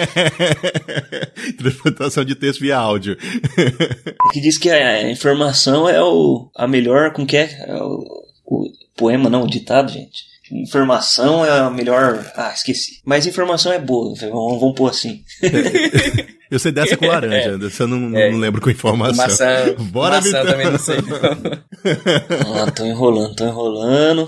Interpretação 1.48 2.26
de 2.26 2.34
texto 2.34 2.62
via 2.62 2.78
áudio. 2.78 3.16
que 4.34 4.42
diz 4.42 4.58
que 4.58 4.72
a 4.72 5.08
informação 5.08 5.88
é 5.88 6.02
o, 6.02 6.50
a 6.56 6.68
melhor, 6.68 7.14
com 7.14 7.28
que 7.28 7.38
é, 7.38 7.64
é 7.68 7.76
o, 7.76 8.26
o, 8.44 8.68
poema, 8.98 9.30
não, 9.30 9.44
o 9.44 9.48
ditado, 9.48 9.92
gente. 9.92 10.24
informação 10.52 11.46
é 11.46 11.60
a 11.60 11.70
melhor. 11.70 12.26
Ah, 12.36 12.52
esqueci. 12.52 13.02
Mas 13.06 13.28
informação 13.28 13.72
é 13.72 13.78
boa, 13.78 14.16
vamos, 14.16 14.60
vamos 14.60 14.76
pôr 14.76 14.90
assim. 14.90 15.22
Eu 16.50 16.60
sei 16.60 16.74
dessa 16.74 16.98
com 16.98 17.06
laranja, 17.08 17.52
é. 17.52 17.82
eu 17.82 17.88
não, 17.88 18.18
é. 18.18 18.30
não 18.30 18.38
lembro 18.38 18.60
com 18.60 18.70
informação. 18.70 19.16
Maçã, 19.16 19.74
Bora, 19.80 20.18
maçã 20.18 20.42
Vitão. 20.42 20.46
também 20.52 20.70
não 20.70 20.78
sei. 20.80 20.98
ah, 22.58 22.70
tô 22.72 22.86
enrolando, 22.86 23.34
tô 23.36 23.46
enrolando. 23.46 24.28